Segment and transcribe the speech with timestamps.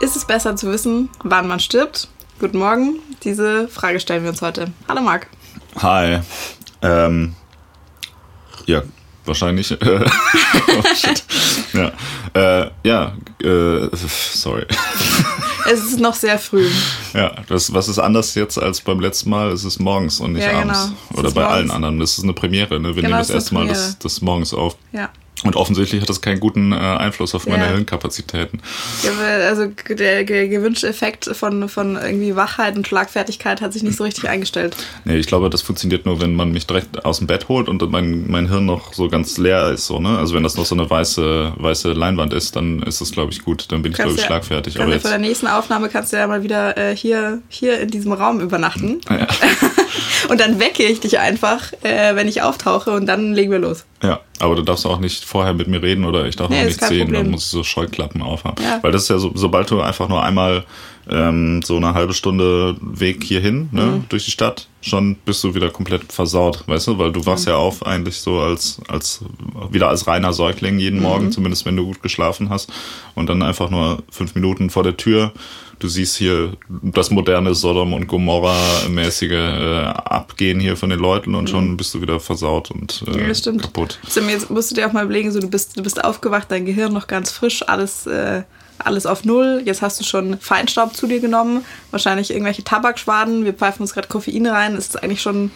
[0.00, 2.08] Ist es besser zu wissen, wann man stirbt?
[2.40, 2.98] Guten Morgen.
[3.22, 4.72] Diese Frage stellen wir uns heute.
[4.88, 5.28] Hallo Marc.
[5.80, 6.20] Hi.
[6.82, 7.34] Ähm,
[8.66, 8.82] ja,
[9.24, 9.70] wahrscheinlich.
[9.80, 11.22] oh, shit.
[11.72, 11.92] Ja,
[12.34, 13.12] äh, ja
[13.42, 14.66] äh, sorry.
[15.68, 16.68] Es ist noch sehr früh.
[17.14, 19.50] Ja, das, was ist anders jetzt als beim letzten Mal?
[19.52, 20.72] Es ist morgens und nicht Ja, genau.
[20.74, 20.92] abends.
[21.10, 21.56] Es Oder bei morgens.
[21.56, 21.98] allen anderen.
[22.00, 22.78] Das ist eine Premiere.
[22.80, 22.88] Ne?
[22.94, 24.76] Wir Genau, nehmen es das erste Mal das, das morgens auf.
[24.92, 25.10] Ja.
[25.44, 27.70] Und offensichtlich hat das keinen guten äh, Einfluss auf meine Ja.
[27.70, 28.60] Hirnkapazitäten.
[29.48, 34.04] Also der ge- gewünschte Effekt von, von irgendwie Wachheit und Schlagfertigkeit hat sich nicht so
[34.04, 34.76] richtig eingestellt.
[35.04, 37.80] Nee, ich glaube, das funktioniert nur, wenn man mich direkt aus dem Bett holt und
[37.90, 39.86] mein, mein Hirn noch so ganz leer ist.
[39.86, 40.18] So, ne?
[40.18, 43.42] Also wenn das noch so eine weiße, weiße Leinwand ist, dann ist das, glaube ich,
[43.42, 43.66] gut.
[43.72, 44.76] Dann bin ich, glaube ich, schlagfertig.
[44.78, 47.80] Aber ja jetzt, vor der nächsten Aufnahme kannst du ja mal wieder äh, hier, hier
[47.80, 49.00] in diesem Raum übernachten.
[49.08, 49.26] ja.
[50.28, 53.84] Und dann wecke ich dich einfach, äh, wenn ich auftauche und dann legen wir los.
[54.02, 56.64] Ja, aber du darfst auch nicht vorher mit mir reden oder ich darf Nee, auch
[56.64, 57.22] nichts kein sehen, Problem.
[57.24, 58.62] dann muss ich so Scheuklappen aufhaben.
[58.62, 58.78] Ja.
[58.82, 60.64] Weil das ist ja so, sobald du einfach nur einmal
[61.10, 64.04] ähm, so eine halbe Stunde Weg hierhin, ne, Mhm.
[64.10, 66.98] durch die Stadt, schon bist du wieder komplett versaut, weißt du?
[66.98, 67.26] Weil du Mhm.
[67.26, 69.20] wachst ja auf eigentlich so als, als
[69.70, 71.02] wieder als reiner Säugling jeden Mhm.
[71.02, 72.70] Morgen, zumindest wenn du gut geschlafen hast.
[73.14, 75.32] Und dann einfach nur fünf Minuten vor der Tür.
[75.80, 81.50] Du siehst hier das moderne Sodom und Gomorra-mäßige äh, Abgehen hier von den Leuten und
[81.50, 83.28] schon bist du wieder versaut und äh, Mhm.
[83.28, 83.62] Ja, stimmt.
[83.62, 83.98] kaputt.
[84.06, 86.66] So, Jetzt musst du dir auch mal überlegen, so, du, bist, du bist aufgewacht, dein
[86.66, 88.42] Gehirn noch ganz frisch, alles, äh,
[88.78, 89.62] alles auf Null.
[89.64, 93.44] Jetzt hast du schon Feinstaub zu dir genommen, wahrscheinlich irgendwelche Tabakschwaden.
[93.44, 94.76] Wir pfeifen uns gerade Koffein rein.
[94.76, 95.50] Ist eigentlich schon,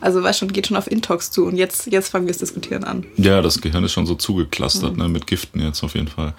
[0.00, 1.46] also weißt schon, geht schon auf Intox zu.
[1.46, 3.04] Und jetzt, jetzt fangen wir das Diskutieren an.
[3.16, 5.02] Ja, das Gehirn ist schon so zugeklustert, Mhm.
[5.02, 6.34] ne, mit Giften jetzt auf jeden Fall.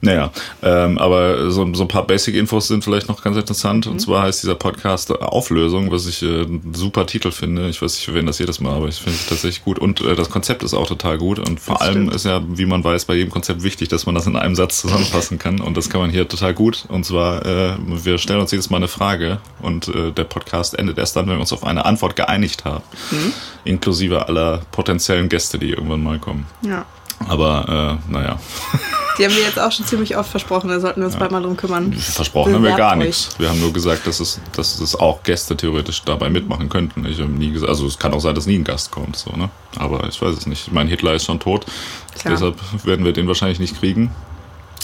[0.00, 0.30] Naja,
[0.62, 3.86] ähm, aber so, so ein paar Basic-Infos sind vielleicht noch ganz interessant.
[3.86, 3.92] Mhm.
[3.92, 7.68] Und zwar heißt dieser Podcast Auflösung, was ich äh, einen super Titel finde.
[7.68, 9.78] Ich weiß, ich erwähne das jedes Mal, aber ich finde es tatsächlich gut.
[9.78, 11.38] Und äh, das Konzept ist auch total gut.
[11.38, 12.14] Und vor Das allem stimmt.
[12.14, 14.80] ist ja, wie man weiß, bei jedem Konzept wichtig, dass man das in einem Satz
[14.80, 15.60] zusammenfassen kann.
[15.60, 16.84] Und das kann man hier total gut.
[16.88, 20.98] Und zwar, äh, wir stellen uns jedes Mal eine Frage und äh, der Podcast endet
[20.98, 22.81] erst dann, wenn wir uns auf eine Antwort geeinigt haben.
[23.10, 23.32] Mhm.
[23.64, 26.46] Inklusive aller potenziellen Gäste, die irgendwann mal kommen.
[26.62, 26.84] Ja.
[27.28, 28.38] Aber äh, naja,
[29.18, 31.42] Die haben wir jetzt auch schon ziemlich oft versprochen, da sollten wir uns bald mal
[31.42, 31.92] drum kümmern.
[31.92, 33.04] versprochen haben wir Bewerbt gar euch.
[33.04, 33.38] nichts.
[33.38, 37.04] Wir haben nur gesagt, dass es, dass es auch Gäste theoretisch dabei mitmachen könnten.
[37.04, 39.30] Ich habe nie gesagt, also es kann auch sein, dass nie ein Gast kommt, so
[39.36, 39.50] ne.
[39.76, 40.66] Aber ich weiß es nicht.
[40.66, 41.66] Ich meine, Hitler ist schon tot,
[42.18, 42.32] Klar.
[42.34, 42.56] deshalb
[42.86, 44.10] werden wir den wahrscheinlich nicht kriegen.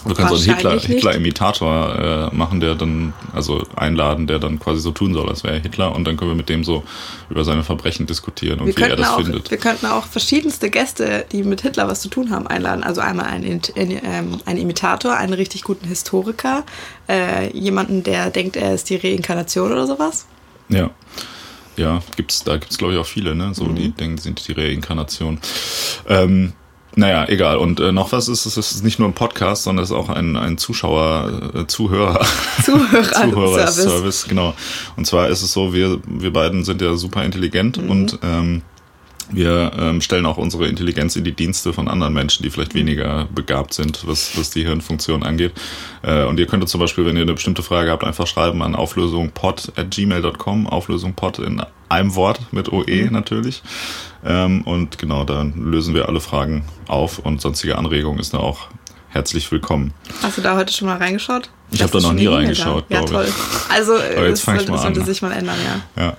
[0.06, 0.78] Du kannst so einen Hitler-.
[0.80, 5.54] Hitler-Imitator äh, machen, der dann, also einladen, der dann quasi so tun soll, als wäre
[5.54, 6.84] er Hitler und dann können wir mit dem so
[7.30, 9.50] über seine Verbrechen diskutieren und Wir wie er das auch, findet.
[9.50, 12.84] wir könnten auch verschiedenste Gäste, die mit Hitler was zu tun haben, einladen.
[12.84, 16.64] Also einmal einen, ähm, einen Imitator, einen richtig guten Historiker,
[17.08, 20.26] äh, jemanden, der denkt, er ist die Reinkarnation oder sowas.
[20.68, 20.90] Ja.
[21.76, 23.54] Ja, gibt's, da gibt's glaube ich auch viele, ne?
[23.54, 23.76] So, Mhm.
[23.76, 25.38] die denken, sind die Reinkarnation.
[26.08, 26.52] Ähm,
[26.96, 27.56] naja, egal.
[27.58, 30.08] Und äh, noch was ist, es ist nicht nur ein Podcast, sondern es ist auch
[30.08, 32.20] ein, ein Zuschauer, äh, Zuhörer,
[32.64, 33.12] Zuhörer-Service.
[33.32, 34.54] Zuhörer-Service, genau.
[34.96, 37.90] Und zwar ist es so, wir, wir beiden sind ja super intelligent Mhm.
[37.90, 38.62] und ähm,
[39.30, 43.26] wir ähm, stellen auch unsere Intelligenz in die Dienste von anderen Menschen, die vielleicht weniger
[43.34, 45.52] begabt sind, was, was die Hirnfunktion angeht.
[46.02, 48.74] Äh, und ihr könntet zum Beispiel, wenn ihr eine bestimmte Frage habt, einfach schreiben an
[48.74, 53.62] auflösungpod.gmail.com, auflösungpod in einem Wort mit OE natürlich.
[54.24, 58.68] Ähm, und genau, dann lösen wir alle Fragen auf und sonstige Anregungen ist da auch
[59.10, 59.92] herzlich willkommen.
[60.22, 61.50] Hast du da heute schon mal reingeschaut?
[61.70, 62.96] Ich Das hab da noch nie reingeschaut, da.
[62.96, 63.26] Ja, glaube toll.
[63.28, 63.74] ich.
[63.74, 65.06] Also, Aber jetzt das ich sollte, mal das sollte an.
[65.06, 65.56] sich mal ändern,
[65.96, 66.02] ja.
[66.02, 66.16] Ja,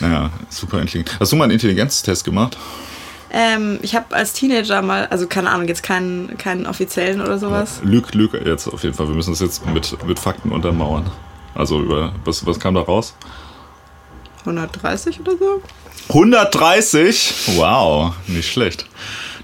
[0.00, 1.18] naja, super intelligent.
[1.20, 2.56] Hast du mal einen Intelligenztest gemacht?
[3.30, 7.80] Ähm, ich habe als Teenager mal, also keine Ahnung, jetzt keinen, keinen offiziellen oder sowas.
[7.84, 9.06] Lüg, lüg jetzt auf jeden Fall.
[9.08, 11.10] Wir müssen das jetzt mit, mit Fakten untermauern.
[11.54, 13.14] Also über was, was kam da raus?
[14.40, 15.62] 130 oder so?
[16.08, 17.34] 130?
[17.56, 18.86] Wow, nicht schlecht.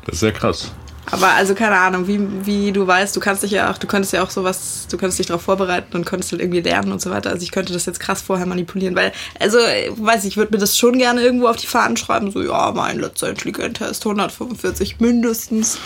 [0.07, 0.71] Das ist ja krass.
[1.11, 4.15] Aber also keine Ahnung, wie, wie du weißt, du kannst dich ja auch, du könntest
[4.15, 7.11] ja auch sowas, du könntest dich darauf vorbereiten und könntest halt irgendwie lernen und so
[7.11, 7.31] weiter.
[7.31, 10.59] Also ich könnte das jetzt krass vorher manipulieren, weil, also, weiß ich, ich würde mir
[10.59, 15.79] das schon gerne irgendwo auf die Fahnen schreiben, so, ja, mein letzter Intelligent-Test, 145 mindestens.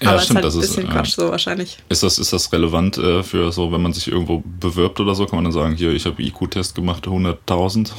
[0.00, 0.92] Ja, Aber stimmt, ist halt das ein ist, bisschen ja.
[0.92, 1.78] Quatsch so wahrscheinlich.
[1.90, 5.26] Ist das, ist das relevant äh, für so, wenn man sich irgendwo bewirbt oder so,
[5.26, 7.90] kann man dann sagen, hier, ich habe IQ-Test gemacht, 100.000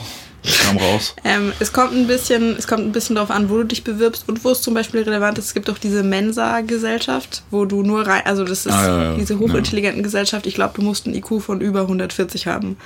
[0.43, 1.15] kam raus.
[1.23, 4.25] Ähm, es kommt ein bisschen, es kommt ein bisschen darauf an, wo du dich bewirbst
[4.27, 5.45] und wo es zum Beispiel relevant ist.
[5.45, 9.15] Es gibt auch diese Mensa-Gesellschaft, wo du nur rein, also das ist Ah, ja, ja,
[9.15, 10.45] diese hochintelligenten Gesellschaft.
[10.45, 12.77] Ich glaube, du musst einen IQ von über 140 haben.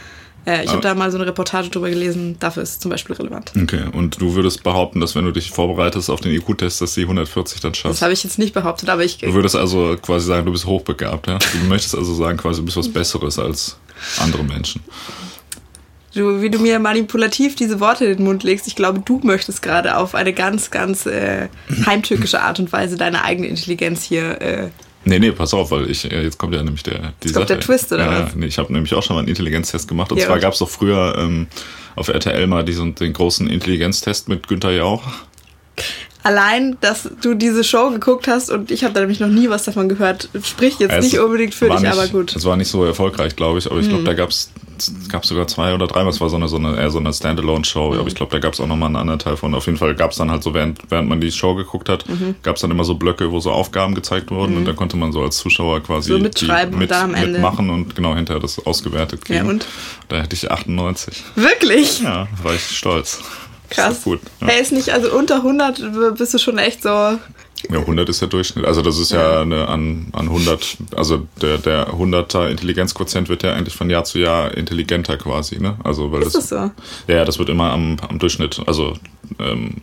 [0.46, 0.82] Äh, ich habe Ah.
[0.82, 2.38] da mal so eine Reportage drüber gelesen.
[2.40, 3.52] Dafür ist es zum Beispiel relevant.
[3.62, 7.02] Okay, und du würdest behaupten, dass wenn du dich vorbereitest auf den IQ-Test, dass die
[7.02, 8.02] 140 dann Das schaffst?
[8.02, 11.28] habe ich jetzt nicht behauptet, aber ich Du würdest also quasi sagen, du bist hochbegabt,
[11.28, 11.38] ja?
[11.38, 13.78] Du möchtest also sagen, quasi du bist was Besseres als
[14.22, 14.82] andere Menschen.
[16.18, 18.68] Du, wie du mir manipulativ diese Worte in den Mund legst.
[18.68, 21.48] Ich glaube, du möchtest gerade auf eine ganz, ganz äh,
[21.86, 24.42] heimtückische Art und Weise deine eigene Intelligenz hier.
[24.42, 24.70] Äh,
[25.06, 27.50] Nee, nee, pass auf, weil ich, äh, jetzt kommt ja nämlich der, die jetzt kommt
[27.50, 28.36] der Twist, oder ja, was?
[28.36, 30.12] Nee, ich habe nämlich auch schon mal einen Intelligenztest gemacht.
[30.12, 31.48] Und Ja, zwar gab es doch früher ähm,
[31.96, 35.04] auf RTL mal diesen, den großen Intelligenztest mit Günther Jauch.
[36.28, 39.64] Allein, dass du diese Show geguckt hast und ich habe da nämlich noch nie was
[39.64, 42.32] davon gehört, spricht jetzt Es nicht unbedingt für dich, nicht, aber gut.
[42.32, 42.38] Hm.
[42.38, 44.52] Es war nicht so erfolgreich, glaube ich, aber ich glaube, da gab es
[45.24, 46.10] sogar zwei oder dreimal.
[46.12, 48.00] Es war so eine, so eine, eher so eine Standalone-Show, Hm.
[48.00, 49.56] aber ich glaube, da gab es auch nochmal einen anderen Teil von.
[49.56, 52.08] Auf jeden Fall gab es dann halt so, während, während man die Show geguckt hat,
[52.10, 52.36] Mhm.
[52.44, 55.14] gab es dann immer so Blöcke, wo so Aufgaben gezeigt wurden und da konnte man
[55.14, 58.64] so als Zuschauer quasi So mitschreiben mit, dann am Ende- mitmachen und genau hinterher das
[58.66, 59.46] ausgewertet kriegen.
[59.46, 59.66] Ja, und?
[60.10, 61.24] Da hätte ich 98.
[61.36, 62.02] Wirklich?
[62.02, 63.22] Ja, war ich stolz.
[63.70, 64.04] Krass.
[64.04, 64.22] Gut.
[64.42, 64.48] Ja.
[64.48, 66.90] Hey, ist nicht, also unter 100 bist du schon echt so.
[66.90, 68.66] Ja, 100 ist der Durchschnitt.
[68.66, 73.54] Also das ist ja, eine, an, an 100, also der, der 100er Intelligenzquotient wird ja
[73.54, 75.76] eigentlich von Jahr zu Jahr intelligenter quasi, ne?
[75.84, 76.56] Also weil Ist das so?
[76.56, 76.72] Ja,
[77.08, 78.94] ja, das wird immer am, am Durchschnitt, also
[79.40, 79.82] ähm,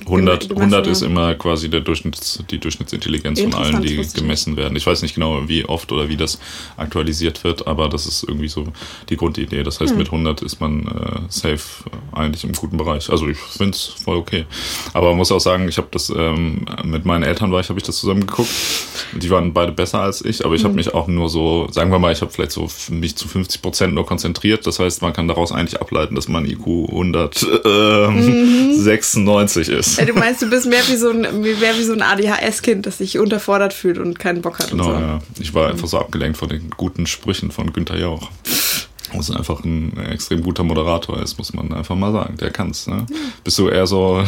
[0.00, 0.92] 100, Gemessen, 100 ja.
[0.92, 4.76] ist immer quasi der Durchschnitts, die Durchschnittsintelligenz von allen, die gemessen werden.
[4.76, 6.38] Ich weiß nicht genau, wie oft oder wie das
[6.76, 8.66] aktualisiert wird, aber das ist irgendwie so
[9.08, 9.62] die Grundidee.
[9.62, 9.86] Das Hm.
[9.86, 11.60] heißt, mit 100 ist man äh, safe
[12.12, 13.08] eigentlich im guten Bereich.
[13.08, 14.44] Also ich finde es voll okay.
[14.92, 17.78] Aber man muss auch sagen, ich habe das ähm, mit meinen Eltern war ich, habe
[17.78, 18.50] ich das zusammen geguckt.
[19.12, 20.68] Die waren beide besser als ich, aber ich Hm.
[20.68, 23.62] habe mich auch nur so, sagen wir mal, ich habe vielleicht so mich zu 50
[23.62, 24.66] Prozent nur konzentriert.
[24.66, 29.83] Das heißt, man kann daraus eigentlich ableiten, dass man IQ 196 ist.
[29.96, 32.98] Ja, du meinst, du bist mehr wie so ein, mehr wie so ein ADHS-Kind, das
[32.98, 35.00] sich unterfordert fühlt und keinen Bock hat Genau, und so.
[35.00, 35.18] ja.
[35.40, 38.30] Ich war einfach so abgelenkt von den guten Sprüchen von Günther Jauch.
[39.16, 42.36] Ist einfach ein extrem guter Moderator ist, muss man einfach mal sagen.
[42.40, 42.88] Der kann's.
[42.88, 43.06] Ne?
[43.44, 44.24] Bist du eher so,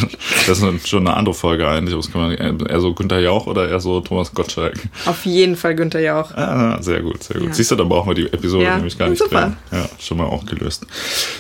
[0.47, 3.69] das ist schon eine andere Folge eigentlich, das kann man eher so Günther Jauch oder
[3.69, 4.75] eher so Thomas Gottschalk?
[5.07, 6.31] Auf jeden Fall Günther Jauch.
[6.37, 7.49] Ah, sehr gut, sehr gut.
[7.49, 7.55] Ja.
[7.55, 9.57] Siehst du, dann brauchen wir die Episode Ja, nämlich gar nicht super.
[9.71, 9.81] drehen.
[9.81, 10.87] Ja, schon mal auch gelöst.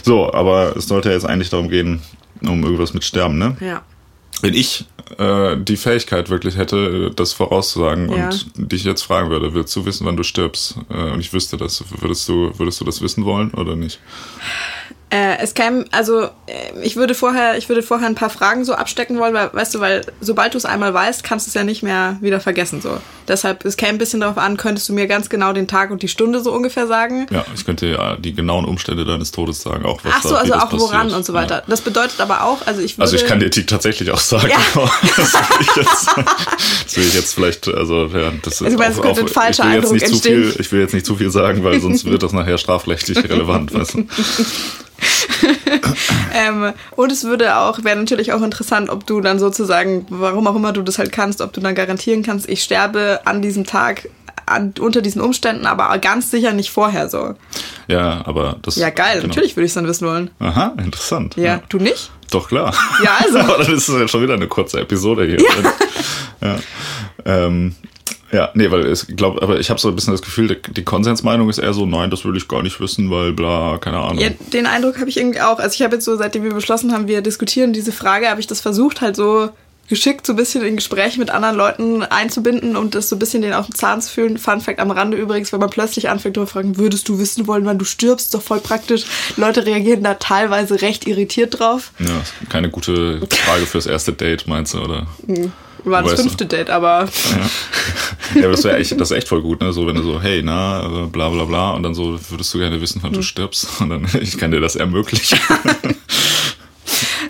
[0.02, 2.02] So, aber es sollte jetzt eigentlich darum gehen,
[2.42, 3.56] um irgendwas mit Sterben, ne?
[3.60, 3.82] Ja.
[4.42, 4.84] Wenn ich
[5.18, 8.28] äh, die Fähigkeit wirklich hätte, das vorauszusagen Ja.
[8.28, 10.76] und dich jetzt fragen würde, willst du wissen, wann du stirbst?
[10.90, 13.98] Äh, und ich wüsste das, würdest du, würdest du das wissen wollen oder nicht?
[15.08, 18.74] Äh, es käme, also äh, ich würde vorher, ich würde vorher ein paar Fragen so
[18.74, 21.62] abstecken wollen, weil, weißt du, weil sobald du es einmal weißt, kannst du es ja
[21.62, 22.80] nicht mehr wieder vergessen.
[22.80, 22.98] So.
[23.28, 26.02] Deshalb, es käme ein bisschen darauf an, könntest du mir ganz genau den Tag und
[26.02, 27.28] die Stunde so ungefähr sagen?
[27.30, 30.54] Ja, ich könnte ja die genauen Umstände deines Todes sagen, auch was Ach so, also
[30.54, 31.16] auch woran passiert.
[31.16, 31.56] und so weiter.
[31.58, 31.62] Ja.
[31.68, 33.02] Das bedeutet aber auch, also ich würde.
[33.02, 34.48] Also ich kann dir die tatsächlich auch sagen.
[34.48, 34.58] Ja.
[35.16, 36.08] das, will ich jetzt,
[36.84, 39.64] das will ich jetzt vielleicht, also ja, das Also, du meinst, es könnte ein falscher
[39.64, 40.60] ich will jetzt Eindruck zu viel, entstehen.
[40.60, 43.94] Ich will jetzt nicht zu viel sagen, weil sonst wird das nachher strafrechtlich relevant, weißt
[43.94, 44.06] du?
[46.34, 50.54] Ähm, und es würde auch, wäre natürlich auch interessant, ob du dann sozusagen, warum auch
[50.54, 54.10] immer du das halt kannst, ob du dann garantieren kannst, ich sterbe an diesem Tag
[54.44, 57.34] an, unter diesen Umständen, aber ganz sicher nicht vorher so.
[57.88, 58.76] Ja, aber das.
[58.76, 59.28] Ja, geil, genau.
[59.28, 60.30] natürlich würde ich es dann wissen wollen.
[60.38, 61.36] Aha, interessant.
[61.36, 62.10] Ja, du nicht?
[62.30, 62.74] Doch, klar.
[63.02, 63.38] Ja, also.
[63.52, 65.38] Aber dann ist es ja schon wieder eine kurze Episode hier.
[65.40, 66.48] Ja.
[66.48, 66.58] ja.
[67.24, 67.76] Ähm,
[68.32, 71.48] ja, nee, weil ich glaube, aber ich habe so ein bisschen das Gefühl, die- Konsensmeinung
[71.48, 74.18] ist eher so, nein, das will ich gar nicht wissen, weil bla, keine Ahnung.
[74.18, 75.58] Ja, den Eindruck habe ich irgendwie auch.
[75.58, 78.46] Also ich habe jetzt so, seitdem wir beschlossen haben, wir diskutieren diese Frage, habe ich
[78.46, 79.50] das versucht, halt so
[79.88, 83.42] geschickt so ein bisschen in Gespräche mit anderen Leuten einzubinden und das so ein bisschen
[83.42, 84.36] den auf den Zahn zu fühlen.
[84.36, 87.64] Fun Fact am Rande übrigens, wenn man plötzlich anfängt, zu fragen, würdest du wissen wollen,
[87.66, 89.04] wann du stirbst, doch voll praktisch.
[89.36, 91.92] Leute reagieren da teilweise recht irritiert drauf.
[92.00, 92.08] Ja,
[92.48, 95.06] keine gute Frage fürs erste Date, meinst du, oder?
[95.86, 96.22] War das Weißt du.
[96.24, 97.06] fünfte Date, aber
[98.34, 99.72] Ja, aber das wäre echt, das ist echt voll gut, ne?
[99.72, 102.58] So, wenn du so, hey, na, äh, bla bla bla, und dann so, würdest du
[102.58, 103.18] gerne wissen, wann Hm.
[103.18, 103.68] du stirbst?
[103.80, 105.38] Und dann, ich kann dir das ermöglichen.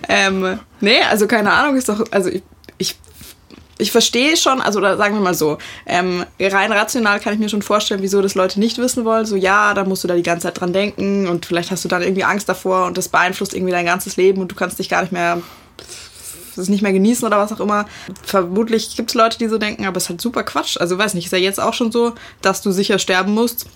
[0.09, 2.43] Ähm, nee, also keine Ahnung, ist doch, also ich,
[2.79, 2.95] ich,
[3.79, 7.49] ich verstehe schon, also oder sagen wir mal so, ähm, rein rational kann ich mir
[7.49, 9.27] schon vorstellen, wieso das Leute nicht wissen wollen.
[9.27, 11.89] So, ja, da musst du da die ganze Zeit dran denken und vielleicht hast du
[11.89, 14.89] dann irgendwie Angst davor und das beeinflusst irgendwie dein ganzes Leben und du kannst dich
[14.89, 15.41] gar nicht mehr
[16.59, 17.87] es nicht mehr genießen oder was auch immer.
[18.23, 20.77] Vermutlich gibt es Leute, die so denken, aber es ist halt super Quatsch.
[20.79, 23.67] Also weiß nicht, ist ja jetzt auch schon so, dass du sicher sterben musst.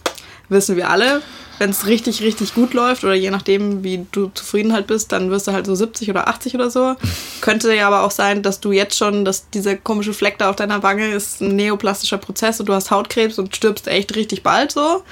[0.49, 1.23] Wissen wir alle.
[1.59, 5.31] Wenn es richtig, richtig gut läuft oder je nachdem, wie du zufrieden halt bist, dann
[5.31, 6.97] wirst du halt so 70 oder 80 oder so.
[7.43, 10.57] Könnte ja aber auch sein, dass du jetzt schon, dass dieser komische Fleck da auf
[10.57, 14.73] deiner Wange ist ein neoplastischer Prozess und du hast Hautkrebs und stirbst echt richtig bald
[14.73, 15.03] so.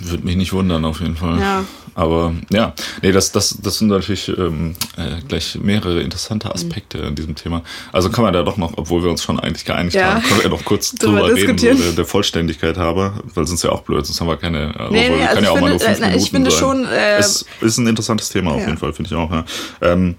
[0.00, 1.40] Würde mich nicht wundern, auf jeden Fall.
[1.40, 1.64] Ja.
[1.98, 7.14] Aber ja, nee, das, das, das sind natürlich ähm, äh, gleich mehrere interessante Aspekte in
[7.14, 7.62] diesem Thema.
[7.90, 10.16] Also kann man da doch noch, obwohl wir uns schon eigentlich geeinigt Ja.
[10.16, 13.70] haben, können wir noch kurz Drüber reden, so der, der Vollständigkeit habe, weil sonst ja
[13.72, 15.68] auch blöd, sonst haben wir keine, äh, Nee, nee, kann also ja auch ich mal
[15.70, 16.60] finde, nur fünf äh, ich Minuten finde sein.
[16.60, 18.66] schon, äh, es ist ein interessantes Thema auf Ja.
[18.66, 19.30] jeden Fall, finde ich auch.
[19.32, 19.44] Ja.
[19.80, 20.16] Ähm,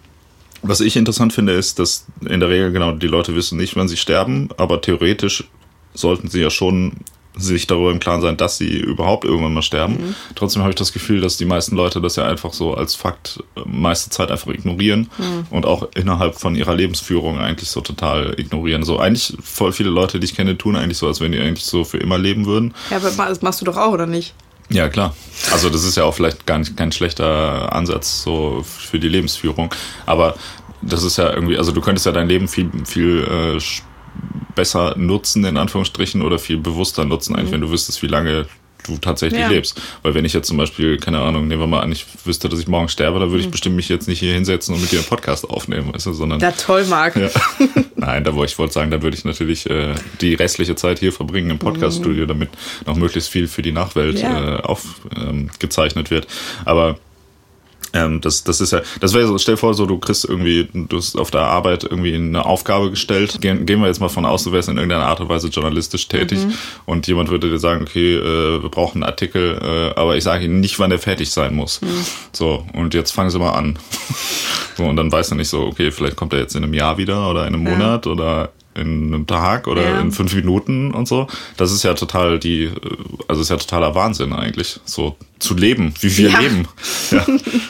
[0.64, 3.88] was ich interessant finde, ist, dass in der Regel genau die Leute wissen nicht, wann
[3.88, 5.44] sie sterben, aber theoretisch
[5.94, 6.94] sollten sie ja schon
[7.38, 9.94] sich darüber im Klaren sein, dass sie überhaupt irgendwann mal sterben.
[9.94, 10.16] Mhm.
[10.36, 13.44] Trotzdem habe ich das Gefühl, dass die meisten Leute das ja einfach so als Fakt
[13.56, 15.48] äh, meiste Zeit einfach ignorieren mhm.
[15.50, 18.84] und auch innerhalb von ihrer Lebensführung eigentlich so total ignorieren.
[18.84, 21.66] So eigentlich voll viele Leute, die ich kenne, tun eigentlich so, als wenn die eigentlich
[21.66, 22.74] so für immer leben würden.
[22.90, 24.34] Ja, aber das machst du doch auch, oder nicht?
[24.70, 25.16] Ja, klar.
[25.54, 29.74] Also das ist ja auch vielleicht gar nicht kein schlechter Ansatz so für die Lebensführung.
[30.06, 30.36] Aber
[30.82, 33.60] das ist ja irgendwie, also du könntest ja dein Leben viel, viel äh,
[34.56, 37.54] besser nutzen, in Anführungsstrichen, oder viel bewusster nutzen, eigentlich, mhm.
[37.54, 38.48] wenn du wüsstest, wie lange
[38.88, 39.50] du tatsächlich ja.
[39.50, 39.80] lebst.
[40.02, 42.60] Weil wenn ich jetzt zum Beispiel, keine Ahnung, nehmen wir mal an, ich wüsste, dass
[42.60, 43.52] ich morgen sterbe, dann würde ich mhm.
[43.52, 46.40] bestimmt mich jetzt nicht hier hinsetzen und mit dir einen Podcast aufnehmen, weißt du, sondern.
[46.40, 47.16] Ja, toll, Marc.
[47.16, 47.30] Ja.
[47.96, 51.12] Nein, da wollte ich wollte sagen, da würde ich natürlich äh, die restliche Zeit hier
[51.12, 52.28] verbringen im Podcaststudio, mhm.
[52.28, 52.50] damit
[52.86, 54.58] noch möglichst viel für die Nachwelt ja.
[54.58, 56.28] äh, aufgezeichnet ähm, wird.
[56.66, 56.98] Aber
[57.94, 60.98] ähm, das, das ist ja, das wäre so, stell vor, so du kriegst irgendwie, du
[60.98, 63.40] hast auf der Arbeit irgendwie eine Aufgabe gestellt.
[63.42, 66.08] Gehen, gehen wir jetzt mal von aus, du wärst in irgendeiner Art und Weise journalistisch
[66.08, 66.54] tätig mhm.
[66.86, 70.46] und jemand würde dir sagen, okay, äh, wir brauchen einen Artikel, äh, aber ich sage
[70.46, 71.82] Ihnen nicht, wann der fertig sein muss.
[71.82, 71.88] Mhm.
[72.34, 73.80] So, und jetzt fangen Sie mal an.
[74.76, 76.98] so, und dann weiß er nicht so, okay, vielleicht kommt er jetzt in einem Jahr
[76.98, 78.12] wieder oder in einem Monat ja.
[78.12, 80.00] oder in einem Tag oder ja.
[80.00, 81.28] in fünf Minuten und so.
[81.58, 82.70] Das ist ja total die,
[83.28, 86.40] also ist ja totaler Wahnsinn eigentlich, so zu leben, wie wir ja.
[86.40, 86.68] leben.
[87.10, 87.26] Ja,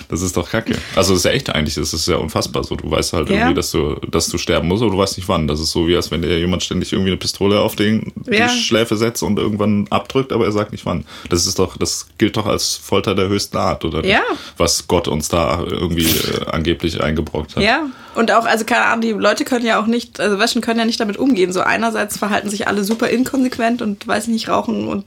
[0.10, 0.76] das ist doch kacke.
[0.96, 2.76] Also das ist ja echt eigentlich, das ist ja unfassbar so.
[2.76, 3.36] Du weißt halt ja.
[3.36, 5.48] irgendwie, dass du, dass du sterben musst, aber du weißt nicht wann.
[5.48, 8.50] Das ist so wie als wenn dir jemand ständig irgendwie eine Pistole auf den, die
[8.50, 11.06] Schläfe setzt und irgendwann abdrückt, aber er sagt nicht wann.
[11.30, 14.04] Das ist doch, das gilt doch als Folter der höchsten Art, oder?
[14.04, 14.22] Ja.
[14.58, 17.64] Was Gott uns da irgendwie äh, angeblich eingebrockt hat.
[17.64, 17.88] Ja.
[18.16, 20.86] Und auch, also keine Ahnung, die Leute können ja auch nicht, also Waschen können ja
[20.86, 21.54] nicht damit umgehen.
[21.54, 25.06] So einerseits verhalten sich alle super inkonsequent und weiß nicht, rauchen und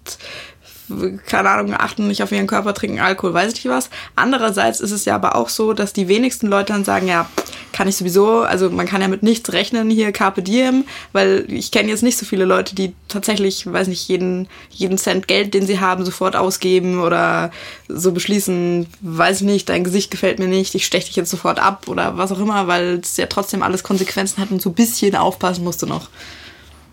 [1.27, 3.91] keine Ahnung, achten nicht auf ihren Körper, trinken Alkohol, weiß ich nicht was.
[4.17, 7.29] Andererseits ist es ja aber auch so, dass die wenigsten Leute dann sagen, ja,
[7.73, 11.71] kann ich sowieso, also man kann ja mit nichts rechnen hier, Carpe Diem, weil ich
[11.71, 15.67] kenne jetzt nicht so viele Leute, die tatsächlich, weiß nicht, jeden, jeden Cent Geld, den
[15.67, 17.51] sie haben, sofort ausgeben oder
[17.89, 21.61] so beschließen, weiß ich nicht, dein Gesicht gefällt mir nicht, ich steche dich jetzt sofort
[21.61, 24.75] ab oder was auch immer, weil es ja trotzdem alles Konsequenzen hat und so ein
[24.75, 26.09] bisschen aufpassen musst du noch.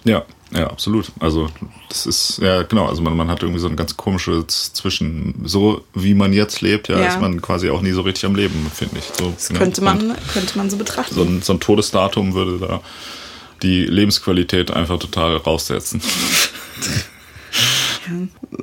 [0.08, 1.12] Ja, ja, absolut.
[1.20, 1.50] Also
[1.90, 5.84] das ist, ja genau, also man, man hat irgendwie so ein ganz komisches Zwischen, so
[5.94, 7.08] wie man jetzt lebt, ja, ja.
[7.08, 9.06] ist man quasi auch nie so richtig am Leben, finde ich.
[9.18, 9.60] So, das ne?
[9.60, 11.14] könnte, man, könnte man so betrachten.
[11.14, 12.82] So ein, so ein Todesdatum würde da
[13.62, 16.02] die Lebensqualität einfach total raussetzen.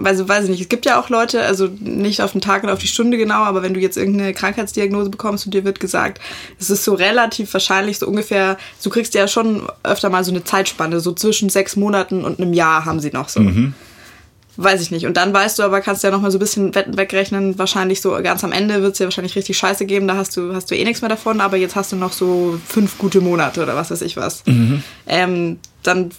[0.04, 2.70] also weiß ich nicht, es gibt ja auch Leute, also nicht auf den Tag und
[2.70, 6.20] auf die Stunde genau, aber wenn du jetzt irgendeine Krankheitsdiagnose bekommst und dir wird gesagt,
[6.58, 10.44] es ist so relativ wahrscheinlich so ungefähr, du kriegst ja schon öfter mal so eine
[10.44, 13.40] Zeitspanne, so zwischen sechs Monaten und einem Jahr haben sie noch so.
[13.40, 13.74] Mhm.
[14.56, 15.04] Weiß ich nicht.
[15.04, 17.58] Und dann weißt du aber, kannst du ja noch mal so ein bisschen wegrechnen.
[17.58, 20.06] Wahrscheinlich so ganz am Ende wird es ja wahrscheinlich richtig scheiße geben.
[20.06, 21.40] Da hast du, hast du eh nichts mehr davon.
[21.40, 24.46] Aber jetzt hast du noch so fünf gute Monate oder was weiß ich was.
[24.46, 24.84] Mhm.
[25.08, 26.12] Ähm, dann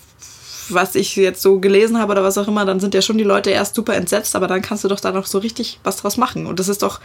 [0.70, 3.24] was ich jetzt so gelesen habe oder was auch immer, dann sind ja schon die
[3.24, 6.18] Leute erst super entsetzt, aber dann kannst du doch da noch so richtig was draus
[6.18, 6.48] machen.
[6.48, 7.00] Und das ist doch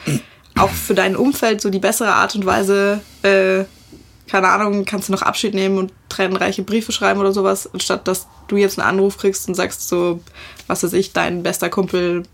[0.59, 3.65] auch für dein Umfeld so die bessere Art und Weise, äh,
[4.29, 8.27] keine Ahnung, kannst du noch Abschied nehmen und tränenreiche Briefe schreiben oder sowas, anstatt dass
[8.49, 10.21] du jetzt einen Anruf kriegst und sagst so,
[10.67, 12.25] was weiß ich, dein bester Kumpel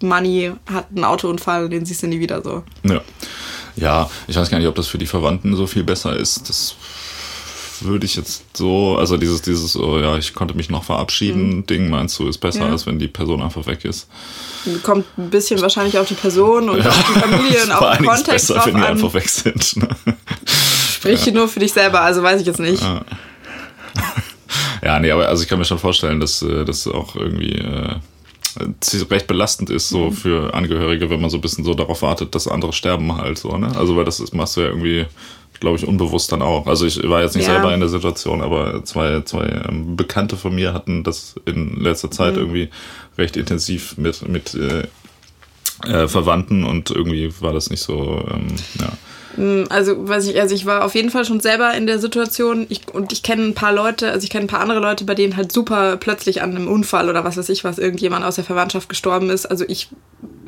[0.00, 2.64] Money hat einen Autounfall, den siehst du nie wieder so.
[2.82, 3.00] Ja.
[3.76, 6.48] Ja, ich weiß gar nicht, ob das für die Verwandten so viel besser ist.
[6.48, 6.74] Das
[7.84, 11.66] würde ich jetzt so, also dieses, dieses, oh ja, ich konnte mich noch verabschieden, mhm.
[11.66, 12.70] Ding, meinst du, ist besser, ja.
[12.70, 14.08] als wenn die Person einfach weg ist.
[14.82, 16.90] Kommt ein bisschen wahrscheinlich auf die Person und ja.
[16.90, 18.86] auf die Familie und auf den Kontext besser, wenn die an.
[18.88, 19.76] einfach weg sind.
[19.76, 19.88] Ne?
[20.92, 21.32] Sprich ja.
[21.32, 22.82] nur für dich selber, also weiß ich jetzt nicht.
[22.82, 23.04] Ja.
[24.82, 27.96] ja, nee, aber also ich kann mir schon vorstellen, dass äh, das auch irgendwie äh,
[29.10, 30.12] recht belastend ist, so mhm.
[30.12, 33.56] für Angehörige, wenn man so ein bisschen so darauf wartet, dass andere sterben halt so,
[33.56, 33.74] ne?
[33.76, 35.06] Also weil das ist, machst du ja irgendwie
[35.62, 36.66] glaube ich, unbewusst dann auch.
[36.66, 37.54] Also ich war jetzt nicht ja.
[37.54, 42.10] selber in der Situation, aber zwei, zwei ähm, Bekannte von mir hatten das in letzter
[42.10, 42.40] Zeit mhm.
[42.40, 42.68] irgendwie
[43.16, 44.88] recht intensiv mit, mit äh,
[45.84, 48.48] äh, Verwandten und irgendwie war das nicht so, ähm,
[48.80, 48.92] ja.
[49.36, 52.66] Mm, also, weiß ich, also ich war auf jeden Fall schon selber in der Situation
[52.68, 55.14] ich, und ich kenne ein paar Leute, also ich kenne ein paar andere Leute, bei
[55.14, 58.44] denen halt super plötzlich an einem Unfall oder was weiß ich was, irgendjemand aus der
[58.44, 59.46] Verwandtschaft gestorben ist.
[59.46, 59.88] Also ich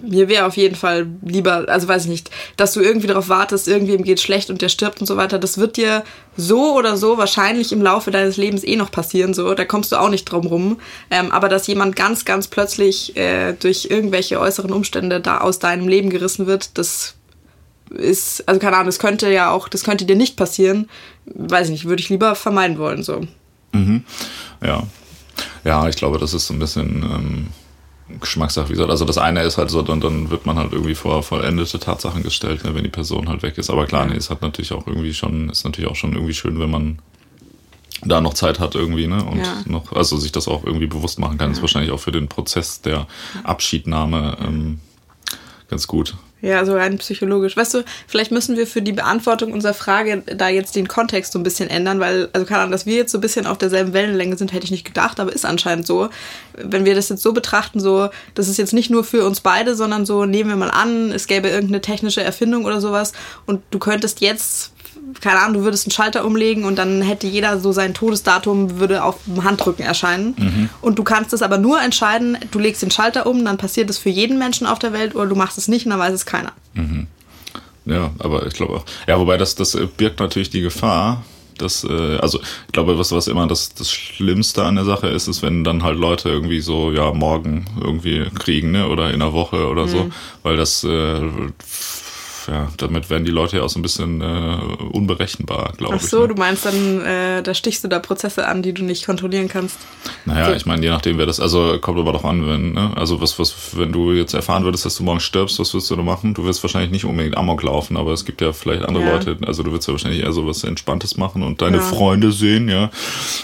[0.09, 3.69] mir wäre auf jeden Fall lieber, also weiß ich nicht, dass du irgendwie darauf wartest,
[3.69, 5.39] irgendwem geht schlecht und der stirbt und so weiter.
[5.39, 6.05] Das wird dir
[6.37, 9.55] so oder so wahrscheinlich im Laufe deines Lebens eh noch passieren, so.
[9.55, 10.81] Da kommst du auch nicht drum rum.
[11.11, 15.89] Ähm, aber dass jemand ganz, ganz plötzlich äh, durch irgendwelche äußeren Umstände da aus deinem
[15.89, 17.15] Leben gerissen wird, das
[17.97, 20.89] ist, also keine Ahnung, das könnte ja auch, das könnte dir nicht passieren.
[21.27, 23.27] Weiß ich nicht, würde ich lieber vermeiden wollen, so.
[23.73, 24.05] Mhm.
[24.63, 24.83] Ja.
[25.65, 27.03] Ja, ich glaube, das ist so ein bisschen.
[27.03, 27.47] Ähm
[28.21, 28.91] Geschmackssache, wie gesagt.
[28.91, 32.23] Also das eine ist halt so, dann, dann wird man halt irgendwie vor vollendete Tatsachen
[32.23, 33.71] gestellt, ne, wenn die Person halt weg ist.
[33.71, 36.61] Aber klar, nee, es hat natürlich auch irgendwie schon, ist natürlich auch schon irgendwie schön,
[36.61, 36.99] wenn man
[38.05, 39.25] da noch Zeit hat irgendwie, ne?
[39.25, 39.63] Und Ja.
[39.65, 42.83] noch, also sich das auch irgendwie bewusst machen kann, ist wahrscheinlich auch für den Prozess
[42.83, 43.07] der
[43.43, 44.81] Abschiednahme ähm,
[45.69, 46.15] ganz gut.
[46.45, 47.57] Ja, so rein psychologisch.
[47.57, 51.39] Weißt du, vielleicht müssen wir für die Beantwortung unserer Frage da jetzt den Kontext so
[51.39, 53.95] ein bisschen ändern, weil, also keine Ahnung, dass wir jetzt so ein bisschen auf derselben
[53.95, 56.11] Wellenlänge sind, hätte ich nicht gedacht, aber ist anscheinend so.
[56.53, 59.75] Wenn wir das jetzt so betrachten, so, das ist jetzt nicht nur für uns beide,
[59.75, 63.15] sondern so, nehmen wir mal an, es gäbe irgendeine technische Erfindung oder sowas
[63.47, 64.74] und du könntest jetzt
[65.21, 69.05] keine Ahnung, du würdest einen Schalter umlegen und dann hätte jeder so sein Todesdatum würde
[69.05, 70.35] auf dem Handrücken erscheinen.
[70.81, 73.99] Und du kannst es aber nur entscheiden, du legst den Schalter um, dann passiert es
[73.99, 76.27] für jeden Menschen auf der Welt oder du machst es nicht und dann weiß es
[76.27, 76.53] keiner.
[77.87, 78.85] Ja, aber ich glaube auch.
[79.07, 81.25] Ja, wobei das, das äh, birgt natürlich die Gefahr,
[81.59, 85.29] dass, äh, also ich glaube, was, was immer das, das Schlimmste an der Sache ist,
[85.29, 88.89] ist, wenn dann halt Leute irgendwie so, ja, morgen irgendwie kriegen, ne?
[88.89, 90.11] Oder in einer Woche oder so.
[90.43, 91.21] Weil das äh,
[92.49, 94.57] ja, damit werden die Leute ja auch so ein bisschen äh,
[94.93, 96.09] unberechenbar, glaube Ach ich.
[96.09, 96.29] so, ne?
[96.29, 99.79] du meinst dann, äh, da stichst du da Prozesse an, die du nicht kontrollieren kannst.
[100.25, 100.53] Naja, So.
[100.55, 102.93] ich meine, je nachdem, wer das, also kommt aber doch an, wenn, ne?
[102.97, 105.97] Also was, was, wenn du jetzt erfahren würdest, dass du morgen stirbst, was wirst du
[105.97, 106.35] da machen?
[106.35, 109.13] Du wirst wahrscheinlich nicht unbedingt Amok laufen, aber es gibt ja vielleicht andere Ja.
[109.15, 111.83] Leute, also du wirst ja wahrscheinlich eher so was Entspanntes machen und deine Ja.
[111.83, 112.91] Freunde sehen, ja.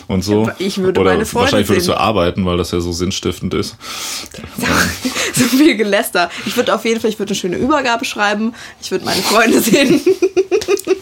[0.07, 0.47] Und so.
[0.47, 1.95] Ja, ich würde Oder meine Freunde wahrscheinlich würdest sehen.
[1.95, 3.76] du arbeiten, weil das ja so sinnstiftend ist.
[5.34, 6.30] so viel Geläster.
[6.46, 8.54] Ich würde auf jeden Fall, ich würde eine schöne Übergabe schreiben.
[8.80, 10.00] Ich würde meine Freunde sehen.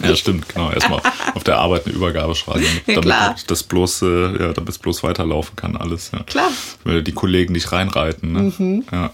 [0.03, 0.71] Ja, stimmt, genau.
[0.71, 1.01] Erstmal
[1.35, 3.37] auf der Arbeit eine Übergabe schreiben, Ja, damit klar.
[3.47, 6.11] das bloß, äh, ja, damit es bloß weiterlaufen kann, alles.
[6.13, 6.21] Ja.
[6.25, 6.51] Klar.
[6.85, 8.33] Weil die Kollegen nicht reinreiten.
[8.33, 8.53] Ne?
[8.59, 8.85] Mhm.
[8.93, 9.11] Ja.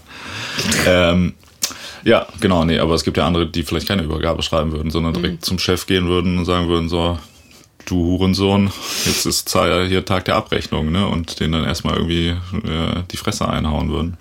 [0.87, 1.33] Ähm,
[2.03, 5.13] ja, genau, nee, aber es gibt ja andere, die vielleicht keine Übergabe schreiben würden, sondern
[5.13, 5.21] Mhm.
[5.21, 7.17] direkt zum Chef gehen würden und sagen würden, so,
[7.87, 8.71] du Hurensohn,
[9.05, 11.07] jetzt ist hier Tag der Abrechnung, ne?
[11.07, 14.17] Und den dann erstmal irgendwie äh, die Fresse einhauen würden.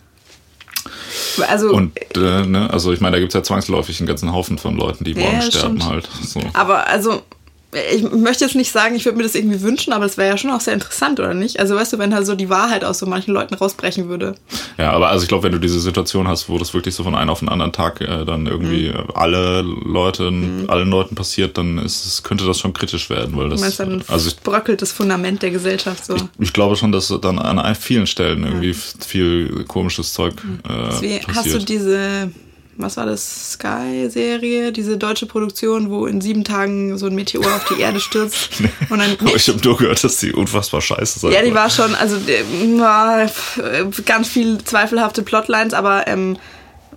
[1.49, 4.76] Also, Und äh, ne, also ich meine, da gibt's ja zwangsläufig einen ganzen Haufen von
[4.76, 5.87] Leuten, die Ja, morgen sterben stimmt.
[5.87, 6.09] halt.
[6.23, 6.40] So.
[6.52, 7.23] aber also,
[7.95, 10.37] ich möchte jetzt nicht sagen, ich würde mir das irgendwie wünschen, aber das wäre ja
[10.38, 11.59] schon auch sehr interessant, oder nicht?
[11.61, 14.35] Also, weißt du, wenn da so die Wahrheit aus so manchen Leuten rausbrechen würde.
[14.78, 17.14] Ja, aber also ich glaube, wenn du diese Situation hast, wo das wirklich so von
[17.14, 19.11] einem auf den anderen Tag äh, dann irgendwie Mhm.
[19.14, 20.25] alle Leute,
[20.69, 23.81] allen Leuten passiert, dann ist es, könnte das schon kritisch werden, weil Du das meinst,
[23.81, 26.16] dann also ich, bröckelt das Fundament der Gesellschaft so.
[26.38, 30.34] ich glaube schon, dass dann an vielen Stellen irgendwie viel komisches Zeug
[30.69, 31.37] äh, Deswegen passiert.
[31.37, 32.30] hast du diese,
[32.76, 37.65] was war das, Sky-Serie, diese deutsche Produktion, wo in sieben Tagen so ein Meteor auf
[37.65, 38.50] die Erde stürzt.
[38.91, 41.95] Und dann, ich habe nur gehört, dass die unfassbar scheiße sein ja, die war schon,
[41.95, 46.37] also äh, war, äh, ganz viel zweifelhafte Plotlines, aber ähm,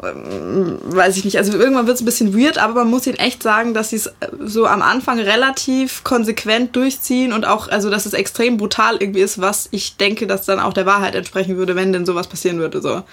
[0.03, 1.37] ähm, weiß ich nicht.
[1.37, 3.97] Also irgendwann wird es ein bisschen weird, aber man muss ihnen echt sagen, dass sie
[3.97, 8.97] es äh, so am Anfang relativ konsequent durchziehen und auch, also dass es extrem brutal
[8.99, 12.27] irgendwie ist, was ich denke, dass dann auch der Wahrheit entsprechen würde, wenn denn sowas
[12.27, 12.81] passieren würde.
[12.81, 13.03] So.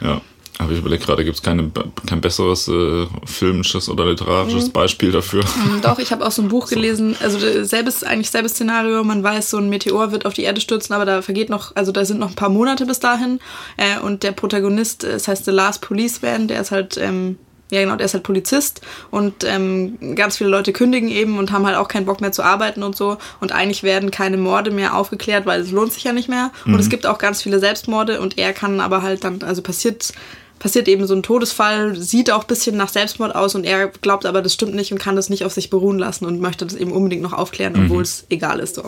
[0.00, 0.20] Ja.
[0.60, 1.72] Aber ich überlege gerade, gibt es kein
[2.20, 5.42] besseres äh, filmisches oder literarisches Beispiel dafür?
[5.64, 9.02] Ähm, Doch, ich habe auch so ein Buch gelesen, also äh, selbes, eigentlich selbes Szenario,
[9.02, 11.92] man weiß, so ein Meteor wird auf die Erde stürzen, aber da vergeht noch, also
[11.92, 13.40] da sind noch ein paar Monate bis dahin.
[13.78, 17.38] Äh, und der Protagonist, äh, das heißt The Last Policeman, der ist halt, ähm,
[17.70, 18.82] ja genau, der ist halt Polizist.
[19.10, 22.42] Und ähm, ganz viele Leute kündigen eben und haben halt auch keinen Bock mehr zu
[22.42, 23.16] arbeiten und so.
[23.40, 26.50] Und eigentlich werden keine Morde mehr aufgeklärt, weil es lohnt sich ja nicht mehr.
[26.66, 30.12] Und es gibt auch ganz viele Selbstmorde und er kann aber halt dann, also passiert
[30.60, 34.26] passiert eben so ein Todesfall, sieht auch ein bisschen nach Selbstmord aus und er glaubt
[34.26, 36.76] aber, das stimmt nicht und kann das nicht auf sich beruhen lassen und möchte das
[36.76, 38.76] eben unbedingt noch aufklären, obwohl es egal ist.
[38.76, 38.82] So.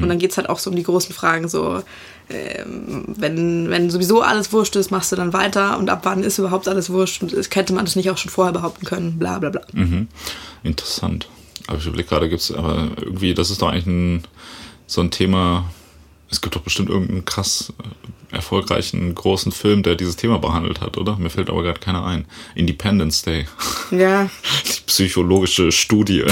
[0.00, 1.82] Und dann geht's halt auch so um die großen Fragen, so
[2.30, 6.38] ähm, wenn, wenn sowieso alles wurscht ist, machst du dann weiter und ab wann ist
[6.38, 9.38] überhaupt alles wurscht und es- hätte man das nicht auch schon vorher behaupten können, bla
[9.38, 9.62] bla bla.
[9.72, 10.08] Mhm.
[10.62, 11.28] Interessant.
[11.66, 14.24] Aber ich überlege gerade, gibt's aber irgendwie, das ist doch eigentlich ein,
[14.86, 15.64] so ein Thema,
[16.34, 20.96] es gibt doch bestimmt irgendeinen krass äh, erfolgreichen großen Film, der dieses Thema behandelt hat,
[20.98, 21.16] oder?
[21.16, 22.26] Mir fällt aber gerade keiner ein.
[22.54, 23.46] Independence Day.
[23.90, 24.28] Ja,
[24.66, 26.24] Die psychologische Studie.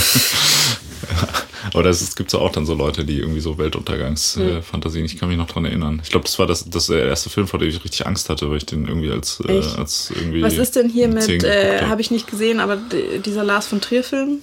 [1.74, 5.38] Es, es gibt ja auch dann so Leute, die irgendwie so Weltuntergangsfantasien, ich kann mich
[5.38, 6.00] noch dran erinnern.
[6.02, 8.50] Ich glaube, das war das, das der erste Film, vor dem ich richtig Angst hatte,
[8.50, 10.42] weil ich den irgendwie als, äh, als irgendwie.
[10.42, 11.88] was ist denn hier mit, 10 geguckt äh, hab.
[11.88, 12.78] habe ich nicht gesehen, aber
[13.24, 14.40] dieser Lars von Trier-Film,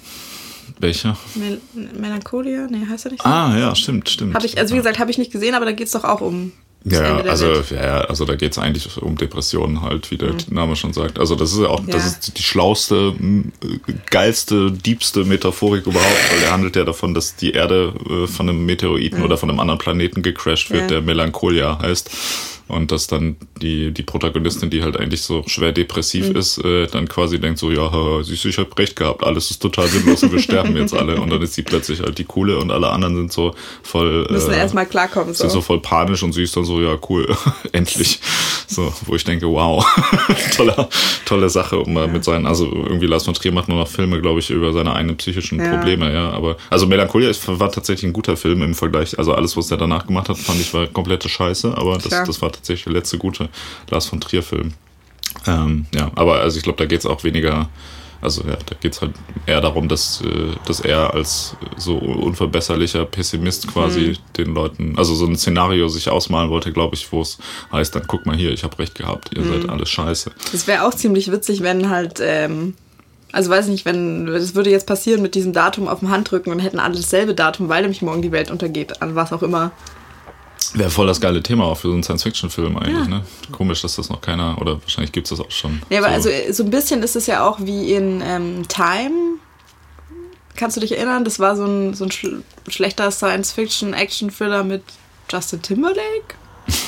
[0.79, 1.17] Welcher?
[1.35, 1.59] Mel
[1.99, 3.29] Melancholia, nee, heißt er nicht so?
[3.29, 4.33] Ah, ja, stimmt, stimmt.
[4.33, 6.53] Habe ich, also wie gesagt, habe ich nicht gesehen, aber da geht's doch auch um
[6.85, 7.71] das Ja, also, Welt.
[7.71, 11.19] ja, ja, also da geht es eigentlich um Depressionen halt, wie der Name schon sagt.
[11.19, 12.07] Also das ist ja auch, das Ja.
[12.09, 13.13] ist die schlauste,
[14.09, 18.65] geilste, diebste Metaphorik überhaupt, weil er handelt ja davon, dass die Erde äh, von einem
[18.65, 20.87] Meteoriten oder von einem anderen Planeten gecrashed wird, Ja.
[20.87, 22.09] der Melancholia heißt.
[22.69, 27.07] Und dass dann die, die Protagonistin, die halt eigentlich so schwer depressiv ist, äh, dann
[27.07, 30.31] quasi denkt so, ja, siehst du, ich hab recht gehabt, alles ist total sinnlos und
[30.31, 31.19] wir sterben jetzt alle.
[31.19, 34.27] Und dann ist sie plötzlich halt die Coole und alle anderen sind so voll...
[34.29, 35.33] Müssen äh, erstmal klarkommen.
[35.33, 35.41] So.
[35.41, 37.35] sind so voll panisch und sie ist dann so, ja, cool,
[37.71, 38.19] endlich.
[38.67, 39.83] So, wo ich denke, wow,
[40.55, 40.87] tolle,
[41.25, 44.21] tolle Sache, um mal mit seinen, also irgendwie Lars von Trier macht nur noch Filme,
[44.21, 45.75] glaube ich, über seine eigenen psychischen Ja.
[45.75, 46.29] Probleme, ja.
[46.29, 49.17] Aber also Melancholia ist, war tatsächlich ein guter Film im Vergleich.
[49.17, 52.41] Also alles, was er danach gemacht hat, fand ich war komplette Scheiße, aber das, das
[52.43, 53.49] war tatsächlich der letzte gute
[53.89, 54.73] Lars von Trier-Film.
[55.47, 57.69] Ähm, ja, aber also ich glaube, da geht es auch weniger,
[58.21, 59.13] also ja, da geht es halt
[59.45, 65.25] eher darum, dass, äh, dass er als so unverbesserlicher Pessimist quasi den Leuten, also so
[65.25, 67.37] ein Szenario sich ausmalen wollte, glaube ich, wo es
[67.71, 70.31] heißt, dann guck mal hier, ich habe recht gehabt, ihr seid alles scheiße.
[70.51, 72.73] Das wäre auch ziemlich witzig, wenn halt, ähm,
[73.31, 76.59] also weiß nicht, wenn, das würde jetzt passieren mit diesem Datum auf dem Handrücken und
[76.59, 79.71] hätten alle dasselbe Datum, weil nämlich morgen die Welt untergeht, an was auch immer.
[80.73, 83.05] Wäre voll das geile Thema auch für so einen Science-Fiction-Film eigentlich, Ja.
[83.07, 83.23] ne?
[83.51, 85.81] Komisch, dass das noch keiner, oder wahrscheinlich gibt es das auch schon.
[85.89, 86.13] Ja, aber so.
[86.15, 89.11] also äh, so ein bisschen ist es ja auch wie in ähm, Time.
[90.55, 91.23] Kannst du dich erinnern?
[91.23, 94.83] Das war so ein, so ein schl schlechter Science-Fiction-Action-Thriller mit
[95.31, 96.35] Justin Timberlake.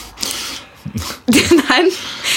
[1.27, 1.85] Nein,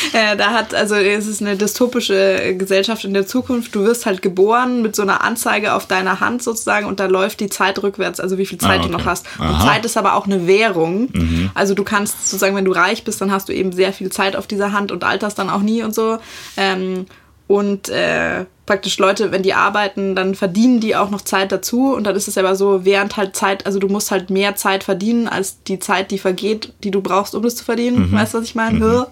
[0.12, 3.74] äh, da hat, also es ist eine dystopische Gesellschaft in der Zukunft.
[3.74, 7.40] Du wirst halt geboren mit so einer Anzeige auf deiner Hand sozusagen und da läuft
[7.40, 9.08] die Zeit rückwärts, also wie viel Zeit Ah, du noch okay.
[9.10, 9.26] hast.
[9.38, 9.64] Und Aha.
[9.64, 9.68] Mhm.
[9.68, 11.08] Zeit ist aber auch eine Währung.
[11.54, 14.36] Also du kannst sozusagen, wenn du reich bist, dann hast du eben sehr viel Zeit
[14.36, 16.18] auf dieser Hand und alterst dann auch nie und so.
[16.56, 17.06] Ähm,
[17.46, 21.94] und äh, praktisch Leute, wenn die arbeiten, dann verdienen die auch noch Zeit dazu.
[21.94, 24.84] Und dann ist es aber so, während halt Zeit, also du musst halt mehr Zeit
[24.84, 28.10] verdienen, als die Zeit, die vergeht, die du brauchst, um das zu verdienen.
[28.12, 29.06] Weißt du, was ich meine?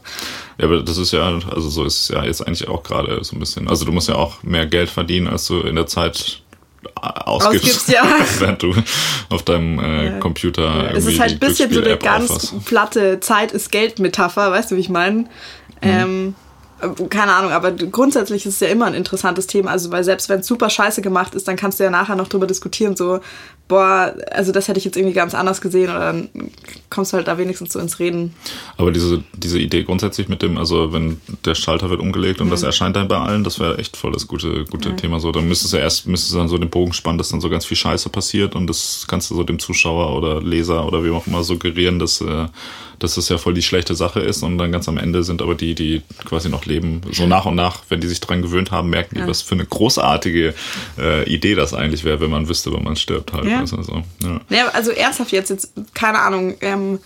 [0.58, 3.36] Ja, aber das ist ja, also so ist es ja jetzt eigentlich auch gerade so
[3.36, 3.68] ein bisschen.
[3.68, 6.42] Also du musst ja auch mehr Geld verdienen, als du in der Zeit
[6.94, 8.04] ausgibst, Ausgibst, ja.
[8.38, 8.74] während du
[9.28, 12.64] auf deinem äh, Computer Es irgendwie ist halt ein bisschen so eine ganz aufhast.
[12.64, 15.26] platte Zeit ist Geld-Metapher, weißt du, wie ich meine?
[15.80, 16.51] Ähm, äh,
[17.10, 19.70] keine Ahnung, aber grundsätzlich ist es ja immer ein interessantes Thema.
[19.70, 22.28] Also, weil selbst wenn es super scheiße gemacht ist, dann kannst du ja nachher noch
[22.28, 23.20] drüber diskutieren, so,
[23.68, 26.28] boah, also das hätte ich jetzt irgendwie ganz anders gesehen oder dann
[26.90, 28.34] kommst du halt da wenigstens so ins Reden.
[28.76, 32.50] Aber diese, diese Idee grundsätzlich mit dem, also wenn der Schalter wird umgelegt und Mhm.
[32.50, 35.20] das erscheint dann bei allen, das wäre echt voll das gute, gute Thema.
[35.20, 37.48] So, dann müsstest du erst, müsstest du dann so den Bogen spannen, dass dann so
[37.48, 41.10] ganz viel Scheiße passiert und das kannst du so dem Zuschauer oder Leser oder wie
[41.10, 42.46] auch immer suggerieren, dass, äh,
[42.98, 45.54] dass das ja voll die schlechte Sache ist und dann ganz am Ende sind aber
[45.54, 48.90] die, die quasi noch leben, so nach und nach, wenn die sich dran gewöhnt haben,
[48.90, 49.26] merken die, Ja.
[49.26, 50.54] was für eine großartige
[50.98, 53.46] äh, Idee das eigentlich wäre, wenn man wüsste, wann man stirbt halt.
[53.46, 53.51] Ja.
[53.60, 54.40] Also, so, ja.
[54.48, 56.98] Ja, also ernsthaft jetzt, jetzt, keine Ahnung, ähm,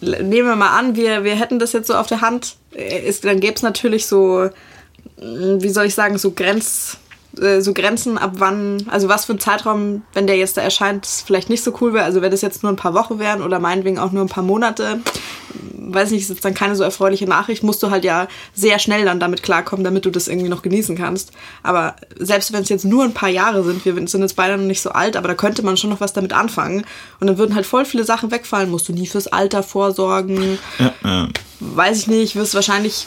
[0.00, 3.24] nehmen wir mal an, wir, wir hätten das jetzt so auf der Hand, äh, ist,
[3.24, 4.48] dann gäbe es natürlich so,
[5.20, 6.98] mh, wie soll ich sagen, so Grenz,
[7.38, 11.06] äh, so Grenzen, ab wann, also was für ein Zeitraum, wenn der jetzt da erscheint,
[11.06, 12.04] vielleicht nicht so cool wäre.
[12.04, 14.44] Also wenn das jetzt nur ein paar Wochen wären oder meinetwegen auch nur ein paar
[14.44, 15.00] Monate,
[15.92, 19.04] weiß nicht, ist jetzt dann keine so erfreuliche Nachricht, musst du halt ja sehr schnell
[19.04, 21.32] dann damit klarkommen, damit du das irgendwie noch genießen kannst.
[21.62, 24.64] Aber selbst wenn es jetzt nur ein paar Jahre sind, wir sind jetzt beide noch
[24.64, 26.84] nicht so alt, aber da könnte man schon noch was damit anfangen.
[27.20, 28.70] Und dann würden halt voll viele Sachen wegfallen.
[28.70, 30.58] Musst du nie fürs Alter vorsorgen.
[30.78, 31.28] Ja, ja.
[31.60, 33.06] Weiß ich nicht, wirst wahrscheinlich,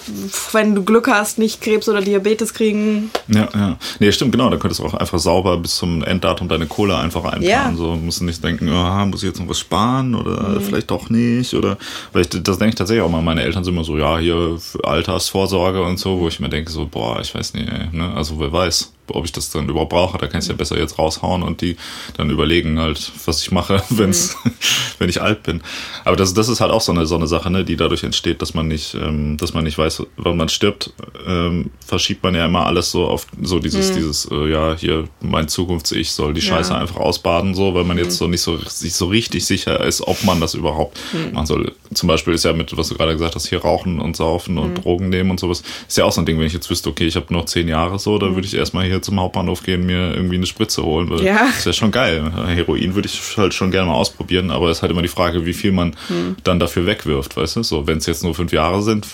[0.52, 3.10] wenn du Glück hast, nicht Krebs oder Diabetes kriegen.
[3.28, 3.78] Ja, ja.
[4.00, 4.50] Nee, stimmt, genau.
[4.52, 7.50] Da könntest du auch einfach sauber bis zum Enddatum deine Kohle einfach einplanen.
[7.50, 7.72] Ja.
[7.72, 7.78] Mhm.
[7.78, 11.10] So musst du nicht denken, ah, muss ich jetzt noch was sparen oder vielleicht doch
[11.10, 11.56] nicht.
[11.56, 11.78] Oder
[12.12, 13.24] weil ich, das denke ich tatsächlich auch mal.
[13.24, 16.86] Meine Eltern sind immer so, ja, hier Altersvorsorge und so, wo ich mir denke, so,
[16.86, 18.14] boah, ich weiß nicht, ey, ne?
[18.16, 20.18] Also wer weiß, ob ich das dann überhaupt brauche.
[20.18, 21.76] Da kann ich ja besser jetzt raushauen und die
[22.18, 24.38] dann überlegen halt, was ich mache, wenn's,
[25.00, 25.62] wenn ich alt bin.
[26.06, 28.42] Aber das, das ist halt auch so eine, so eine Sache, ne, die dadurch entsteht,
[28.42, 30.94] dass man nicht, ähm, dass man nicht weiß, wann man stirbt,
[31.28, 35.48] ähm, verschiebt man ja immer alles so auf so dieses, dieses, äh, ja, hier mein
[35.48, 36.56] Zukunfts-Ich soll die Ja.
[36.56, 40.02] Scheiße einfach ausbaden, so, weil man jetzt so nicht so sich so richtig sicher ist,
[40.02, 41.00] ob man das überhaupt
[41.32, 41.74] machen soll.
[41.94, 44.84] Zum Beispiel ist ja mit, was du gerade gesagt hast, hier rauchen und saufen und
[44.84, 47.06] Drogen nehmen und sowas, ist ja auch so ein Ding, wenn ich jetzt wüsste, okay,
[47.06, 50.14] ich habe noch zehn Jahre so, dann würde ich erstmal hier zum Hauptbahnhof gehen, mir
[50.14, 51.48] irgendwie eine Spritze holen, weil Ja.
[51.54, 52.32] das wäre schon geil.
[52.48, 55.46] Heroin würde ich halt schon gerne mal ausprobieren, aber es ist halt immer die Frage,
[55.46, 55.96] wie viel man
[56.44, 57.64] dann dafür wegwirft, weißt du?
[57.64, 59.08] So, wenn es jetzt nur fünf Jahre sind,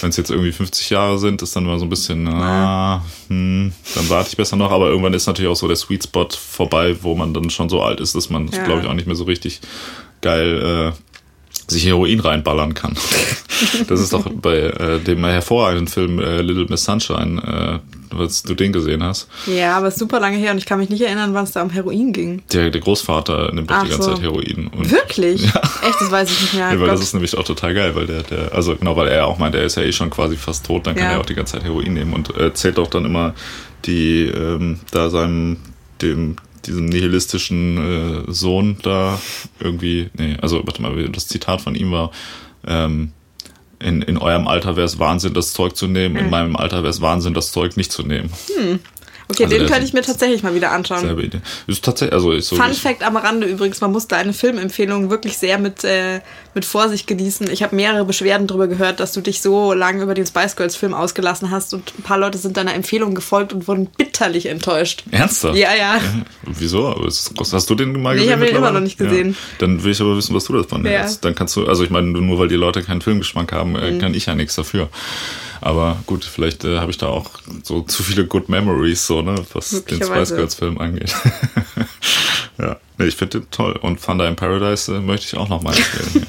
[0.00, 3.72] wenn es jetzt irgendwie 50 Jahre sind, ist dann immer so ein bisschen, ah, hm,
[3.94, 4.70] dann warte ich besser noch.
[4.70, 7.82] Aber irgendwann ist natürlich auch so der Sweet Spot vorbei, wo man dann schon so
[7.82, 8.62] alt ist, dass man, Ja.
[8.64, 9.60] glaube ich, auch nicht mehr so richtig
[10.20, 12.94] geil äh, sich Heroin reinballern kann.
[13.88, 18.72] das ist doch bei äh, dem hervorragenden Film äh, Little Miss Sunshine, was du den
[18.72, 19.28] gesehen hast.
[19.46, 21.52] Ja, aber es ist super lange her und ich kann mich nicht erinnern, wann es
[21.52, 22.42] da um Heroin ging.
[22.52, 24.14] Der, der Großvater nimmt doch die ganze so.
[24.14, 24.68] Zeit Heroin.
[24.68, 25.44] Und Wirklich?
[25.44, 26.64] Echt, das weiß ich nicht mehr.
[26.64, 26.90] Ja, weil Gott.
[26.90, 29.54] das ist nämlich auch total geil, weil der, der, also genau, weil er auch meint,
[29.54, 31.12] er ist ja eh schon quasi fast tot, dann kann Ja.
[31.12, 33.34] er auch die ganze Zeit Heroin nehmen und äh, erzählt auch dann immer
[33.84, 35.58] die, ähm, da seinem,
[36.02, 39.18] dem, diesem nihilistischen äh, Sohn da
[39.60, 42.10] irgendwie, nee, also warte mal, das Zitat von ihm war,
[42.66, 43.12] ähm,
[43.80, 46.90] in, in eurem Alter wäre es Wahnsinn, das Zeug zu nehmen, in meinem Alter wäre
[46.90, 48.30] es Wahnsinn, das Zeug nicht zu nehmen.
[49.30, 51.00] Okay, Also den könnte ich mir tatsächlich mal wieder anschauen.
[51.00, 51.40] Selbe Idee.
[51.66, 52.56] Ist tatsächlich, also ist so.
[52.56, 56.20] Fun Fact am Rande übrigens, man muss deine Filmempfehlungen wirklich sehr mit, äh,
[56.54, 57.50] mit Vorsicht genießen.
[57.50, 60.76] Ich habe mehrere Beschwerden darüber gehört, dass du dich so lange über den Spice Girls
[60.76, 65.04] Film ausgelassen hast und ein paar Leute sind deiner Empfehlung gefolgt und wurden bitterlich enttäuscht.
[65.10, 65.56] Ernsthaft?
[65.58, 66.00] Ja, ja.
[66.46, 66.94] Wieso?
[67.04, 68.28] Hast du den mal Nee, gesehen?
[68.28, 69.30] ich hab den immer noch nicht gesehen.
[69.32, 69.36] Ja.
[69.58, 70.92] Dann will ich aber wissen, was du davon Ja.
[70.92, 71.22] hältst.
[71.26, 73.98] Dann kannst du, also ich meine, nur weil die Leute keinen Filmgeschmack haben, äh, Mhm.
[74.00, 74.88] kann ich ja nichts dafür.
[75.60, 77.30] Aber gut, vielleicht äh, habe ich da auch
[77.62, 80.36] so zu viele Good Memories, so, ne, was den Spice Möglicherweise.
[80.36, 81.14] Girls Film angeht.
[82.58, 83.72] ja, nee, ich finde den toll.
[83.82, 86.26] Und Thunder in Paradise äh, möchte ich auch noch mal empfehlen.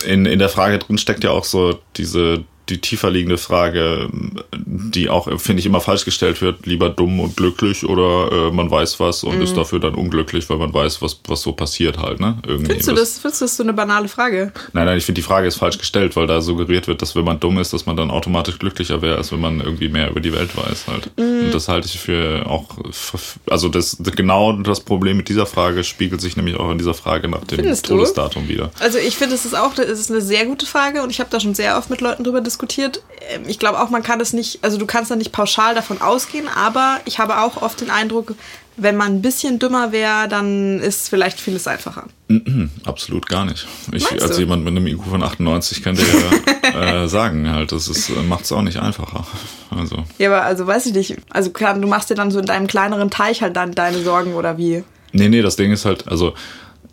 [0.06, 4.08] in, in der Frage drin steckt ja auch so diese die tiefer liegende Frage,
[4.52, 8.70] die auch, finde ich, immer falsch gestellt wird, lieber dumm und glücklich oder äh, man
[8.70, 9.42] weiß was und Mhm.
[9.42, 12.38] ist dafür dann unglücklich, weil man weiß, was, was so passiert halt, ne?
[12.46, 12.66] Irgendwie.
[12.66, 14.52] Findest du das, findest du das so eine banale Frage?
[14.72, 17.24] Nein, nein, ich finde die Frage ist falsch gestellt, weil da suggeriert wird, dass wenn
[17.24, 20.20] man dumm ist, dass man dann automatisch glücklicher wäre, als wenn man irgendwie mehr über
[20.20, 21.10] die Welt weiß halt.
[21.16, 21.46] Mhm.
[21.46, 22.64] Und das halte ich für auch,
[23.48, 27.28] also das genau das Problem mit dieser Frage spiegelt sich nämlich auch in dieser Frage
[27.28, 27.74] nach dem?
[27.82, 28.70] Todesdatum wieder.
[28.80, 31.30] Also ich finde, es ist auch es ist eine sehr gute Frage und ich habe
[31.30, 32.55] da schon sehr oft mit Leuten drüber diskutiert.
[32.62, 36.00] Ähm, Ich glaube auch, man kann es nicht, also du kannst da nicht pauschal davon
[36.00, 38.34] ausgehen, aber ich habe auch oft den Eindruck,
[38.78, 42.04] wenn man ein bisschen dümmer wäre, dann ist vielleicht vieles einfacher.
[42.28, 43.66] Mhm, absolut gar nicht.
[43.92, 47.88] Ich als jemand mit einem IQ von 98 kann dir ja äh, sagen, halt, das
[47.88, 49.26] ist macht es auch nicht einfacher.
[49.70, 52.46] Also Ja, aber also weiß ich nicht, also klar, du machst dir dann so in
[52.46, 54.84] deinem kleineren Teich halt dann deine Sorgen oder wie?
[55.12, 56.34] Nee, nee, das Ding ist halt, also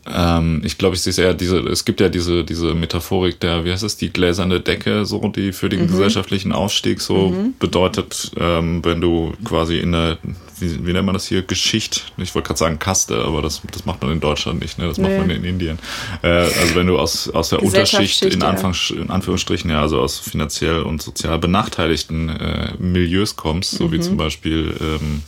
[0.06, 3.64] ähm, ich glaube, ich sehe es eher diese, es gibt ja diese, diese Metaphorik der,
[3.64, 8.84] wie heißt es, die gläserne Decke, so, die für den gesellschaftlichen Aufstieg so bedeutet, ähm,
[8.84, 10.18] wenn du quasi in der,
[10.60, 13.86] wie, wie nennt man das hier, Geschicht, ich wollte gerade sagen Kaste, aber das, das
[13.86, 14.88] macht man in Deutschland nicht, ne?
[14.88, 15.20] das macht Nee.
[15.20, 15.80] man in Indien.
[16.22, 18.50] Äh, also wenn du aus, aus der Unterschicht, in, ja.
[18.50, 24.00] Anfangs, in Anführungsstrichen, ja, also aus finanziell und sozial benachteiligten äh, Milieus kommst, so wie
[24.02, 25.24] zum Beispiel ähm,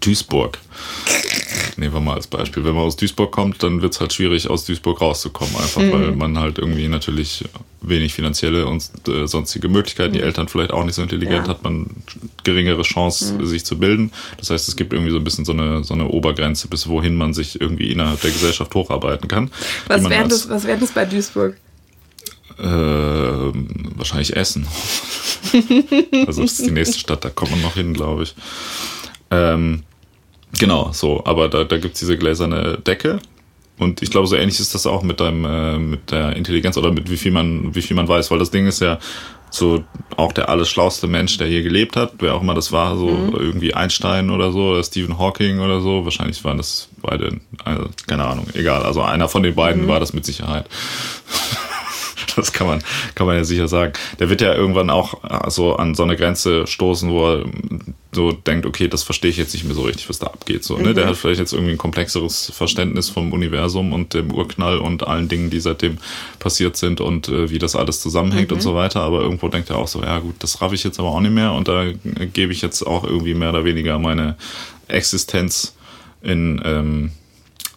[0.00, 0.58] Duisburg.
[1.76, 2.64] Nehmen wir mal als Beispiel.
[2.64, 5.54] Wenn man aus Duisburg kommt, dann wird es halt schwierig, aus Duisburg rauszukommen.
[5.56, 7.44] Einfach weil man halt irgendwie natürlich
[7.80, 11.52] wenig finanzielle und äh, sonstige Möglichkeiten, die Eltern vielleicht auch nicht so intelligent, Ja.
[11.54, 11.86] hat man
[12.44, 14.12] geringere Chance, sich zu bilden.
[14.38, 17.16] Das heißt, es gibt irgendwie so ein bisschen so eine, so eine Obergrenze, bis wohin
[17.16, 19.50] man sich irgendwie innerhalb der Gesellschaft hocharbeiten kann.
[19.88, 21.56] Was wäre das, was wär das bei Duisburg?
[22.62, 24.66] ähm, wahrscheinlich Essen.
[26.26, 28.34] also das ist die nächste Stadt, da kommt man noch hin, glaube ich.
[29.30, 29.82] Ähm,
[30.58, 33.20] genau, so, aber da, da gibt es diese gläserne Decke.
[33.78, 36.92] Und ich glaube, so ähnlich ist das auch mit deinem, äh, mit der Intelligenz oder
[36.92, 38.98] mit wie viel man, wie viel man weiß, weil das Ding ist ja
[39.50, 39.82] so
[40.16, 43.08] auch der alles schlauste Mensch, der je gelebt hat, wer auch immer das war, so
[43.32, 48.24] irgendwie Einstein oder so, oder Stephen Hawking oder so, wahrscheinlich waren das beide, also, keine
[48.24, 50.66] Ahnung, egal, also einer von den beiden war das mit Sicherheit.
[52.40, 52.82] Das kann man,
[53.14, 53.92] kann man ja sicher sagen.
[54.18, 57.94] Der wird ja irgendwann auch äh, so an so eine Grenze stoßen, wo er mm,
[58.12, 60.64] so denkt, okay, das verstehe ich jetzt nicht mehr so richtig, was da abgeht.
[60.64, 60.94] So, ne?
[60.94, 65.28] Der hat vielleicht jetzt irgendwie ein komplexeres Verständnis vom Universum und dem Urknall und allen
[65.28, 65.98] Dingen, die seitdem
[66.38, 69.02] passiert sind und äh, wie das alles zusammenhängt und so weiter.
[69.02, 71.34] Aber irgendwo denkt er auch so, ja gut, das raff ich jetzt aber auch nicht
[71.34, 71.94] mehr und da äh,
[72.32, 74.36] gebe ich jetzt auch irgendwie mehr oder weniger meine
[74.88, 75.74] Existenz
[76.22, 77.12] in, ähm,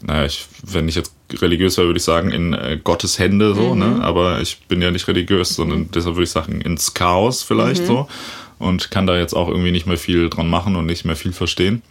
[0.02, 3.76] naja, ich, wenn ich jetzt religiös wäre, würde ich sagen, in äh, Gottes Hände so,
[3.76, 4.00] ne?
[4.02, 8.08] Aber ich bin ja nicht religiös, sondern deshalb würde ich sagen, ins Chaos vielleicht so.
[8.60, 11.34] Und kann da jetzt auch irgendwie nicht mehr viel dran machen und nicht mehr viel
[11.34, 11.82] verstehen.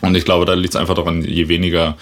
[0.00, 1.96] Und ich glaube, da liegt es einfach daran, je weniger,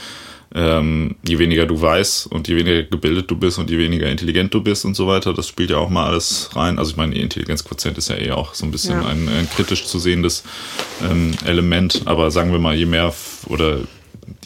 [0.54, 4.54] ähm, je weniger du weißt und je weniger gebildet du bist und je weniger intelligent
[4.54, 6.78] du bist und so weiter, das spielt ja auch mal alles rein.
[6.78, 9.06] Also ich meine, Intelligenzquotient ist ja eh auch so ein bisschen Ja.
[9.08, 10.44] ein, ein kritisch zu sehendes
[11.02, 12.02] ähm, Element.
[12.04, 13.12] Aber sagen wir mal, je mehr
[13.46, 13.80] oder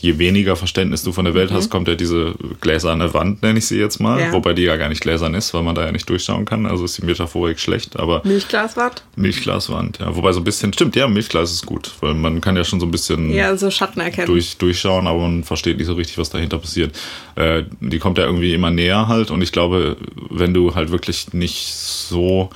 [0.01, 3.67] je weniger Verständnis du von der Welt hast, kommt ja diese gläserne Wand, nenne ich
[3.67, 4.21] sie jetzt mal.
[4.21, 4.33] Ja.
[4.33, 6.67] Wobei die ja gar nicht gläsern ist, weil man da ja nicht durchschauen kann.
[6.67, 9.03] Also ist die Metaphorik schlecht, aber Milchglaswand?
[9.17, 10.15] Milchglaswand, ja.
[10.15, 12.87] Wobei so ein bisschen, stimmt, ja, Milchglas ist gut, weil man kann ja schon so
[12.87, 14.27] ein bisschen Ja, so Schatten erkennen.
[14.27, 16.97] durch, durchschauen, aber man versteht nicht so richtig, was dahinter passiert.
[17.37, 19.97] Äh, die kommt ja irgendwie immer näher halt und ich glaube,
[20.31, 22.51] wenn du halt wirklich nicht so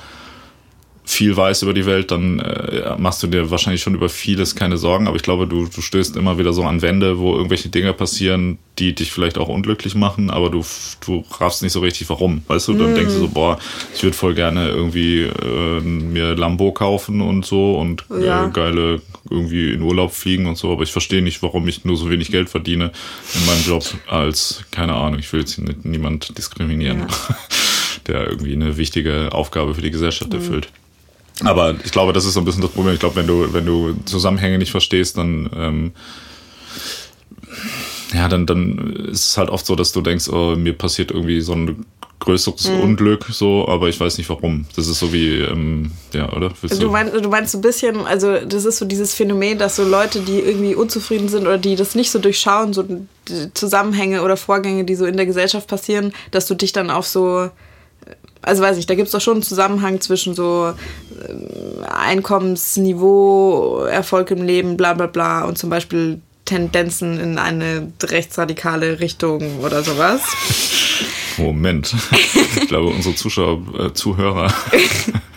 [1.07, 4.77] viel weißt über die Welt, dann äh, machst du dir wahrscheinlich schon über vieles keine
[4.77, 7.93] Sorgen, aber ich glaube, du, du stößt immer wieder so an Wände, wo irgendwelche Dinge
[7.93, 10.65] passieren, die dich vielleicht auch unglücklich machen, aber du,
[11.05, 12.41] du raffst nicht so richtig, warum.
[12.47, 13.57] Weißt du, dann denkst du so, boah,
[13.93, 18.45] ich würde voll gerne irgendwie äh, mir Lambo kaufen und so und Ja.
[18.47, 21.97] äh, geile irgendwie in Urlaub fliegen und so, aber ich verstehe nicht, warum ich nur
[21.97, 22.91] so wenig Geld verdiene
[23.33, 27.07] in meinem Job als, keine Ahnung, ich will jetzt niemand diskriminieren, Ja.
[28.07, 30.69] der irgendwie eine wichtige Aufgabe für die Gesellschaft erfüllt.
[31.43, 32.93] Aber ich glaube, das ist so ein bisschen das Problem.
[32.93, 35.91] Ich glaube, wenn du, wenn du Zusammenhänge nicht verstehst, dann, ähm,
[38.13, 41.41] ja, dann, dann ist es halt oft so, dass du denkst, oh, mir passiert irgendwie
[41.41, 41.85] so ein
[42.19, 42.79] größeres mhm.
[42.81, 44.65] Unglück, so, aber ich weiß nicht warum.
[44.75, 46.51] Das ist so wie, ähm, ja, oder?
[46.61, 49.75] Du, du, meinst, du meinst so ein bisschen, also das ist so dieses Phänomen, dass
[49.75, 52.85] so Leute, die irgendwie unzufrieden sind oder die das nicht so durchschauen, so
[53.53, 57.49] Zusammenhänge oder Vorgänge, die so in der Gesellschaft passieren, dass du dich dann auf so
[58.45, 60.73] also weiß ich, da gibt es doch schon einen Zusammenhang zwischen so
[62.05, 69.59] Einkommensniveau, Erfolg im Leben, bla bla bla und zum Beispiel Tendenzen in eine rechtsradikale Richtung
[69.59, 70.21] oder sowas.
[71.37, 71.93] Moment.
[72.55, 74.53] Ich glaube, unsere Zuschauer, äh, Zuhörer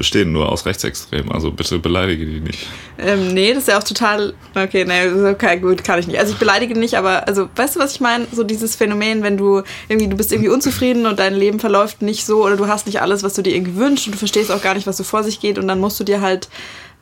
[0.00, 2.66] bestehen nur aus Rechtsextremen, also bitte beleidige die nicht.
[2.98, 4.32] Ähm, nee, das ist ja auch total.
[4.54, 6.18] Okay, nee, okay, gut, kann ich nicht.
[6.18, 8.26] Also ich beleidige nicht, aber also weißt du, was ich meine?
[8.32, 12.24] So dieses Phänomen, wenn du irgendwie, du bist irgendwie unzufrieden und dein Leben verläuft nicht
[12.24, 14.62] so oder du hast nicht alles, was du dir irgendwie wünschst und du verstehst auch
[14.62, 16.48] gar nicht, was so vor sich geht und dann musst du dir halt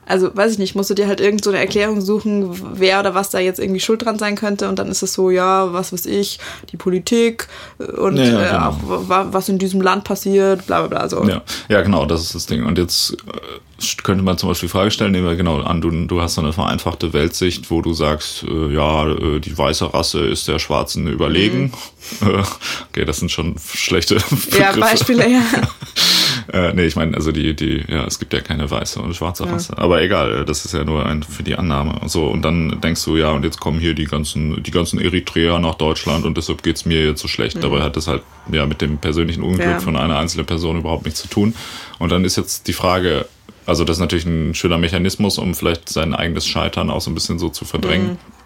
[0.08, 3.14] also weiß ich nicht, musst du dir halt irgend so eine Erklärung suchen, wer oder
[3.14, 5.92] was da jetzt irgendwie schuld dran sein könnte und dann ist es so, ja, was
[5.92, 6.38] weiß ich,
[6.72, 8.96] die Politik und ja, ja, genau.
[8.96, 11.08] auch was in diesem Land passiert, bla bla bla.
[11.08, 11.28] So.
[11.28, 11.42] Ja.
[11.68, 12.64] ja, genau, das ist das Ding.
[12.64, 15.90] Und jetzt äh, könnte man zum Beispiel die Frage stellen, nehmen wir genau an, du,
[15.90, 20.20] du hast so eine vereinfachte Weltsicht, wo du sagst, äh, ja, äh, die weiße Rasse
[20.20, 21.72] ist der Schwarzen überlegen.
[22.20, 22.28] Mhm.
[22.88, 24.58] okay, das sind schon schlechte Begriffe.
[24.58, 25.42] Ja, Beispiele, ja.
[26.52, 29.46] Äh, nee, ich meine, also die, die, ja, es gibt ja keine weiße und schwarze
[29.46, 29.74] Rasse.
[29.76, 29.82] Ja.
[29.82, 32.00] Aber egal, das ist ja nur ein für die Annahme.
[32.06, 35.58] So, und dann denkst du, ja, und jetzt kommen hier die ganzen, die ganzen Eritreer
[35.58, 37.56] nach Deutschland und deshalb geht's mir jetzt so schlecht.
[37.56, 37.60] Mhm.
[37.60, 39.80] Dabei hat das halt ja mit dem persönlichen Unglück ja.
[39.80, 41.54] von einer einzelnen Person überhaupt nichts zu tun.
[41.98, 43.26] Und dann ist jetzt die Frage,
[43.66, 47.14] also das ist natürlich ein schöner Mechanismus, um vielleicht sein eigenes Scheitern auch so ein
[47.14, 48.12] bisschen so zu verdrängen.
[48.12, 48.37] Mhm.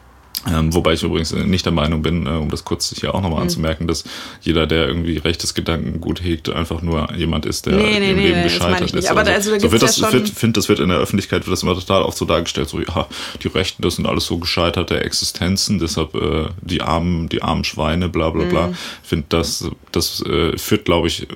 [0.51, 3.39] Ähm, wobei ich übrigens nicht der Meinung bin, äh, um das kurz hier auch nochmal
[3.39, 3.45] mhm.
[3.45, 4.05] anzumerken, dass
[4.41, 8.17] jeder, der irgendwie rechtes Gedanken gut hegt, einfach nur jemand ist, der nee, nee, im
[8.17, 9.09] nee, Leben gescheitert ist.
[9.09, 11.47] Aber also, also da so wird das, ja wird, find, das wird in der Öffentlichkeit
[11.47, 13.07] wird das immer total auch so dargestellt, so ja,
[13.43, 18.09] die Rechten, das sind alles so gescheiterte Existenzen, deshalb äh, die armen, die armen Schweine,
[18.09, 18.67] bla bla bla.
[18.69, 18.77] Mhm.
[19.03, 21.29] Ich finde, das, das äh, führt, glaube ich,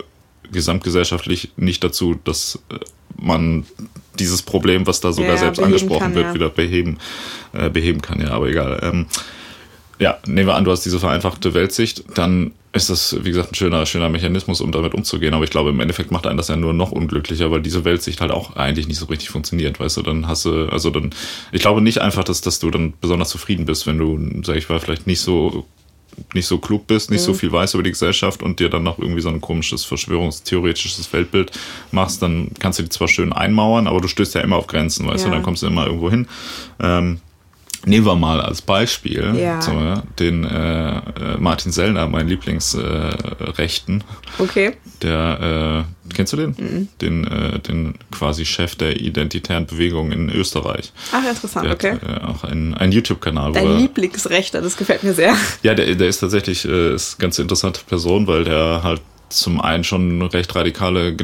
[0.51, 2.79] gesamtgesellschaftlich nicht dazu, dass äh,
[3.16, 3.64] man
[4.18, 6.35] dieses Problem, was da sogar ja, selbst angesprochen kann, wird, ja.
[6.35, 6.98] wieder beheben,
[7.52, 8.20] äh, beheben kann.
[8.20, 8.81] Ja, aber egal.
[8.83, 9.07] Ähm,
[9.98, 13.55] ja, nehmen wir an, du hast diese vereinfachte Weltsicht, dann ist das, wie gesagt, ein
[13.55, 15.33] schöner, schöner Mechanismus, um damit umzugehen.
[15.33, 18.20] Aber ich glaube, im Endeffekt macht einen das ja nur noch unglücklicher, weil diese Weltsicht
[18.20, 21.11] halt auch eigentlich nicht so richtig funktioniert, weißt du, dann hast du, also dann,
[21.52, 24.68] ich glaube nicht einfach, dass, dass du dann besonders zufrieden bist, wenn du, sag ich
[24.68, 25.64] mal, vielleicht nicht so
[26.35, 27.26] nicht so klug bist, nicht mhm.
[27.26, 31.12] so viel weißt über die Gesellschaft und dir dann noch irgendwie so ein komisches verschwörungstheoretisches
[31.12, 31.52] Weltbild
[31.92, 35.07] machst, dann kannst du die zwar schön einmauern, aber du stößt ja immer auf Grenzen,
[35.07, 35.31] weißt ja.
[35.31, 36.26] du, dann kommst du immer irgendwo hin.
[36.81, 37.20] Ähm,
[37.88, 39.62] Nehmen wir mal als Beispiel ja.
[39.62, 39.72] so,
[40.18, 41.03] den äh, äh,
[41.38, 44.01] Martin Sellner, mein Lieblingsrechten.
[44.01, 44.72] Äh, okay.
[45.03, 46.57] Der, äh, kennst du den?
[46.59, 46.88] Mhm.
[47.01, 50.92] Den, äh, den quasi Chef der identitären Bewegung in Österreich.
[51.12, 51.92] Ach, interessant, der okay.
[51.92, 53.53] Hat, äh, auch einen, einen YouTube-Kanal.
[53.53, 55.37] Dein Lieblingsrechter, das gefällt mir sehr.
[55.62, 59.61] Ja, der, der ist tatsächlich äh, ist eine ganz interessante Person, weil der halt zum
[59.61, 61.17] einen schon recht radikale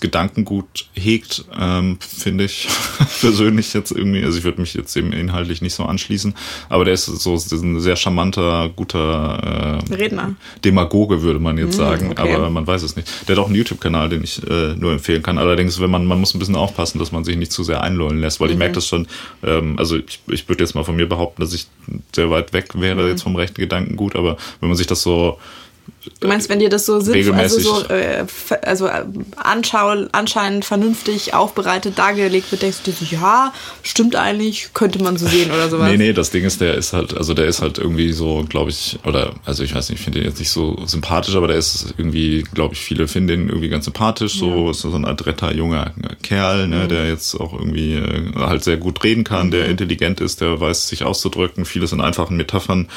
[0.00, 2.68] Gedankengut hegt, ähm, finde ich
[3.20, 4.24] persönlich jetzt irgendwie.
[4.24, 6.34] Also ich würde mich jetzt eben inhaltlich nicht so anschließen,
[6.68, 10.34] aber der ist so ist ein sehr charmanter, guter äh, Redner.
[10.64, 12.34] Demagoge, würde man jetzt mm, sagen, okay.
[12.34, 13.08] aber man weiß es nicht.
[13.28, 15.38] Der hat auch einen YouTube-Kanal, den ich äh, nur empfehlen kann.
[15.38, 18.20] Allerdings, wenn man, man muss ein bisschen aufpassen, dass man sich nicht zu sehr einlullen
[18.20, 18.52] lässt, weil mhm.
[18.52, 19.06] ich merke das schon,
[19.42, 21.66] ähm, also ich, ich würde jetzt mal von mir behaupten, dass ich
[22.14, 23.08] sehr weit weg wäre mhm.
[23.08, 25.38] jetzt vom rechten Gedankengut, aber wenn man sich das so
[26.20, 28.24] Du meinst, wenn dir das so sinnvoll, also so äh,
[28.62, 29.04] also äh,
[29.36, 35.16] anschau anscheinend vernünftig aufbereitet dargelegt wird, denkst du dir so, ja, stimmt eigentlich, könnte man
[35.16, 35.90] so sehen oder sowas.
[35.90, 38.70] Nee, nee, das Ding ist, der ist halt, also der ist halt irgendwie so, glaube
[38.70, 41.56] ich, oder, also ich weiß nicht, ich finde den jetzt nicht so sympathisch, aber der
[41.56, 44.70] ist irgendwie, glaube ich, viele finden den irgendwie ganz sympathisch, so, ja.
[44.70, 46.88] ist so ein adretter junger Kerl, ne, mhm.
[46.88, 49.52] der jetzt auch irgendwie äh, halt sehr gut reden kann, mhm.
[49.52, 52.88] der intelligent ist, der weiß sich auszudrücken, vieles in einfachen Metaphern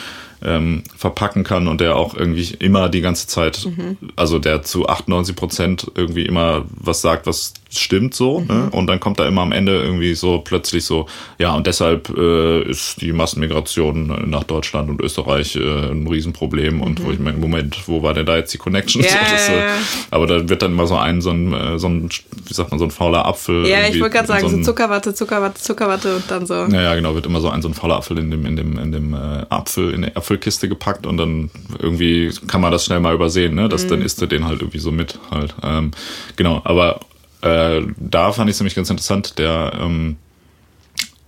[0.44, 3.98] ähm, verpacken kann und der auch irgendwie immer die ganze Zeit, mhm.
[4.16, 8.42] also der zu 98 Prozent irgendwie immer was sagt, was stimmt so.
[8.42, 8.48] Mhm.
[8.48, 8.70] Ne?
[8.72, 12.62] Und dann kommt da immer am Ende irgendwie so plötzlich so, ja, und deshalb äh,
[12.64, 16.82] ist die Massenmigration nach Deutschland und Österreich äh, ein Riesenproblem.
[16.82, 17.06] Und mhm.
[17.06, 19.02] wo ich meine, Moment, wo war denn da jetzt die Connection?
[19.02, 19.12] Yeah.
[19.28, 19.64] So, das, äh,
[20.12, 22.10] aber da wird dann immer so ein, so ein, äh, so ein,
[22.46, 23.68] wie sagt man, so ein fauler Apfel.
[23.68, 26.54] Ja, ich wollte gerade sagen, so, ein, so, Zuckerwatte, Zuckerwatte, Zuckerwatte und dann so.
[26.54, 28.78] Ja, ja, genau, wird immer so ein, so ein fauler Apfel in dem, in dem,
[28.78, 31.50] in dem äh, Apfel, in der Apfelkiste gepackt und dann
[31.80, 33.70] irgendwie kann man das schnell mal übersehen, ne?
[33.70, 33.90] Das, mhm.
[33.90, 35.56] Dann isst er den halt irgendwie so mit halt.
[35.64, 35.92] Ähm,
[36.36, 37.00] genau, aber
[37.42, 40.18] äh, da fand ich es nämlich ganz interessant, der, ähm,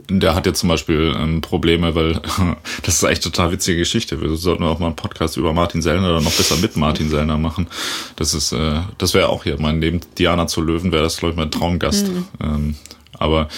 [0.09, 2.13] der hat jetzt zum Beispiel ähm, Probleme, weil
[2.83, 4.21] das ist echt total witzige Geschichte.
[4.21, 7.37] Wir sollten auch mal einen Podcast über Martin Sellner oder noch besser mit Martin Sellner
[7.37, 7.67] machen.
[8.15, 10.01] Das ist, äh, das wäre auch hier mein Leben.
[10.17, 12.07] Diana zu Löwen wäre das, glaube ich, mein Traumgast.
[12.07, 12.25] Mhm.
[12.41, 12.75] Ähm,
[13.17, 13.49] aber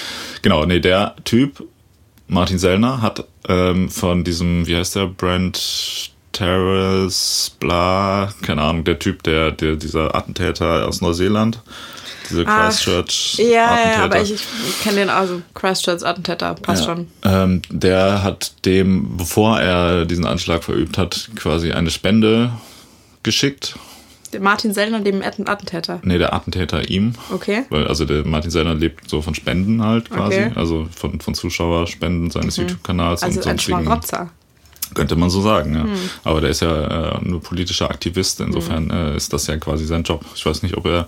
[0.41, 1.63] genau, nee, der Typ,
[2.27, 8.99] Martin Sellner, hat ähm, von diesem, wie heißt der, Brand Terrace, bla, keine Ahnung, der
[8.99, 11.61] Typ, der, der dieser Attentäter aus Neuseeland,
[12.31, 13.49] diese Christchurch ah, ja.
[13.49, 16.95] Ja, aber ich, ich kenne den also Christchurch Attentäter, passt ja.
[16.95, 17.07] schon.
[17.23, 22.51] Ähm, der hat dem, bevor er diesen Anschlag verübt hat, quasi eine Spende
[23.23, 23.75] geschickt.
[24.33, 25.99] Der Martin Sellner, dem Attentäter?
[26.03, 27.13] Nee, der Attentäter ihm.
[27.33, 27.65] Okay.
[27.69, 30.35] Weil, also der Martin Sellner lebt so von Spenden halt quasi.
[30.35, 30.51] Okay.
[30.55, 32.63] Also von, von Zuschauerspenden seines mhm.
[32.63, 33.23] YouTube-Kanals.
[33.23, 34.29] Also und ein Schmarotzer.
[34.93, 35.83] Könnte man so sagen, ja.
[35.83, 36.09] Hm.
[36.23, 39.13] Aber der ist ja äh, nur politischer Aktivist, insofern hm.
[39.13, 40.23] äh, ist das ja quasi sein Job.
[40.35, 41.07] Ich weiß nicht, ob er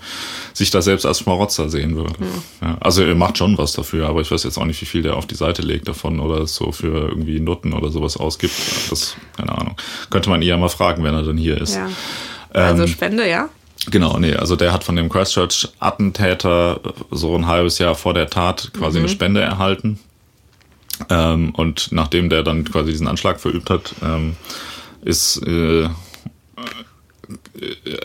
[0.54, 2.18] sich da selbst als Schmarotzer sehen würde.
[2.20, 2.28] Hm.
[2.62, 5.02] Ja, also er macht schon was dafür, aber ich weiß jetzt auch nicht, wie viel
[5.02, 8.54] der auf die Seite legt davon oder so für irgendwie Nutten oder sowas ausgibt.
[8.90, 9.76] Das, keine Ahnung.
[10.10, 11.76] Könnte man eher mal fragen, wenn er dann hier ist.
[11.76, 11.90] Ja.
[12.54, 13.50] Also ähm, Spende, ja?
[13.90, 16.80] Genau, nee, also der hat von dem Christchurch-Attentäter
[17.12, 19.06] so ein halbes Jahr vor der Tat quasi mhm.
[19.06, 20.00] eine Spende erhalten.
[21.10, 24.36] Ähm, und nachdem der dann quasi diesen Anschlag verübt hat, ähm,
[25.04, 25.90] ist äh,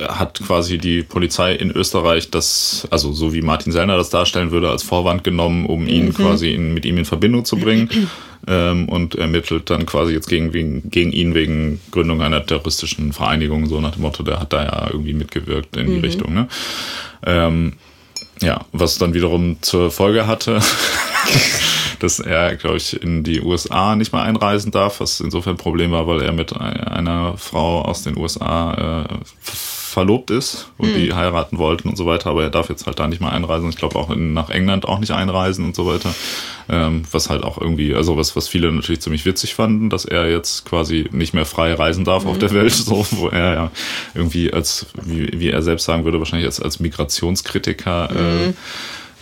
[0.08, 4.70] hat quasi die Polizei in Österreich das, also so wie Martin Sellner das darstellen würde,
[4.70, 6.14] als Vorwand genommen, um ihn mhm.
[6.14, 7.88] quasi in, mit ihm in Verbindung zu bringen
[8.46, 13.66] ähm, und ermittelt dann quasi jetzt gegen, wegen, gegen ihn wegen Gründung einer terroristischen Vereinigung,
[13.66, 16.04] so nach dem Motto, der hat da ja irgendwie mitgewirkt in die mhm.
[16.04, 16.34] Richtung.
[16.34, 16.48] Ne?
[17.26, 17.74] Ähm,
[18.40, 20.60] ja, was dann wiederum zur Folge hatte,
[21.98, 25.90] dass er, glaube ich, in die USA nicht mehr einreisen darf, was insofern ein Problem
[25.90, 29.50] war, weil er mit einer Frau aus den USA äh,
[29.88, 30.94] verlobt ist und hm.
[30.94, 33.68] die heiraten wollten und so weiter, aber er darf jetzt halt da nicht mehr einreisen.
[33.70, 36.14] Ich glaube auch in, nach England auch nicht einreisen und so weiter.
[36.68, 40.30] Ähm, was halt auch irgendwie, also was, was viele natürlich ziemlich witzig fanden, dass er
[40.30, 42.30] jetzt quasi nicht mehr frei reisen darf mhm.
[42.30, 43.70] auf der Welt, so, wo er ja
[44.14, 48.56] irgendwie als, wie, wie er selbst sagen würde, wahrscheinlich als, als Migrationskritiker äh, mhm.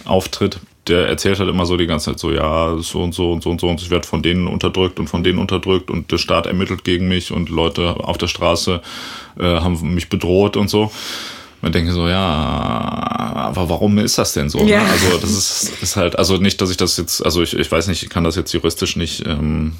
[0.05, 0.59] auftritt
[0.89, 3.51] der erzählt halt immer so die ganze Zeit so, ja, so und so und so
[3.51, 6.47] und so und ich werde von denen unterdrückt und von denen unterdrückt und der Staat
[6.47, 8.80] ermittelt gegen mich und Leute auf der Straße
[9.39, 10.91] äh, haben mich bedroht und so.
[11.62, 14.62] Man denke so, ja, aber warum ist das denn so?
[14.62, 14.70] Ne?
[14.70, 14.84] Ja.
[14.84, 14.91] Ne?
[14.91, 17.89] Also das ist, ist halt, also nicht, dass ich das jetzt, also ich, ich weiß
[17.89, 19.72] nicht, ich kann das jetzt juristisch nicht ähm,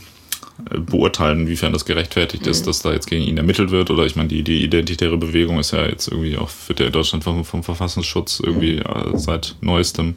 [0.71, 2.51] beurteilen, inwiefern das gerechtfertigt mhm.
[2.51, 3.91] ist, dass da jetzt gegen ihn ermittelt wird.
[3.91, 6.93] Oder ich meine, die, die identitäre Bewegung ist ja jetzt irgendwie auch, wird ja in
[6.93, 10.15] Deutschland vom, vom Verfassungsschutz irgendwie äh, seit neuestem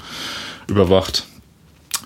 [0.68, 1.26] überwacht.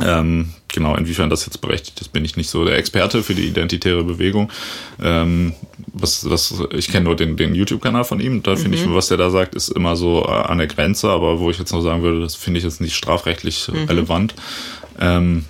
[0.02, 3.48] Ähm, genau, inwiefern das jetzt berechtigt ist, bin ich nicht so der Experte für die
[3.48, 4.52] identitäre Bewegung.
[5.00, 5.54] Ähm,
[5.94, 8.42] was, was, ich kenne nur den, den YouTube-Kanal von ihm.
[8.42, 8.84] Da finde mhm.
[8.84, 11.72] ich, was der da sagt, ist immer so an der Grenze, aber wo ich jetzt
[11.72, 13.84] noch sagen würde, das finde ich jetzt nicht strafrechtlich mhm.
[13.84, 14.34] relevant.
[15.00, 15.46] Ähm,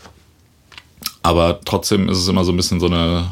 [1.24, 3.30] aber trotzdem ist es immer so ein bisschen so eine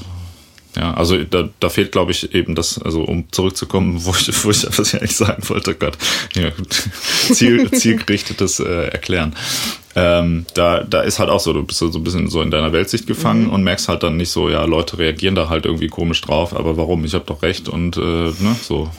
[0.75, 4.51] ja, also da, da fehlt, glaube ich, eben das, also um zurückzukommen, wo ich, wo
[4.51, 5.97] ich was ich eigentlich sagen wollte, Gott,
[6.33, 6.49] ja,
[7.33, 9.35] Ziel, zielgerichtetes äh, Erklären.
[9.95, 12.71] Ähm, da, da ist halt auch so, du bist so ein bisschen so in deiner
[12.71, 13.49] Weltsicht gefangen mhm.
[13.49, 16.77] und merkst halt dann nicht so, ja, Leute reagieren da halt irgendwie komisch drauf, aber
[16.77, 17.03] warum?
[17.03, 18.89] Ich habe doch recht und äh, ne, so,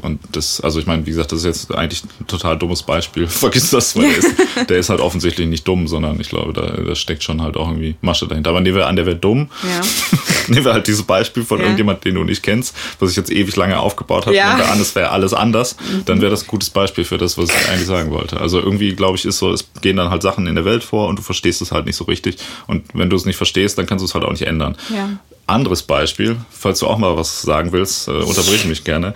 [0.00, 3.26] und das, also ich meine, wie gesagt, das ist jetzt eigentlich ein total dummes Beispiel.
[3.28, 4.34] Vergiss das, weil der ist,
[4.68, 7.68] der ist halt offensichtlich nicht dumm, sondern ich glaube, da, da steckt schon halt auch
[7.68, 8.50] irgendwie Masche dahinter.
[8.50, 9.48] Aber nehmen wir an, der wäre dumm.
[9.62, 9.80] Ja.
[10.48, 11.64] nehmen wir halt dieses Beispiel von ja.
[11.64, 14.36] irgendjemand, den du nicht kennst, was ich jetzt ewig lange aufgebaut habe.
[14.36, 14.50] Ja.
[14.54, 15.76] Nehmen wir an, es wäre alles anders.
[15.76, 16.04] Mhm.
[16.04, 18.40] Dann wäre das ein gutes Beispiel für das, was ich eigentlich sagen wollte.
[18.40, 21.08] Also irgendwie, glaube ich, ist so, es gehen dann halt Sachen in der Welt vor
[21.08, 22.36] und du verstehst es halt nicht so richtig.
[22.66, 24.76] Und wenn du es nicht verstehst, dann kannst du es halt auch nicht ändern.
[24.90, 25.18] Ja.
[25.48, 29.14] Anderes Beispiel, falls du auch mal was sagen willst, äh, unterbrich mich gerne.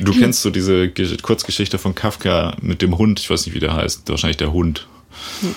[0.00, 3.74] Du kennst so diese Kurzgeschichte von Kafka mit dem Hund, ich weiß nicht, wie der
[3.74, 4.86] heißt, wahrscheinlich der Hund.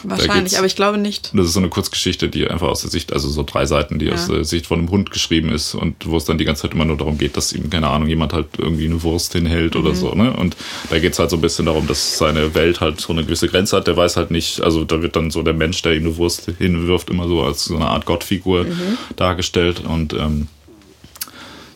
[0.04, 1.32] Wahrscheinlich, aber ich glaube nicht.
[1.34, 4.06] Das ist so eine Kurzgeschichte, die einfach aus der Sicht, also so drei Seiten, die
[4.06, 4.14] ja.
[4.14, 6.74] aus der Sicht von einem Hund geschrieben ist und wo es dann die ganze Zeit
[6.74, 9.82] immer nur darum geht, dass ihm, keine Ahnung, jemand halt irgendwie eine Wurst hinhält mhm.
[9.82, 10.14] oder so.
[10.14, 10.34] Ne?
[10.34, 10.56] Und
[10.90, 13.48] da geht es halt so ein bisschen darum, dass seine Welt halt so eine gewisse
[13.48, 13.88] Grenze hat.
[13.88, 16.52] Der weiß halt nicht, also da wird dann so der Mensch, der ihm eine Wurst
[16.58, 18.98] hinwirft, immer so als so eine Art Gottfigur mhm.
[19.16, 20.48] dargestellt und ähm,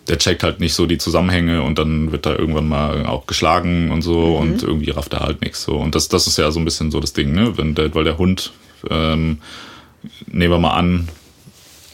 [0.08, 3.92] der checkt halt nicht so die Zusammenhänge und dann wird da irgendwann mal auch geschlagen
[3.92, 4.36] und so mhm.
[4.36, 5.78] und irgendwie rafft er halt nichts so.
[5.78, 7.58] Und das, das ist ja so ein bisschen so das Ding, ne?
[7.58, 8.52] Wenn der, weil der Hund,
[8.90, 9.40] ähm,
[10.28, 11.08] nehmen wir mal an,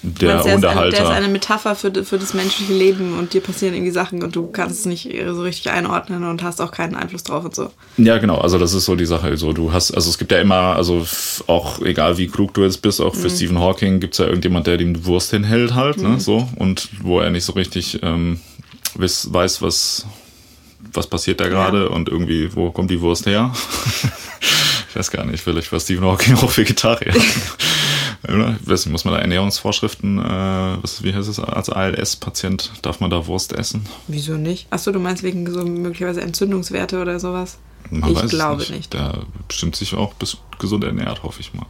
[0.04, 0.90] der meinst, Hundehalter.
[0.90, 4.36] Der ist, eine, Metapher für, für das menschliche Leben und dir passieren irgendwie Sachen und
[4.36, 7.72] du kannst es nicht so richtig einordnen und hast auch keinen Einfluss drauf und so.
[7.98, 8.38] Ja, genau.
[8.38, 9.36] Also das ist so die Sache.
[9.38, 11.06] So, du hast, also es gibt ja immer, also
[11.48, 13.36] auch egal wie klug du jetzt bist, auch für mhm.
[13.36, 16.14] Stephen Hawking gibt es ja irgendjemand, der ihm Wurst hinhält halt, ne, mhm.
[16.16, 18.40] ne, so und wo er nicht so richtig ähm,
[18.96, 20.06] weiß, weiß, was
[20.94, 21.90] was passiert da gerade ja.
[21.90, 23.54] und irgendwie, wo kommt die Wurst her?
[24.90, 27.14] ich weiß gar nicht, vielleicht war Stephen Hawking auch Vegetarier.
[28.24, 33.00] Ich weiß nicht, muss man da Ernährungsvorschriften, äh, was, wie heißt es, als ALS-Patient, darf
[33.00, 33.86] man da Wurst essen?
[34.08, 34.68] Wieso nicht?
[34.72, 37.58] Achso, du meinst wegen so möglicherweise Entzündungswerte oder sowas?
[37.90, 38.72] Man ich glaube nicht.
[38.72, 38.94] nicht.
[38.94, 41.66] Der bestimmt sich auch bis gesund ernährt, hoffe ich mal.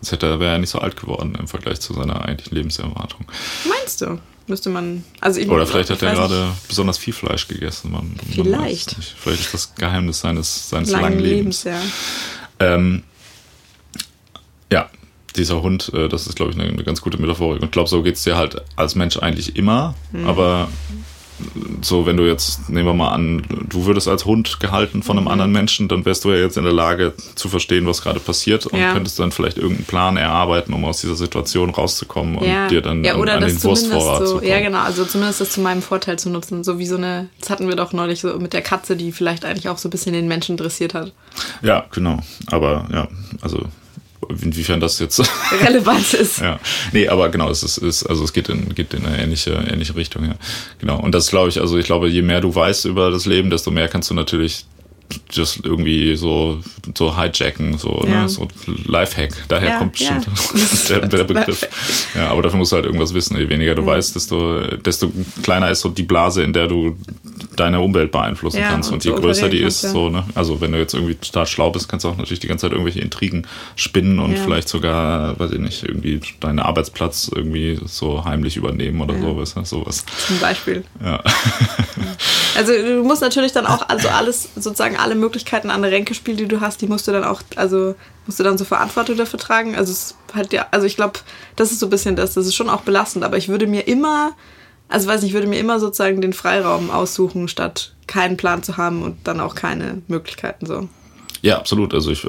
[0.00, 3.24] Sonst hätte er, wäre er nicht so alt geworden im Vergleich zu seiner eigentlichen Lebenserwartung.
[3.68, 4.18] Meinst du?
[4.46, 5.04] Müsste man.
[5.20, 6.68] Also Oder vielleicht hat er gerade nicht.
[6.68, 7.90] besonders viel Fleisch gegessen.
[7.90, 8.96] Man, Man Vielleicht.
[8.96, 9.14] nicht.
[9.18, 11.82] Vielleicht ist das Geheimnis seines, seines langen langen Lebens, Lebens.
[12.60, 12.74] ja.
[12.74, 13.02] Ähm,
[14.72, 14.88] ja,
[15.36, 17.60] dieser Hund, äh, das ist, glaube ich, eine, eine ganz gute Metaphorik.
[17.60, 19.94] Und ich glaube, so geht es dir halt als Mensch eigentlich immer.
[20.12, 20.26] Mhm.
[20.26, 20.68] Aber
[21.82, 25.26] so, wenn du jetzt, nehmen wir mal an, du würdest als Hund gehalten von einem
[25.26, 25.30] Mhm.
[25.30, 28.66] anderen Menschen, dann wärst du ja jetzt in der Lage zu verstehen, was gerade passiert
[28.66, 28.92] und Ja.
[28.92, 32.66] könntest dann vielleicht irgendeinen Plan erarbeiten, um aus dieser Situation rauszukommen und ja.
[32.66, 34.48] dir dann ja, an, oder an das den Wurstvorrat zu so, kommen.
[34.48, 37.50] ja genau, also zumindest das zu meinem Vorteil zu nutzen, so wie so eine, das
[37.50, 40.14] hatten wir doch neulich so mit der Katze, die vielleicht eigentlich auch so ein bisschen
[40.14, 41.12] den Menschen dressiert hat.
[41.62, 42.18] Ja, genau.
[42.48, 43.06] Aber ja,
[43.42, 43.62] also
[44.28, 45.20] inwiefern das jetzt
[45.64, 46.40] Relevant ist.
[46.40, 46.60] Ja,
[46.92, 49.94] nee, aber genau, es ist, ist also es geht in, geht in eine ähnliche, ähnliche
[49.96, 50.34] Richtung, ja.
[50.78, 51.00] Genau.
[51.00, 53.70] Und das glaube ich, also ich glaube, je mehr du weißt über das Leben, desto
[53.70, 54.66] mehr kannst du natürlich
[55.34, 56.58] das irgendwie so,
[56.96, 58.22] so hijacken, so, Ja.
[58.22, 58.46] ne, so
[58.86, 59.32] Lifehack.
[59.48, 60.98] Daher Ja, kommt bestimmt ja.
[61.00, 61.66] der, der Begriff.
[62.14, 63.36] Ja, aber dafür musst du halt irgendwas wissen.
[63.38, 63.88] Je weniger du Ja.
[63.88, 65.10] weißt, desto, desto
[65.42, 66.96] kleiner ist so die Blase, in der du
[67.56, 68.88] deine Umwelt beeinflussen kannst.
[68.90, 70.24] und Und je so größer die ist, so, ne?
[70.34, 72.72] Also wenn du jetzt irgendwie total schlau bist, kannst du auch natürlich die ganze Zeit
[72.72, 73.46] irgendwelche Intrigen
[73.76, 79.14] spinnen und vielleicht sogar, weiß ich nicht, irgendwie deinen Arbeitsplatz irgendwie so heimlich übernehmen oder
[79.14, 79.20] Ja.
[79.22, 79.56] sowas.
[79.56, 79.64] Ne?
[79.64, 80.04] Sowas.
[80.26, 80.84] Zum Beispiel.
[81.04, 81.20] Ja.
[82.56, 86.60] Also du musst natürlich dann auch, also alles, sozusagen alle Möglichkeiten an Ränkespiel, die du
[86.60, 87.94] hast, die musst du dann auch, also
[88.26, 89.76] musst du dann so Verantwortung dafür tragen.
[89.76, 91.20] Also es hat ja, also ich glaube,
[91.56, 93.86] das ist so ein bisschen das, das ist schon auch belastend, aber ich würde mir
[93.86, 94.32] immer,
[94.88, 98.76] also weiß nicht, ich würde mir immer sozusagen den Freiraum aussuchen, statt keinen Plan zu
[98.76, 100.88] haben und dann auch keine Möglichkeiten so.
[101.40, 101.94] Ja, absolut.
[101.94, 102.26] Also ich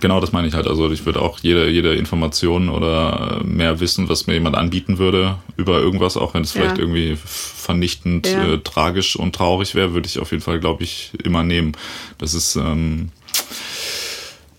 [0.00, 0.66] genau das meine ich halt.
[0.66, 5.36] Also ich würde auch jede, jede Information oder mehr Wissen, was mir jemand anbieten würde
[5.56, 6.62] über irgendwas, auch wenn es Ja.
[6.62, 7.16] vielleicht irgendwie
[7.62, 8.52] vernichtend, Ja.
[8.54, 11.72] äh, tragisch und traurig wäre, würde ich auf jeden Fall, glaube ich, immer nehmen.
[12.18, 13.10] Das ist ähm,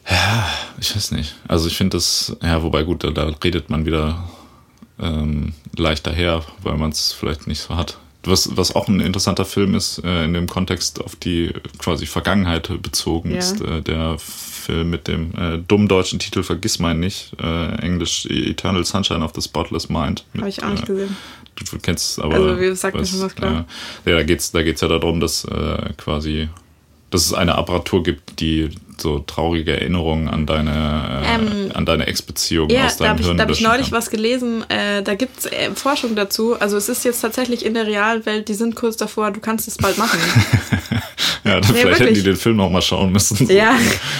[0.09, 0.47] ja,
[0.79, 1.35] ich weiß nicht.
[1.47, 4.27] Also ich finde das, ja, wobei gut, da, da redet man wieder
[4.99, 7.97] ähm, leichter her, weil man es vielleicht nicht so hat.
[8.25, 12.69] Was, was auch ein interessanter Film ist, äh, in dem Kontext auf die quasi Vergangenheit
[12.81, 13.37] bezogen, Ja.
[13.39, 18.25] ist äh, der Film mit dem äh, dummen deutschen Titel Vergiss mein nicht, äh, Englisch
[18.27, 20.23] Eternal Sunshine of the Spotless Mind.
[20.37, 21.17] Habe ich auch nicht äh, gesehen.
[21.55, 22.35] Du, kennst aber.
[22.35, 23.65] Also, wie sagt mir weißt, schon was, klar.
[24.05, 26.49] Ja, ja da geht's, da geht's ja darum, dass äh, quasi,
[27.09, 28.69] dass es eine Apparatur gibt, die
[28.99, 33.21] so traurige Erinnerungen an deine, äh, Ähm, an deine Ex-Beziehung Ja, aus da deinem habe
[33.21, 33.97] ich, Hirn da hab ich neulich kann.
[33.97, 34.63] was gelesen.
[34.69, 36.55] Äh, da gibt es äh, Forschung dazu.
[36.59, 39.67] Also es ist jetzt tatsächlich in der realen Welt, die sind kurz davor, du kannst
[39.67, 40.19] es bald machen.
[41.45, 42.19] Ja, dann vielleicht hätten wirklich.
[42.19, 43.35] die den Film noch mal schauen müssen.
[43.45, 43.75] so, Ja.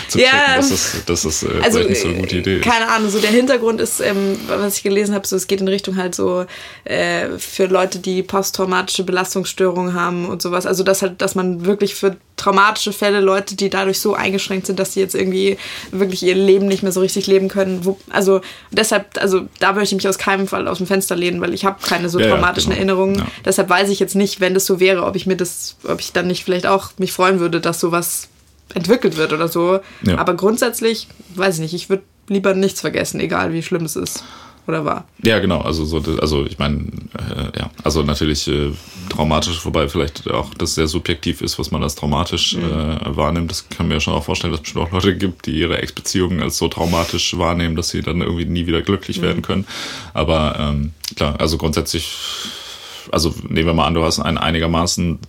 [0.10, 0.26] Zu Ja.
[0.32, 2.64] checken, das, dass das äh, Also, vielleicht nicht so eine gute Idee äh, ist.
[2.66, 5.70] keine Ahnung, so der Hintergrund ist, ähm, was ich gelesen habe, so es geht in
[5.70, 6.46] Richtung halt so
[6.84, 10.66] äh, für Leute, die posttraumatische Belastungsstörungen haben und sowas.
[10.66, 14.78] Also dass halt, dass man wirklich für traumatische Fälle Leute, die dadurch so eingeschränkt sind,
[14.78, 15.58] dass sie jetzt irgendwie
[15.92, 17.84] wirklich ihr Leben nicht mehr so richtig leben können.
[17.86, 18.42] Wo, also
[18.72, 21.66] deshalb, also da möchte ich mich aus keinem Fall aus dem Fenster lehnen, weil ich
[21.66, 22.78] habe keine so Ja, ja, traumatischen genau.
[22.78, 23.16] Erinnerungen.
[23.16, 23.28] Ja.
[23.46, 26.14] Deshalb weiß ich jetzt nicht, wenn das so wäre, ob ich mir das, ob ich
[26.14, 28.28] dann nicht vielleicht auch mich freuen würde, dass sowas
[28.76, 29.80] entwickelt wird oder so.
[30.04, 30.18] Ja.
[30.18, 34.24] Aber grundsätzlich, weiß ich nicht, ich würde lieber nichts vergessen, egal wie schlimm es ist
[34.68, 35.06] oder war.
[35.24, 35.60] Ja, genau.
[35.62, 36.78] Also so, also ich meine,
[37.18, 38.72] äh, ja, also natürlich äh,
[39.10, 42.64] traumatisch, wobei vielleicht auch das sehr subjektiv ist, was man als traumatisch Mhm.
[42.64, 43.52] äh, wahrnimmt.
[43.52, 45.80] Das kann mir ja schon auch vorstellen, dass es bestimmt auch Leute gibt, die ihre
[45.82, 49.24] Ex-Beziehungen als so traumatisch wahrnehmen, dass sie dann irgendwie nie wieder glücklich Mhm.
[49.24, 49.66] werden können.
[50.14, 52.10] Aber ähm, klar, also grundsätzlich.
[53.12, 55.20] Also nehmen wir mal an, du hast einen einigermaßen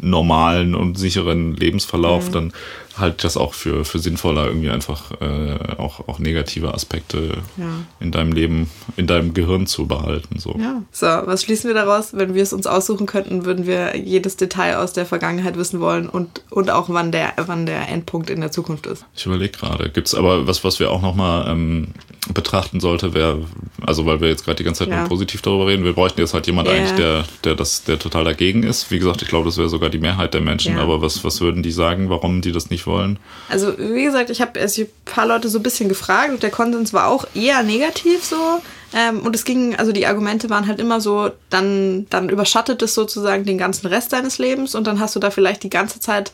[0.00, 1.54] normalen und sicheren Mhm.
[1.56, 2.52] Lebensverlauf, dann
[2.98, 7.64] halt das auch für, für sinnvoller, irgendwie einfach äh, auch, auch negative Aspekte Ja.
[8.00, 10.38] in deinem Leben, in deinem Gehirn zu behalten.
[10.38, 10.56] So.
[10.58, 10.82] Ja.
[10.92, 12.10] So, was schließen wir daraus?
[12.16, 16.08] Wenn wir es uns aussuchen könnten, würden wir jedes Detail aus der Vergangenheit wissen wollen
[16.08, 19.04] und, und auch wann der, wann der Endpunkt in der Zukunft ist.
[19.14, 19.90] Ich überlege gerade.
[19.90, 21.88] Gibt es aber was, was wir auch nochmal ähm,
[22.32, 23.44] betrachten sollte, wäre,
[23.86, 25.00] also weil wir jetzt gerade die ganze Zeit Ja.
[25.00, 26.74] nur positiv darüber reden, wir bräuchten jetzt halt jemand Ja.
[26.74, 28.90] eigentlich, der, der das, der total dagegen ist.
[28.90, 30.82] Wie gesagt, ich glaube, das wäre sogar die Mehrheit der Menschen, Ja.
[30.82, 33.18] aber was, was würden die sagen, warum die das nicht wollen?
[33.48, 36.50] Also, wie gesagt, ich habe erst ein paar Leute so ein bisschen gefragt und der
[36.50, 38.60] Konsens war auch eher negativ so.
[38.94, 42.94] Ähm, und es ging, also die Argumente waren halt immer so, dann, dann überschattet es
[42.94, 46.32] sozusagen den ganzen Rest deines Lebens und dann hast du da vielleicht die ganze Zeit,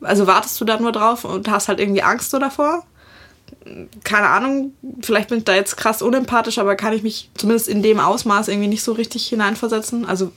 [0.00, 2.84] also wartest du da nur drauf und hast halt irgendwie Angst so davor.
[4.02, 7.82] Keine Ahnung, vielleicht bin ich da jetzt krass unempathisch, aber kann ich mich zumindest in
[7.82, 10.04] dem Ausmaß irgendwie nicht so richtig hineinversetzen.
[10.04, 10.32] Also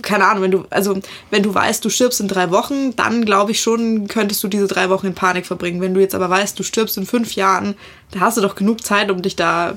[0.00, 0.98] keine Ahnung, wenn du, also
[1.30, 4.66] wenn du weißt, du stirbst in drei Wochen, dann glaube ich schon, könntest du diese
[4.66, 5.80] drei Wochen in Panik verbringen.
[5.80, 7.74] Wenn du jetzt aber weißt, du stirbst in fünf Jahren,
[8.12, 9.76] da hast du doch genug Zeit, um dich da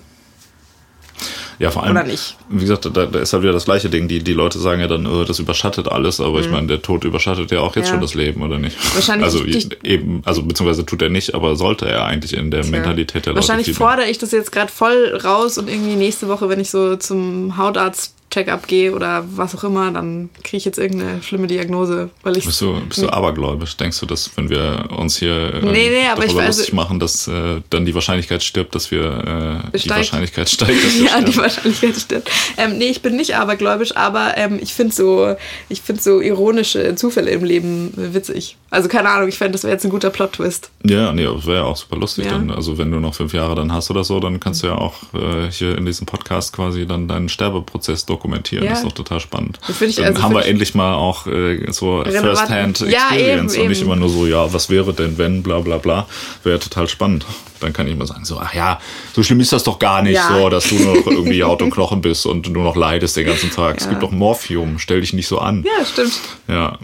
[1.59, 2.35] Ja, vor allem, Oder nicht.
[2.49, 4.07] wie gesagt, da, da, ist halt wieder das gleiche Ding.
[4.07, 6.43] Die, die Leute sagen ja dann, oh, das überschattet alles, aber mhm.
[6.43, 7.93] ich meine, der Tod überschattet ja auch jetzt ja.
[7.93, 8.77] schon das Leben, oder nicht?
[8.93, 9.25] Wahrscheinlich.
[9.25, 9.45] Also
[9.83, 12.71] eben, also beziehungsweise tut er nicht, aber sollte er eigentlich in der Tja.
[12.71, 13.47] Mentalität der Leute.
[13.47, 16.97] Wahrscheinlich fordere ich das jetzt gerade voll raus und irgendwie nächste Woche, wenn ich so
[16.97, 22.09] zum Hautarzt Check-up gehe oder was auch immer, dann kriege ich jetzt irgendeine schlimme Diagnose,
[22.21, 22.45] weil ich.
[22.45, 23.77] Bist du, bist du abergläubisch?
[23.77, 26.99] Denkst du, dass wenn wir uns hier äh, nee, nee, darüber ich, lustig also, machen,
[26.99, 30.83] dass äh, dann die Wahrscheinlichkeit stirbt, dass wir äh, die Wahrscheinlichkeit steigt?
[30.83, 31.31] Dass wir ja, sterben?
[31.31, 32.29] die Wahrscheinlichkeit stirbt.
[32.57, 35.37] Ähm, nee, ich bin nicht abergläubisch, aber ähm, ich finde so,
[35.69, 38.57] ich finde so ironische Zufälle im Leben witzig.
[38.69, 40.71] Also keine Ahnung, ich fände, das wäre jetzt ein guter Plot-Twist.
[40.83, 42.31] Ja, nee, das wäre ja auch super lustig ja.
[42.31, 42.51] dann.
[42.51, 44.95] Also wenn du noch fünf Jahre dann hast oder so, dann kannst du ja auch
[45.13, 48.24] äh, hier in diesem Podcast quasi dann deinen Sterbeprozess dokumentieren.
[48.63, 48.69] Ja.
[48.69, 49.59] Das ist doch total spannend.
[49.81, 53.69] Ich, dann also haben wir endlich mal auch äh, so First-Hand ja, Experience eben, und
[53.69, 53.87] nicht eben.
[53.87, 56.07] immer nur so, ja, was wäre denn, wenn, bla bla bla.
[56.43, 57.25] Wäre total spannend.
[57.59, 58.79] Dann kann ich mal sagen, so, ach ja,
[59.13, 60.29] so schlimm ist das doch gar nicht, ja.
[60.29, 63.25] so, dass du nur noch irgendwie Haut und Knochen bist und nur noch leidest den
[63.25, 63.77] ganzen Tag.
[63.77, 65.63] Es gibt doch Morphium, stell dich nicht so an.
[65.63, 66.13] Ja, stimmt.
[66.47, 66.77] Ja,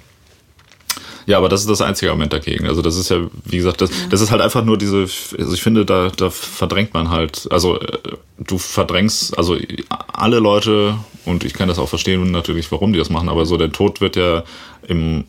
[1.25, 2.67] ja, aber das ist das einzige Argument dagegen.
[2.67, 5.01] Also das ist ja, wie gesagt, das, das ist halt einfach nur diese,
[5.37, 7.97] also ich finde, da, da verdrängt man halt, also äh,
[8.37, 9.57] du verdrängst, also
[10.11, 13.57] alle Leute, und ich kann das auch verstehen natürlich, warum die das machen, aber so
[13.57, 14.43] der Tod wird ja
[14.87, 15.25] im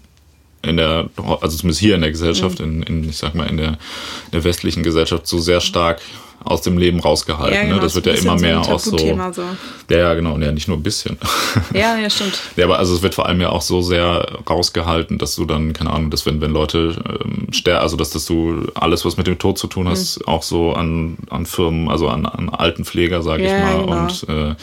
[0.64, 2.64] in der, also zumindest hier in der Gesellschaft, mhm.
[2.64, 6.00] in, in, ich sag mal, in der, in der westlichen Gesellschaft so sehr stark
[6.44, 7.54] aus dem Leben rausgehalten.
[7.54, 7.68] Ja, ne?
[7.68, 7.82] genau, ne?
[7.82, 9.42] Das wird ja immer mehr so auch so, so.
[9.90, 10.38] Ja, ja, genau.
[10.38, 11.18] Ja, nicht nur ein bisschen.
[11.74, 12.40] Ja, ja, stimmt.
[12.56, 15.72] Ja, aber also es wird vor allem ja auch so sehr rausgehalten, dass du dann,
[15.72, 19.26] keine Ahnung, dass wenn, wenn Leute ähm, sterben, also dass, dass du alles, was mit
[19.26, 20.28] dem Tod zu tun hast, mhm.
[20.28, 24.02] auch so an, an Firmen, also an, an Altenpfleger, sage ja, ich mal, genau.
[24.02, 24.54] und äh,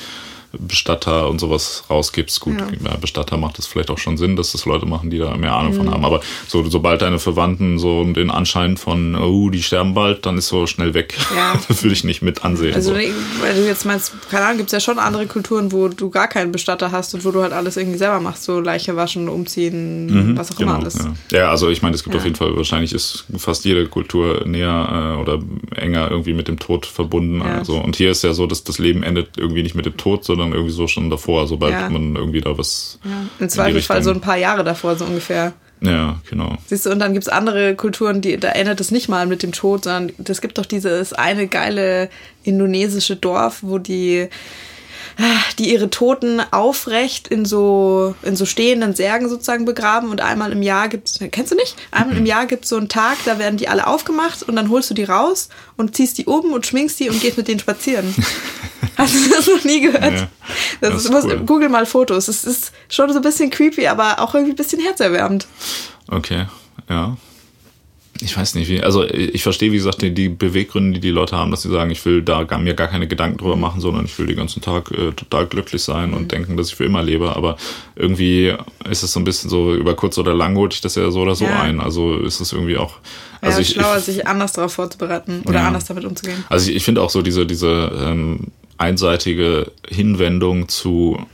[0.57, 2.39] Bestatter und sowas rausgibst.
[2.39, 2.97] Gut, ja.
[2.97, 5.73] Bestatter macht es vielleicht auch schon Sinn, dass das Leute machen, die da mehr Ahnung
[5.73, 5.77] mhm.
[5.77, 6.05] von haben.
[6.05, 10.47] Aber so, sobald deine Verwandten so den Anschein von, oh, die sterben bald, dann ist
[10.47, 11.15] so schnell weg.
[11.35, 11.53] Ja.
[11.67, 12.73] das würde ich nicht mit ansehen.
[12.73, 12.95] Also, so.
[12.95, 16.27] weil du jetzt meinst, keine Ahnung, gibt es ja schon andere Kulturen, wo du gar
[16.27, 20.31] keinen Bestatter hast und wo du halt alles irgendwie selber machst, so Leiche waschen, umziehen,
[20.31, 20.97] mhm, was auch genau, immer alles.
[21.31, 21.37] Ja.
[21.37, 21.49] ja.
[21.51, 25.21] also ich meine, es gibt auf jeden Fall, wahrscheinlich ist fast jede Kultur näher äh,
[25.21, 25.39] oder
[25.75, 27.41] enger irgendwie mit dem Tod verbunden.
[27.41, 27.77] Also.
[27.77, 30.38] Und hier ist ja so, dass das Leben endet irgendwie nicht mit dem Tod, sondern
[30.39, 31.89] sondern irgendwie so schon davor, sobald ja.
[31.89, 32.99] man irgendwie da was.
[33.03, 33.27] Ja.
[33.39, 35.53] Im Zweifelsfall so ein paar Jahre davor, so ungefähr.
[35.81, 36.57] Ja, genau.
[36.67, 39.43] Siehst du, und dann gibt es andere Kulturen, die, da endet es nicht mal mit
[39.43, 42.09] dem Tod, sondern es gibt doch dieses eine geile
[42.43, 44.27] indonesische Dorf, wo die
[45.57, 50.61] die ihre Toten aufrecht in so, in so stehenden Särgen sozusagen begraben und einmal im
[50.61, 51.75] Jahr gibt es, kennst du nicht?
[51.91, 54.69] Einmal im Jahr gibt es so einen Tag, da werden die alle aufgemacht und dann
[54.69, 57.59] holst du die raus und ziehst die um und schminkst die und gehst mit denen
[57.59, 58.13] spazieren.
[58.99, 60.13] Hast du das noch nie gehört?
[60.13, 60.27] Ja,
[60.81, 61.45] das, das ist, ist cool.
[61.45, 62.27] Google mal Fotos.
[62.27, 65.47] Es ist schon so ein bisschen creepy, aber auch irgendwie ein bisschen herzerwärmend.
[66.09, 66.45] Okay,
[66.89, 67.17] ja
[68.21, 71.37] ich weiß nicht wie, also ich verstehe, wie gesagt, die, die Beweggründe, die die Leute
[71.37, 74.05] haben, dass sie sagen, ich will da gar, mir gar keine Gedanken drüber machen, sondern
[74.05, 76.27] ich will den ganzen Tag äh, total glücklich sein und mhm.
[76.27, 77.35] denken, dass ich für immer lebe.
[77.35, 77.55] Aber
[77.95, 78.53] irgendwie
[78.89, 81.21] ist es so ein bisschen so, über kurz oder lang holt ich das ja so
[81.21, 81.61] oder so ja.
[81.61, 81.79] ein.
[81.79, 82.95] Also ist es irgendwie auch.
[83.39, 85.67] Also ja, ich, schlauer, ich, sich anders darauf vorzubereiten oder ja.
[85.67, 86.43] anders damit umzugehen.
[86.49, 88.47] Also ich, ich finde auch so diese, diese ähm,
[88.77, 91.25] einseitige Hinwendung zu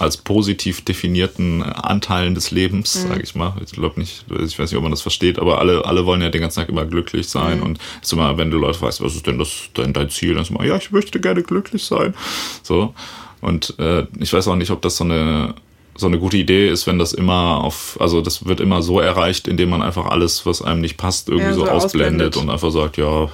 [0.00, 3.08] als positiv definierten Anteilen des Lebens, mhm.
[3.08, 3.54] sage ich mal.
[3.64, 6.30] Ich glaube nicht, ich weiß nicht, ob man das versteht, aber alle, alle wollen ja
[6.30, 7.58] den ganzen Tag immer glücklich sein.
[7.58, 7.64] Mhm.
[7.64, 10.42] Und ist immer, wenn du Leute fragst, was ist denn das dein, dein Ziel, dann
[10.42, 12.14] ist immer, ja, ich möchte gerne glücklich sein.
[12.62, 12.94] So.
[13.40, 15.54] Und äh, ich weiß auch nicht, ob das so eine
[16.00, 19.46] so eine gute Idee ist, wenn das immer auf, also das wird immer so erreicht,
[19.46, 22.50] indem man einfach alles, was einem nicht passt, irgendwie ja, so, so ausblendet, ausblendet, und
[22.50, 23.28] einfach sagt, ja,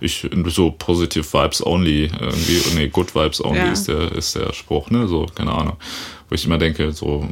[0.00, 3.72] ich so positive Vibes only, irgendwie, nee, good Vibes only ja.
[3.72, 5.76] ist der, ist der Spruch, ne, so, keine Ahnung.
[6.28, 7.28] Wo ich immer denke, so,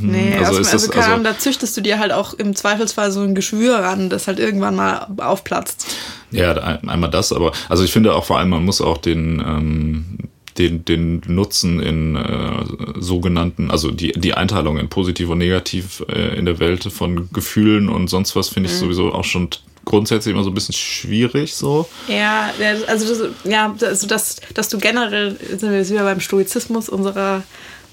[0.00, 3.34] Nee, also, also, also, also da züchtest du dir halt auch im Zweifelsfall so ein
[3.34, 5.86] Geschwür ran, das halt irgendwann mal aufplatzt.
[6.30, 10.18] Ja, einmal das, aber also ich finde auch vor allem, man muss auch den, ähm,
[10.58, 12.64] den, den Nutzen in äh,
[12.98, 17.88] sogenannten, also die, die Einteilung in positiv und negativ äh, in der Welt von Gefühlen
[17.88, 18.80] und sonst was finde ich mhm.
[18.80, 19.48] sowieso auch schon
[19.84, 21.88] grundsätzlich immer so ein bisschen schwierig so.
[22.08, 22.50] Ja,
[22.86, 27.42] also das, ja, also dass, dass du generell, sind wir wieder beim Stoizismus unserer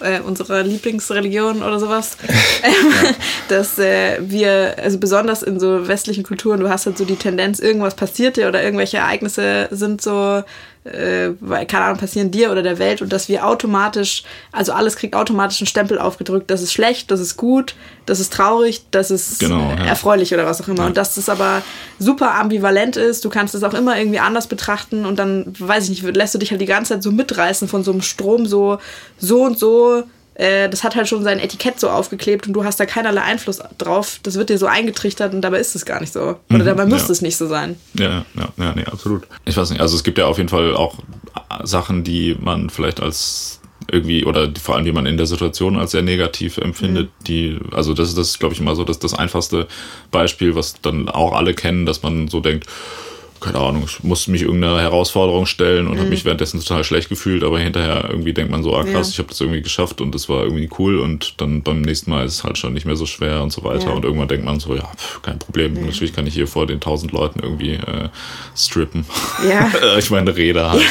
[0.02, 2.18] äh, unserer Lieblingsreligion oder sowas,
[2.64, 3.12] ja.
[3.48, 7.60] dass äh, wir, also besonders in so westlichen Kulturen, du hast halt so die Tendenz,
[7.60, 10.44] irgendwas passiert dir oder irgendwelche Ereignisse sind so
[10.86, 11.34] äh,
[11.66, 15.60] keine Ahnung, passieren dir oder der Welt und dass wir automatisch, also alles kriegt automatisch
[15.60, 17.76] einen Stempel aufgedrückt, das ist schlecht, das ist gut,
[18.06, 19.86] das ist traurig, das ist genau, ja.
[19.86, 20.82] erfreulich oder was auch immer.
[20.82, 20.86] Ja.
[20.88, 21.64] Und dass das aber
[21.98, 25.90] super ambivalent ist, du kannst es auch immer irgendwie anders betrachten und dann, weiß ich
[25.90, 28.78] nicht, lässt du dich halt die ganze Zeit so mitreißen von so einem Strom, so,
[29.18, 30.04] so und so
[30.36, 33.62] äh, das hat halt schon sein Etikett so aufgeklebt und du hast da keinerlei Einfluss
[33.78, 34.20] drauf.
[34.24, 36.38] Das wird dir so eingetrichtert und dabei ist es gar nicht so.
[36.50, 37.14] Oder mhm, dabei müsste ja.
[37.14, 37.78] es nicht so sein.
[37.98, 39.24] Ja, ja, ja, nee, absolut.
[39.46, 41.00] Ich weiß nicht, also es gibt ja auf jeden Fall auch
[41.64, 43.62] Sachen, die man vielleicht als
[43.92, 47.24] irgendwie oder vor allem, die man in der Situation als sehr negativ empfindet, mhm.
[47.26, 49.68] die, also das, das ist, glaube ich, immer so das, das einfachste
[50.12, 52.68] Beispiel, was dann auch alle kennen, dass man so denkt,
[53.42, 56.00] keine Ahnung, ich musste mich irgendeiner Herausforderung stellen und mhm.
[56.00, 59.12] habe mich währenddessen total schlecht gefühlt, aber hinterher irgendwie denkt man so, ah krass, ja.
[59.12, 62.26] ich habe das irgendwie geschafft und das war irgendwie cool und dann beim nächsten Mal
[62.26, 63.94] ist es halt schon nicht mehr so schwer und so weiter ja.
[63.94, 65.86] und irgendwann denkt man so, ja, pff, kein Problem, mhm.
[65.86, 68.10] natürlich kann ich hier vor den tausend Leuten irgendwie äh,
[68.56, 69.06] strippen.
[69.48, 69.72] Ja.
[69.98, 70.84] ich meine Rede halt.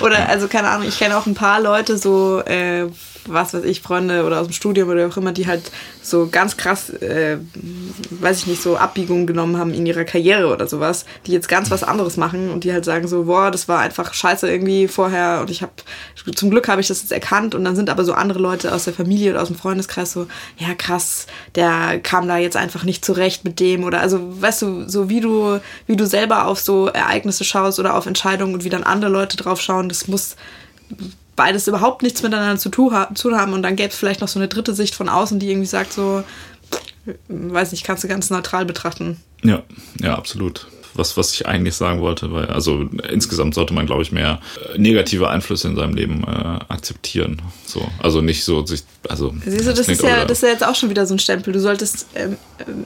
[0.00, 2.86] oder also keine Ahnung, ich kenne auch ein paar Leute so, äh,
[3.28, 5.70] was weiß ich, Freunde oder aus dem Studium oder auch immer, die halt
[6.02, 7.38] so ganz krass, äh,
[8.10, 11.70] weiß ich nicht, so Abbiegungen genommen haben in ihrer Karriere oder sowas, die jetzt ganz
[11.70, 15.40] was anderes machen und die halt sagen so, boah, das war einfach scheiße irgendwie vorher
[15.40, 15.72] und ich habe,
[16.34, 18.84] zum Glück habe ich das jetzt erkannt und dann sind aber so andere Leute aus
[18.84, 20.26] der Familie oder aus dem Freundeskreis so,
[20.56, 24.88] ja krass, der kam da jetzt einfach nicht zurecht mit dem oder also, weißt du,
[24.88, 28.70] so wie du, wie du selber auf so Ereignisse schaust oder auf Entscheidungen und wie
[28.70, 30.36] dann andere Leute drauf schauen, das muss
[31.38, 34.48] beides überhaupt nichts miteinander zu tun haben und dann gäbe es vielleicht noch so eine
[34.48, 36.24] dritte Sicht von außen, die irgendwie sagt so,
[37.28, 39.16] weiß nicht, kannst du ganz neutral betrachten.
[39.42, 39.62] Ja,
[40.02, 40.66] ja, absolut.
[40.94, 44.40] Was, was ich eigentlich sagen wollte, weil, also insgesamt sollte man, glaube ich, mehr
[44.74, 47.40] äh, negative Einflüsse in seinem Leben äh, akzeptieren.
[47.64, 49.32] So, also nicht so sich, also.
[49.44, 51.20] Siehst du, das, das ist ja, das ist ja jetzt auch schon wieder so ein
[51.20, 51.52] Stempel.
[51.52, 52.36] Du solltest ähm,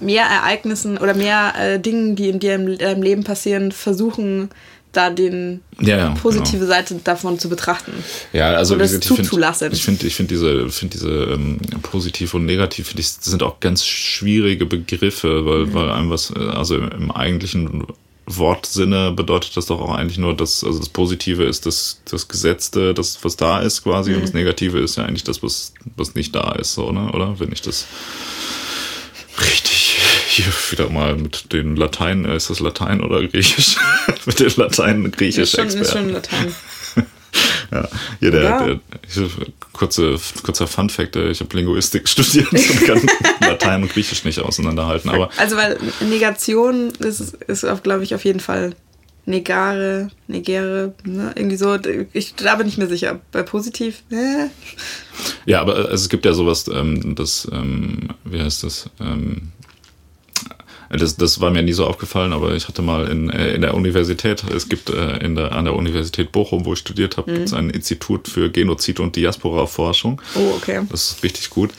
[0.00, 4.50] mehr Ereignissen oder mehr äh, Dingen, die in dir in deinem Leben passieren, versuchen,
[4.92, 6.70] da den ja, ja, positive genau.
[6.70, 7.92] Seite davon zu betrachten.
[8.32, 9.72] Ja, also Oder gesagt, zuzulassen.
[9.72, 13.42] Ich finde, ich finde find diese, find diese ähm, positiv und negativ, finde ich, sind
[13.42, 15.74] auch ganz schwierige Begriffe, weil, mhm.
[15.74, 17.86] weil einem was, äh, also im eigentlichen
[18.26, 22.94] Wortsinne bedeutet das doch auch eigentlich nur, dass, also das Positive ist das, das Gesetzte,
[22.94, 24.16] das, was da ist quasi, mhm.
[24.16, 27.10] und das Negative ist ja eigentlich das, was, was nicht da ist, so, ne?
[27.12, 27.40] oder?
[27.40, 27.86] Wenn ich das
[29.40, 29.81] richtig
[30.32, 33.76] hier wieder mal mit den Latein, äh, ist das Latein oder Griechisch?
[34.26, 35.54] mit den Latein, Griechisch.
[35.54, 36.54] Ist schon, ist schon Latein.
[37.70, 37.88] ja,
[38.20, 38.64] hier der, ja.
[38.64, 38.80] der,
[39.16, 39.30] der
[39.72, 43.08] kurze, kurzer Fun Fact, äh, ich habe Linguistik studiert und kann
[43.40, 45.10] Latein und Griechisch nicht auseinanderhalten.
[45.10, 48.74] Aber also weil Negation ist, ist glaube ich, auf jeden Fall
[49.24, 51.32] Negare, Negere, ne?
[51.36, 51.78] irgendwie so.
[52.12, 53.20] Ich da bin ich mir sicher.
[53.30, 54.48] Bei positiv, äh.
[55.46, 58.90] Ja, aber also es gibt ja sowas, ähm, das, ähm, wie heißt das?
[59.00, 59.52] Ähm,
[60.98, 63.74] das, das war mir nie so aufgefallen, aber ich hatte mal in, äh, in der
[63.74, 67.34] Universität, es gibt äh, in der, an der Universität Bochum, wo ich studiert habe, mhm.
[67.34, 70.20] gibt es ein Institut für Genozid- und Diaspora-Forschung.
[70.34, 70.82] Oh, okay.
[70.90, 71.70] Das ist richtig gut.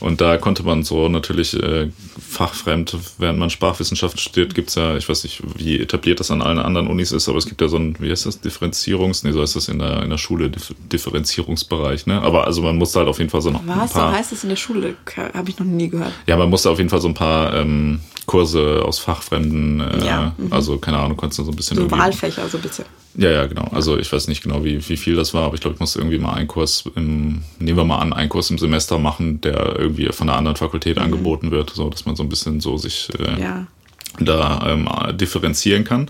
[0.00, 4.96] Und da konnte man so natürlich äh, fachfremd, während man Sprachwissenschaften studiert, gibt es ja,
[4.96, 7.68] ich weiß nicht, wie etabliert das an allen anderen Unis ist, aber es gibt ja
[7.68, 10.50] so ein, wie heißt das, Differenzierungs-, nee, so heißt das in der, in der Schule,
[10.50, 12.20] Differenzierungsbereich, ne?
[12.22, 13.84] Aber also man musste halt auf jeden Fall so noch Was, ein paar...
[13.84, 14.96] Was, so heißt das in der Schule?
[15.34, 16.12] Habe ich noch nie gehört.
[16.26, 18.00] Ja, man musste auf jeden Fall so ein paar ähm,
[18.32, 20.50] Kurse aus Fachfremden, äh, ja, mhm.
[20.50, 21.76] also keine Ahnung, konntest du so ein bisschen.
[21.76, 22.86] So Wahlfächer, so ein bisschen.
[23.14, 23.68] Ja, ja, genau.
[23.72, 25.98] Also ich weiß nicht genau, wie, wie viel das war, aber ich glaube, ich musste
[25.98, 29.78] irgendwie mal einen Kurs im, nehmen wir mal an, einen Kurs im Semester machen, der
[29.78, 31.02] irgendwie von einer anderen Fakultät mhm.
[31.02, 33.66] angeboten wird, so dass man so ein bisschen so sich äh, ja.
[34.18, 36.08] da ähm, differenzieren kann.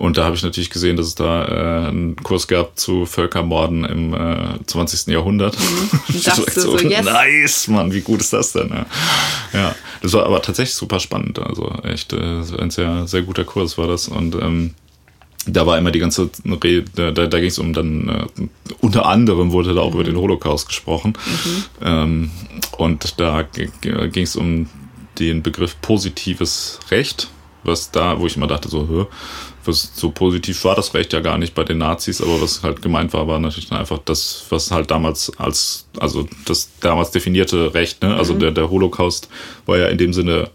[0.00, 3.84] Und da habe ich natürlich gesehen, dass es da äh, einen Kurs gab zu Völkermorden
[3.84, 5.08] im äh, 20.
[5.08, 5.58] Jahrhundert.
[5.58, 6.00] Mhm.
[6.24, 7.04] Das so, so yes.
[7.04, 8.70] Nice, Mann, wie gut ist das denn?
[8.70, 8.86] Ja.
[9.52, 11.38] ja, das war aber tatsächlich super spannend.
[11.38, 14.08] Also echt äh, ein sehr, sehr guter Kurs war das.
[14.08, 14.74] Und ähm,
[15.46, 16.30] da war immer die ganze
[16.64, 18.46] Rede, da, da ging es um dann, äh,
[18.80, 20.00] unter anderem wurde da auch mhm.
[20.00, 21.12] über den Holocaust gesprochen.
[21.26, 21.64] Mhm.
[21.82, 22.30] Ähm,
[22.78, 24.66] und da ging es um
[25.18, 27.28] den Begriff positives Recht,
[27.64, 29.08] was da, wo ich immer dachte, so, hör,
[29.70, 32.82] was so positiv war das Recht ja gar nicht bei den Nazis, aber was halt
[32.82, 37.72] gemeint war, war natürlich dann einfach das, was halt damals als, also das damals definierte
[37.72, 38.14] Recht, ne?
[38.16, 38.40] Also mhm.
[38.40, 39.28] der, der Holocaust
[39.66, 40.50] war ja in dem Sinne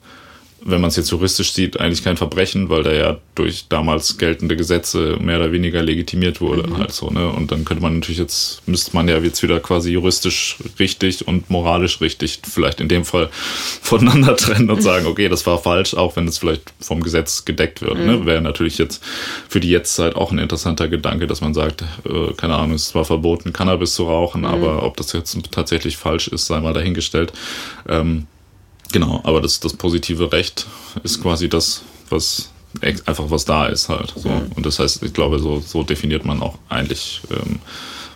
[0.67, 4.55] wenn man es jetzt juristisch sieht, eigentlich kein Verbrechen, weil der ja durch damals geltende
[4.55, 6.79] Gesetze mehr oder weniger legitimiert wurde, mhm.
[6.79, 7.29] halt so, ne?
[7.29, 11.51] Und dann könnte man natürlich jetzt, müsste man ja jetzt wieder quasi juristisch richtig und
[11.51, 13.29] moralisch richtig vielleicht in dem Fall
[13.81, 17.83] voneinander trennen und sagen, okay, das war falsch, auch wenn es vielleicht vom Gesetz gedeckt
[17.83, 18.13] wird, ne?
[18.13, 18.19] mhm.
[18.21, 18.25] ne?
[18.25, 19.03] Wäre natürlich jetzt
[19.47, 22.89] für die Jetztzeit auch ein interessanter Gedanke, dass man sagt, äh, keine Ahnung, es ist
[22.89, 24.47] zwar verboten, Cannabis zu rauchen, mhm.
[24.47, 27.33] aber ob das jetzt tatsächlich falsch ist, sei mal dahingestellt.
[27.87, 28.25] Ähm,
[28.95, 30.67] Genau, aber das, das positive Recht
[31.03, 32.49] ist quasi das, was
[32.81, 34.13] einfach was da ist halt.
[34.15, 34.29] So.
[34.29, 37.59] Und das heißt, ich glaube, so, so definiert man auch eigentlich ähm,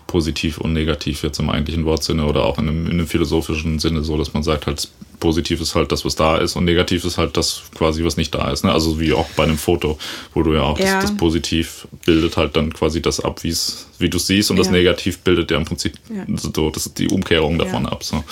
[0.07, 4.05] positiv und negativ jetzt im eigentlichen Wortsinne oder auch in einem, in einem philosophischen Sinne
[4.05, 4.87] so, dass man sagt halt,
[5.19, 8.33] positiv ist halt das, was da ist und negativ ist halt das quasi, was nicht
[8.33, 8.63] da ist.
[8.63, 8.71] Ne?
[8.71, 9.97] Also wie auch bei einem Foto,
[10.33, 10.95] wo du ja auch Ja.
[11.01, 14.57] Das, das Positiv bildet halt dann quasi das ab, wie's, wie du es siehst und
[14.57, 14.73] das Ja.
[14.73, 16.25] Negativ bildet ja im Prinzip Ja.
[16.37, 18.03] so, das die Umkehrung davon ab.
[18.03, 18.23] So.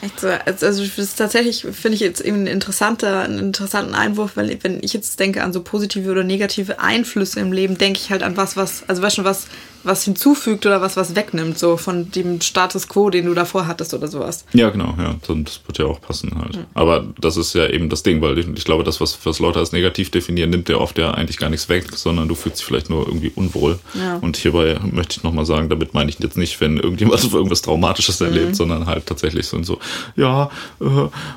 [0.00, 3.94] Echt so, also also das ist tatsächlich, finde ich jetzt eben ein interessanter, einen interessanten
[3.94, 8.00] Einwurf, weil wenn ich jetzt denke an so positive oder negative Einflüsse im Leben, denke
[8.02, 9.46] ich halt an was, was, also weißt du, was,
[9.84, 13.94] was hinzufügt oder was, was wegnimmt, so von dem Status quo, den du davor hattest
[13.94, 14.44] oder sowas.
[14.52, 15.14] Ja, genau, ja.
[15.26, 16.58] Das wird ja auch passen halt.
[16.74, 19.58] Aber das ist ja eben das Ding, weil ich, ich glaube, das, was, was Leute
[19.58, 22.66] als negativ definieren, nimmt ja oft ja eigentlich gar nichts weg, sondern du fühlst dich
[22.66, 23.78] vielleicht nur irgendwie unwohl.
[23.94, 24.16] Ja.
[24.16, 28.20] Und hierbei möchte ich nochmal sagen, damit meine ich jetzt nicht, wenn irgendjemand irgendwas Traumatisches
[28.20, 29.78] erlebt, sondern halt tatsächlich so, so
[30.16, 30.84] ja, äh,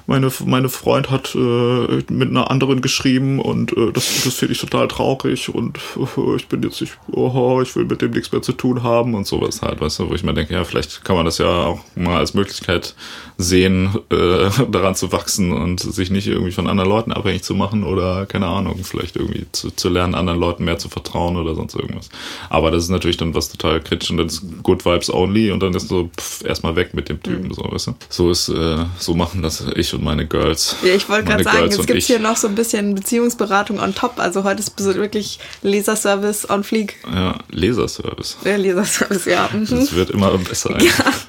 [0.08, 4.60] meine, meine Freund hat äh, mit einer anderen geschrieben und äh, das, das finde ich
[4.60, 5.80] total traurig und
[6.36, 9.62] ich bin jetzt nicht, oh, ich will mit dem nichts zu tun haben und sowas
[9.62, 12.18] halt, weißt du, wo ich mir denke, ja, vielleicht kann man das ja auch mal
[12.18, 12.96] als Möglichkeit
[13.38, 17.84] sehen, äh, daran zu wachsen und sich nicht irgendwie von anderen Leuten abhängig zu machen
[17.84, 21.76] oder, keine Ahnung, vielleicht irgendwie zu, zu lernen, anderen Leuten mehr zu vertrauen oder sonst
[21.76, 22.10] irgendwas.
[22.50, 25.62] Aber das ist natürlich dann was total kritisch und dann ist Good Vibes only und
[25.62, 27.96] dann ist so pff, erstmal weg mit dem Typen, so, weißt du.
[28.10, 30.78] So ist, äh, so machen das ich und meine Girls.
[30.84, 32.08] Ja, ich wollte gerade sagen, Girls jetzt und gibt es ich.
[32.08, 34.20] hier noch so ein bisschen Beziehungsberatung on top.
[34.20, 36.96] Also heute ist wirklich Leserservice on fleek.
[37.14, 38.38] Ja, Leserservice.
[38.44, 39.50] Der Leserservice, ja.
[39.52, 39.68] Mhm.
[39.70, 40.78] Das wird immer besser.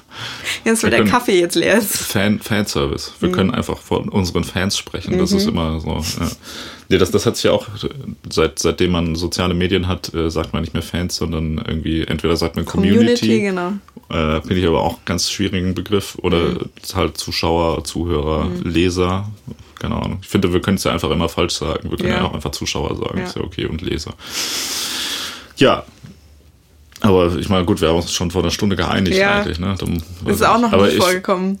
[0.65, 1.95] Jetzt, weil der Kaffee jetzt leer ist.
[1.97, 3.11] Fan, Fanservice.
[3.19, 3.25] Mhm.
[3.25, 5.17] Wir können einfach von unseren Fans sprechen.
[5.17, 5.89] Das ist immer so.
[6.19, 6.27] Ja.
[6.89, 7.67] Nee, das, das hat sich ja auch,
[8.29, 12.37] seit, seitdem man soziale Medien hat, äh, sagt man nicht mehr Fans, sondern irgendwie, entweder
[12.37, 13.19] sagt man Community.
[13.27, 13.73] Community, genau.
[14.09, 16.17] Äh, Finde ich aber auch einen ganz schwierigen Begriff.
[16.21, 16.69] Oder Mhm.
[16.95, 19.29] halt Zuschauer, Zuhörer, Leser.
[19.79, 20.19] Keine Ahnung.
[20.21, 21.89] Ich finde, wir können es ja einfach immer falsch sagen.
[21.91, 22.23] Wir können ja, Ja.
[22.25, 23.17] auch einfach Zuschauer sagen.
[23.19, 23.25] Ja.
[23.25, 23.65] Ist ja okay.
[23.65, 24.13] Und Leser.
[25.57, 25.83] Ja.
[27.01, 29.39] Aber ich meine, gut, wir haben uns schon vor einer Stunde geeinigt Ja.
[29.41, 29.59] eigentlich.
[29.59, 29.75] Ne?
[29.77, 31.59] Dann, ist auch noch aber nicht ich, vorgekommen.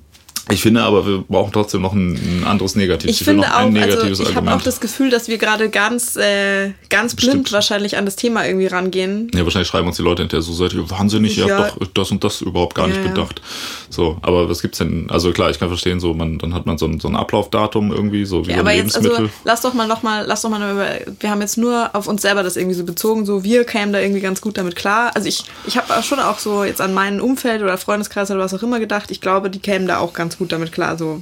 [0.49, 3.09] Ich finde aber, wir brauchen trotzdem noch ein, anderes Negativ.
[3.09, 5.37] Ich will finde noch auch, ein also negatives ich habe auch das Gefühl, dass wir
[5.37, 7.51] gerade ganz, äh, ganz blind Stimmt.
[7.51, 9.29] wahrscheinlich an das Thema irgendwie rangehen.
[9.33, 11.57] ja, wahrscheinlich schreiben uns die Leute hinterher so, seid ihr wahnsinnig, ihr Ja.
[11.57, 13.41] habt doch das und das überhaupt gar Ja, nicht bedacht.
[13.89, 15.07] So, aber was gibt's denn?
[15.09, 17.91] Also klar, ich kann verstehen, so man, dann hat man so ein, so ein Ablaufdatum
[17.91, 19.11] irgendwie, so wie Ja, aber jetzt, also
[19.43, 20.87] lass doch mal noch mal, lass doch mal über,
[21.19, 23.99] wir haben jetzt nur auf uns selber das irgendwie so bezogen, so wir kämen da
[23.99, 25.11] irgendwie ganz gut damit klar.
[25.15, 28.53] Also ich, ich habe schon auch so jetzt an meinen Umfeld oder Freundeskreis oder was
[28.53, 31.21] auch immer gedacht, ich glaube, die kämen da auch ganz gut damit klar, so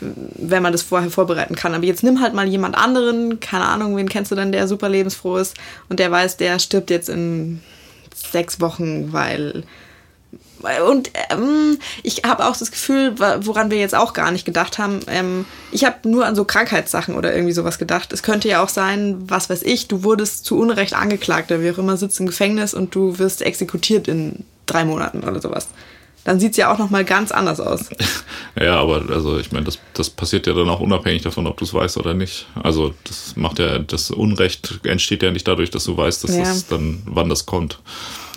[0.00, 1.74] wenn man das vorher vorbereiten kann.
[1.74, 4.88] Aber jetzt nimm halt mal jemand anderen, keine Ahnung, wen kennst du denn, der super
[4.88, 5.56] lebensfroh ist
[5.88, 7.60] und der weiß, der stirbt jetzt in
[8.14, 9.64] sechs Wochen, weil
[10.90, 15.00] und ähm, ich habe auch das Gefühl, woran wir jetzt auch gar nicht gedacht haben,
[15.06, 18.12] ähm, ich habe nur an so Krankheitssachen oder irgendwie sowas gedacht.
[18.12, 21.70] Es könnte ja auch sein, was weiß ich, du wurdest zu Unrecht angeklagt oder wie
[21.70, 25.68] auch immer, sitzt im Gefängnis und du wirst exekutiert in drei Monaten oder sowas.
[26.30, 27.86] Dann sieht's ja auch nochmal ganz anders aus.
[28.60, 31.64] Ja, aber also ich meine, das, das passiert ja dann auch unabhängig davon, ob du
[31.64, 32.46] es weißt oder nicht.
[32.60, 36.42] Also das macht ja, das Unrecht entsteht ja nicht dadurch, dass du weißt, dass Ja.
[36.42, 37.78] das dann, wann das kommt.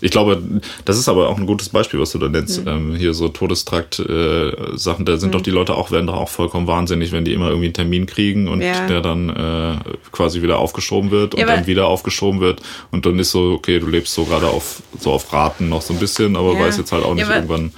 [0.03, 0.43] Ich glaube,
[0.83, 2.61] das ist aber auch ein gutes Beispiel, was du da nennst.
[2.65, 2.67] Mhm.
[2.67, 7.13] Ähm, hier so Todestrakt-Sachen, da sind doch die Leute auch, werden doch auch vollkommen wahnsinnig,
[7.13, 8.85] wenn die immer irgendwie einen Termin kriegen und Ja.
[8.87, 9.75] der dann äh,
[10.11, 13.79] quasi wieder aufgeschoben wird und Ja, dann wieder aufgeschoben wird und dann ist so, okay,
[13.79, 16.59] du lebst so gerade auf so auf Raten noch so ein bisschen, aber Ja.
[16.59, 17.71] weißt jetzt halt auch nicht irgendwann.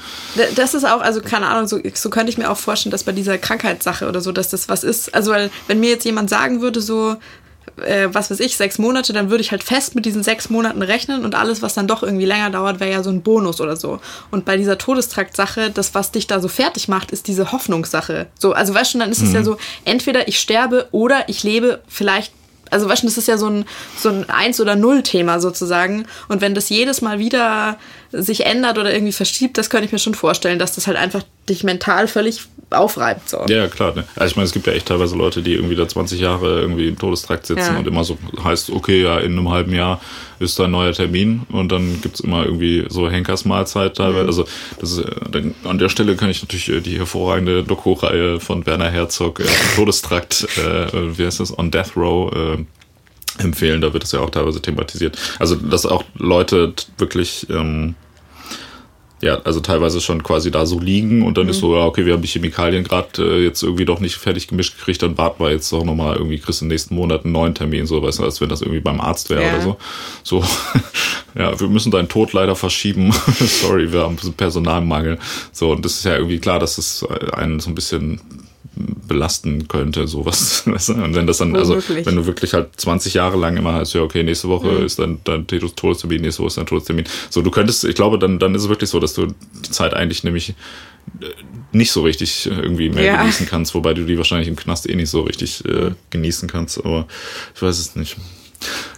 [0.56, 3.12] Das ist auch, also keine Ahnung, so, so könnte ich mir auch vorstellen, dass bei
[3.12, 5.14] dieser Krankheitssache oder so, dass das was ist.
[5.14, 7.16] Also, weil, wenn mir jetzt jemand sagen würde, so,
[7.78, 10.82] äh, was weiß ich, sechs Monate, dann würde ich halt fest mit diesen sechs Monaten
[10.82, 13.76] rechnen und alles, was dann doch irgendwie länger dauert, wäre ja so ein Bonus oder
[13.76, 14.00] so.
[14.32, 18.28] Und bei dieser Todestrakt-Sache, das, was dich da so fertig macht, ist diese Hoffnungssache.
[18.40, 21.82] So, also weißt du, dann ist es ja so, entweder ich sterbe oder ich lebe
[21.88, 22.32] vielleicht
[22.72, 23.66] also weißt du, das ist ja so ein,
[23.98, 26.08] so ein Eins- oder Null-Thema sozusagen.
[26.28, 27.78] Und wenn das jedes Mal wieder
[28.22, 31.24] sich ändert oder irgendwie verschiebt, das könnte ich mir schon vorstellen, dass das halt einfach
[31.50, 32.42] dich mental völlig
[32.72, 33.30] aufreibt.
[33.30, 33.46] So.
[33.48, 33.94] Ja, klar.
[33.96, 34.06] Ne?
[34.16, 36.88] Also ich meine, es gibt ja echt teilweise Leute, die irgendwie da 20 Jahre irgendwie
[36.88, 37.78] im Todestrakt sitzen Ja.
[37.78, 40.02] und immer so heißt, okay, ja, in einem halben Jahr
[40.40, 44.24] ist da ein neuer Termin und dann gibt's immer irgendwie so Henkersmahlzeit teilweise.
[44.24, 44.28] Mhm.
[44.28, 44.46] Also
[44.80, 48.90] das ist, dann, an der Stelle kann ich natürlich äh, die hervorragende Doku-Reihe von Werner
[48.90, 49.46] Herzog, äh,
[49.76, 52.66] Todestrakt, äh, wie heißt das, On Death Row, äh,
[53.44, 53.82] empfehlen.
[53.82, 55.18] Da wird es ja auch teilweise thematisiert.
[55.40, 57.96] Also, dass auch Leute wirklich ähm,
[59.22, 62.14] ja, also teilweise schon quasi da so liegen und dann ist so, ja, okay, wir
[62.14, 65.52] haben die Chemikalien gerade äh, jetzt irgendwie doch nicht fertig gemischt gekriegt, dann warten wir
[65.52, 68.24] jetzt doch nochmal irgendwie, kriegst du im nächsten Monat einen neuen Termin, so, weißt du,
[68.24, 69.54] als wenn das irgendwie beim Arzt wäre Ja.
[69.56, 69.78] oder so.
[70.24, 70.44] So,
[71.36, 73.12] ja, wir müssen deinen Tod leider verschieben.
[73.40, 75.18] Sorry, wir haben Personalmangel.
[75.52, 78.20] So, und das ist ja irgendwie klar, dass es einen so ein bisschen
[78.76, 80.64] belasten könnte, sowas.
[80.68, 80.94] Weißt du?
[80.96, 84.02] Und wenn das dann, also wenn du wirklich halt 20 Jahre lang immer heißt, ja,
[84.02, 84.86] okay, nächste Woche Mhm.
[84.86, 87.06] ist dann dein Todestermin, nächste Woche ist dein Todestermin.
[87.30, 89.94] So, du könntest, ich glaube, dann, dann ist es wirklich so, dass du die Zeit
[89.94, 90.50] eigentlich nämlich
[91.22, 91.26] äh,
[91.72, 93.22] nicht so richtig irgendwie mehr Ja.
[93.22, 96.78] genießen kannst, wobei du die wahrscheinlich im Knast eh nicht so richtig äh, genießen kannst,
[96.84, 97.08] aber
[97.56, 98.18] ich weiß es nicht.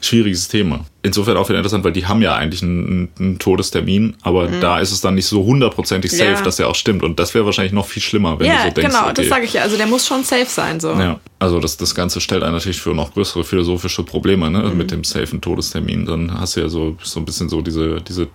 [0.02, 0.86] Schwieriges Thema.
[1.04, 4.92] Insofern auch wieder interessant, weil die haben ja eigentlich einen, einen Todestermin, aber da ist
[4.92, 6.36] es dann nicht so hundertprozentig safe, Mhm.
[6.36, 6.42] Ja.
[6.42, 7.04] dass der auch stimmt.
[7.04, 8.94] Und das wäre wahrscheinlich noch viel schlimmer, wenn Ja, du so denkst.
[8.96, 9.62] genau, okay, das sage ich ja.
[9.62, 10.80] Also der muss schon safe sein.
[10.80, 10.90] So.
[10.92, 14.64] ja, also das, das Ganze stellt einen natürlich für noch größere philosophische Probleme, ne?
[14.64, 14.78] Mhm.
[14.78, 16.06] Mit dem safen Todestermin.
[16.06, 18.28] Dann hast du ja so, so ein bisschen so diese, diese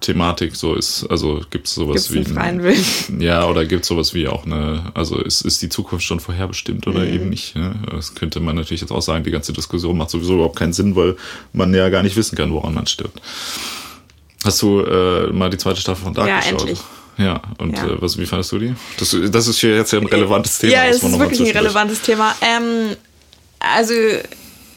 [0.00, 2.18] Thematik, so ist, also gibt es sowas Gibt's wie.
[2.18, 2.84] einen freien Willen.
[3.20, 6.86] Ja, oder gibt es sowas wie auch eine, also ist, ist die Zukunft schon vorherbestimmt
[6.86, 7.12] oder Mhm.
[7.14, 7.54] eben nicht?
[7.56, 7.74] Ne?
[7.90, 10.96] Das könnte man natürlich jetzt auch sagen, die ganze Diskussion macht sowieso überhaupt keinen Sinn,
[10.96, 11.16] weil
[11.52, 13.20] man ja gar nicht wissen kann, woran man stirbt.
[14.44, 16.60] Hast du äh, mal die zweite Staffel von Dark Ja, geschaut?
[16.60, 16.78] endlich.
[17.18, 17.86] Ja, und Ja.
[17.88, 18.74] Äh, was, wie fandest du die?
[18.98, 20.72] Das, das ist hier jetzt ja ein relevantes Thema.
[20.72, 22.34] ja, es ist wirklich ein relevantes Thema.
[22.40, 22.96] Ähm,
[23.58, 23.92] also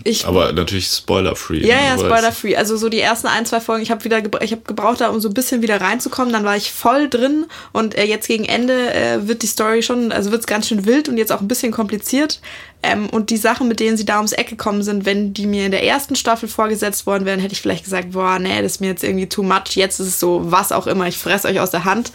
[0.03, 1.65] ich Aber natürlich spoiler-free.
[1.65, 2.55] Ja, ne, ja, spoiler-free.
[2.55, 5.19] Also so die ersten ein, zwei Folgen, ich habe wieder ich habe gebraucht, da um
[5.19, 6.33] so ein bisschen wieder reinzukommen.
[6.33, 10.11] Dann war ich voll drin und äh, jetzt gegen Ende äh, wird die Story schon,
[10.11, 12.39] also wird's ganz schön wild und jetzt auch ein bisschen kompliziert.
[12.85, 15.65] Ähm, und die Sachen, mit denen sie da ums Eck gekommen sind, wenn die mir
[15.65, 18.81] in der ersten Staffel vorgesetzt worden wären, hätte ich vielleicht gesagt, boah, nee, das ist
[18.81, 19.75] mir jetzt irgendwie too much.
[19.75, 22.11] Jetzt ist es so, was auch immer, ich fress euch aus der Hand.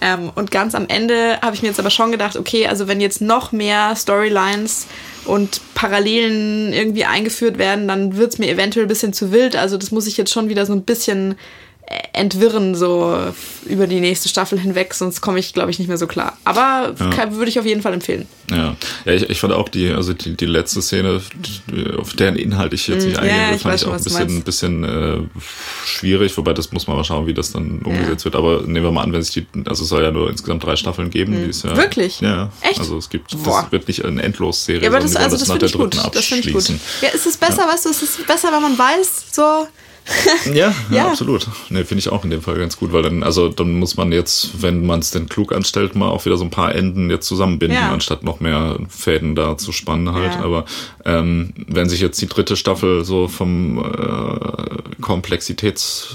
[0.00, 3.00] Ähm, und ganz am Ende habe ich mir jetzt aber schon gedacht, okay, also wenn
[3.00, 4.86] jetzt noch mehr Storylines
[5.24, 9.56] und Parallelen irgendwie eingeführt werden, dann wird's mir eventuell ein bisschen zu wild.
[9.56, 11.36] Also das muss ich jetzt schon wieder so ein bisschen
[12.14, 13.16] entwirren, so
[13.66, 16.36] über die nächste Staffel hinweg, sonst komme ich, glaube ich, nicht mehr so klar.
[16.44, 18.26] Aber kann- würde ich auf jeden Fall empfehlen.
[18.50, 21.20] Ja, ja ich, ich fand auch die, also die, die letzte Szene,
[21.98, 24.04] auf deren Inhalt ich jetzt nicht Mm, ja, eingehe, ich fand weiß ich auch ein
[24.04, 25.18] bisschen, bisschen äh,
[25.86, 28.36] schwierig, wobei das muss man mal schauen, wie das dann umgesetzt wird.
[28.36, 30.76] Aber nehmen wir mal an, wenn sich die, also es soll ja nur insgesamt drei
[30.76, 31.32] Staffeln geben.
[31.34, 31.76] Die ist ja.
[31.76, 32.20] Wirklich?
[32.20, 32.50] Ja.
[32.60, 32.78] Echt?
[32.78, 33.62] Also es gibt, Boah.
[33.62, 35.94] das wird nicht eine Endlosserie, Ja, aber das, also das nach finde der ich gut.
[35.94, 36.62] dritten Das finde ich gut.
[36.62, 36.80] abschließen.
[37.02, 39.66] Ja, ist es besser, weißt du, es ist besser, wenn man weiß, so.
[40.46, 41.08] Ja, ja, Ja.
[41.08, 41.46] absolut.
[41.70, 44.10] Ne, finde ich auch in dem Fall ganz gut, weil dann, also dann muss man
[44.12, 47.26] jetzt, wenn man es denn klug anstellt, mal auch wieder so ein paar Enden jetzt
[47.28, 47.92] zusammenbinden, Ja.
[47.92, 50.36] anstatt noch mehr Fäden da zu spannen halt.
[50.38, 50.64] Aber
[51.04, 56.08] ähm, wenn sich jetzt die dritte Staffel so vom äh, Komplexitäts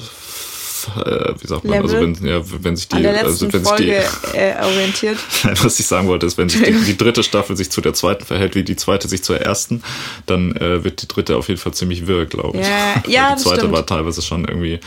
[0.96, 2.16] äh, wie sagt man, also Level?
[2.22, 5.18] wenn, ja, wenn sich die, also wenn sich die, Folge äh, orientiert.
[5.64, 8.26] was ich sagen wollte, ist, wenn sich die, die dritte Staffel sich zu der zweiten
[8.26, 9.84] verhält, wie die zweite sich zur ersten,
[10.26, 12.68] dann äh, wird die dritte auf jeden Fall ziemlich wirr, glaube ich.
[12.68, 13.74] Ja, ja, die zweite stimmt.
[13.74, 14.80] war teilweise schon irgendwie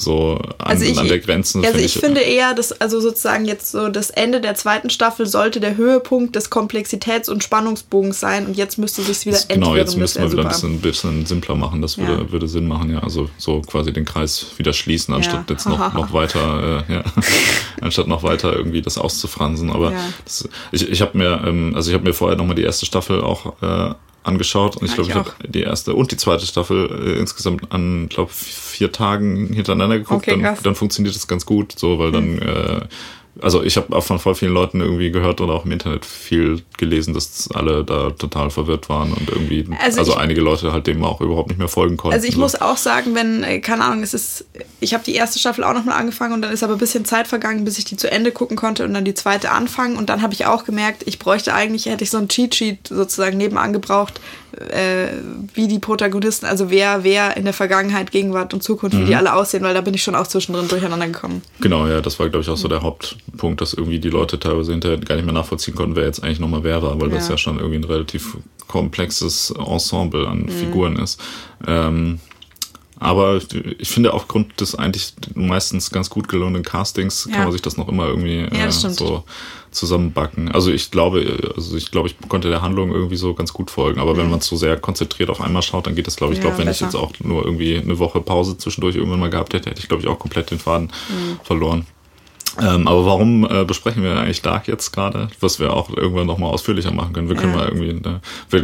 [0.00, 1.58] so an, Also ich, an der Grenze.
[1.58, 5.26] also find ich finde eher, dass also sozusagen jetzt so das Ende der zweiten Staffel
[5.26, 9.76] sollte der Höhepunkt des Komplexitäts- und Spannungsbogens sein und jetzt müsste sich wieder das, genau,
[9.76, 11.82] jetzt das müssen wir wieder ein bisschen, bisschen simpler machen.
[11.82, 12.32] Das würde, Ja.
[12.32, 13.00] würde Sinn machen, ja.
[13.02, 15.54] Also so quasi den Kreis wieder schließen, anstatt Ja.
[15.54, 17.04] jetzt noch, noch weiter, äh, ja,
[17.80, 19.70] anstatt noch weiter irgendwie das auszufransen.
[19.70, 19.92] Aber
[20.24, 23.20] das, ich, ich habe mir, ähm, also ich habe mir vorher nochmal die erste Staffel
[23.20, 23.94] auch äh,
[24.28, 27.18] angeschaut und ich Ja, glaube, ich ich, habe die erste und die zweite Staffel äh,
[27.18, 30.28] insgesamt an, glaube vier Tagen hintereinander geguckt.
[30.28, 32.80] Okay, dann, dann funktioniert das ganz gut, so, weil dann äh,
[33.40, 36.62] also ich habe auch von voll vielen Leuten irgendwie gehört oder auch im Internet viel
[36.76, 40.86] gelesen, dass alle da total verwirrt waren und irgendwie, Also also, ich- einige Leute halt
[40.86, 42.14] dem auch überhaupt nicht mehr folgen konnten.
[42.14, 42.40] Also ich so.
[42.40, 44.44] muss auch sagen, wenn, äh, keine Ahnung, es ist,
[44.80, 47.28] ich habe die erste Staffel auch nochmal angefangen und dann ist aber ein bisschen Zeit
[47.28, 50.22] vergangen, bis ich die zu Ende gucken konnte und dann die zweite anfangen und dann
[50.22, 54.20] habe ich auch gemerkt, ich bräuchte eigentlich, hätte ich so ein Cheat-Sheet sozusagen nebenan gebraucht,
[54.70, 55.08] äh,
[55.54, 59.16] wie die Protagonisten, also wer, wer in der Vergangenheit, Gegenwart und Zukunft, wie die Mhm.
[59.18, 61.42] alle aussehen, weil da bin ich schon auch zwischendrin durcheinander gekommen.
[61.60, 64.72] Genau, ja, das war, glaube ich, auch so der Hauptpunkt, dass irgendwie die Leute teilweise
[64.72, 67.32] hinterher gar nicht mehr nachvollziehen konnten, wer jetzt eigentlich nochmal wer war, weil das Ja.
[67.34, 68.36] ja schon irgendwie ein relativ
[68.66, 70.48] komplexes Ensemble an Mhm.
[70.48, 71.20] Figuren ist.
[71.66, 72.20] Ähm,
[73.00, 73.40] aber
[73.78, 77.36] ich finde, aufgrund des eigentlich meistens ganz gut gelungenen Castings Ja.
[77.36, 79.22] kann man sich das noch immer irgendwie Ja, äh, so
[79.78, 80.50] zusammenbacken.
[80.52, 84.00] Also ich glaube, also ich glaube, ich konnte der Handlung irgendwie so ganz gut folgen.
[84.00, 86.38] Aber wenn man es so sehr konzentriert auf einmal schaut, dann geht das, glaube ich,
[86.40, 86.44] Mhm.
[86.44, 86.86] Ja, glaube, wenn ich besser.
[86.86, 90.02] jetzt auch nur irgendwie eine Woche Pause zwischendurch irgendwann mal gehabt hätte, hätte ich, glaube
[90.02, 91.40] ich, auch komplett den Faden Mhm.
[91.42, 91.86] verloren.
[92.60, 95.28] Ähm, aber warum äh, besprechen wir eigentlich Dark jetzt gerade?
[95.40, 97.28] Was wir auch irgendwann nochmal ausführlicher machen können.
[97.28, 97.58] Wir können Ja.
[97.58, 98.20] mal irgendwie, ne,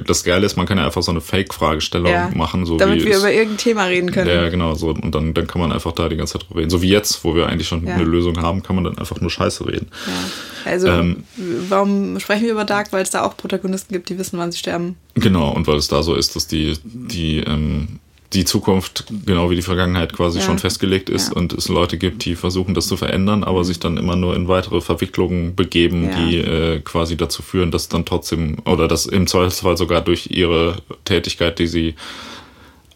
[0.07, 3.07] das Geile ist, man kann ja einfach so eine Fake-Fragestellung Ja, machen, so damit wie
[3.07, 4.29] wir es- über irgendein Thema reden können.
[4.29, 4.89] ja, genau, so.
[4.91, 6.71] Und dann, dann kann man einfach da die ganze Zeit drüber reden.
[6.71, 7.95] So wie jetzt, wo wir eigentlich schon Ja.
[7.95, 9.89] eine Lösung haben, kann man dann einfach nur Scheiße reden.
[10.07, 10.71] Ja.
[10.73, 11.25] Also, Ähm,
[11.69, 12.93] warum sprechen wir über Dark?
[12.93, 14.97] Weil es da auch Protagonisten gibt, die wissen, wann sie sterben.
[15.15, 18.01] Genau, und weil es da so ist, dass die, die, ähm,
[18.35, 20.45] die Zukunft genau wie die Vergangenheit quasi Ja.
[20.45, 21.37] schon festgelegt ist Ja.
[21.37, 24.49] und es Leute gibt, die versuchen, das zu verändern, aber sich dann immer nur in
[24.49, 26.17] weitere Verwicklungen begeben, Ja.
[26.27, 30.77] die äh, quasi dazu führen, dass dann trotzdem, oder dass im Zweifelsfall sogar durch ihre
[31.05, 31.95] Tätigkeit, die sie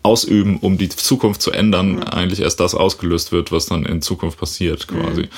[0.02, 4.38] ausüben, um die Zukunft zu ändern, eigentlich erst das ausgelöst wird, was dann in Zukunft
[4.38, 5.28] passiert, quasi.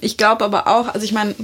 [0.00, 1.34] Ich glaube aber auch, also ich meine,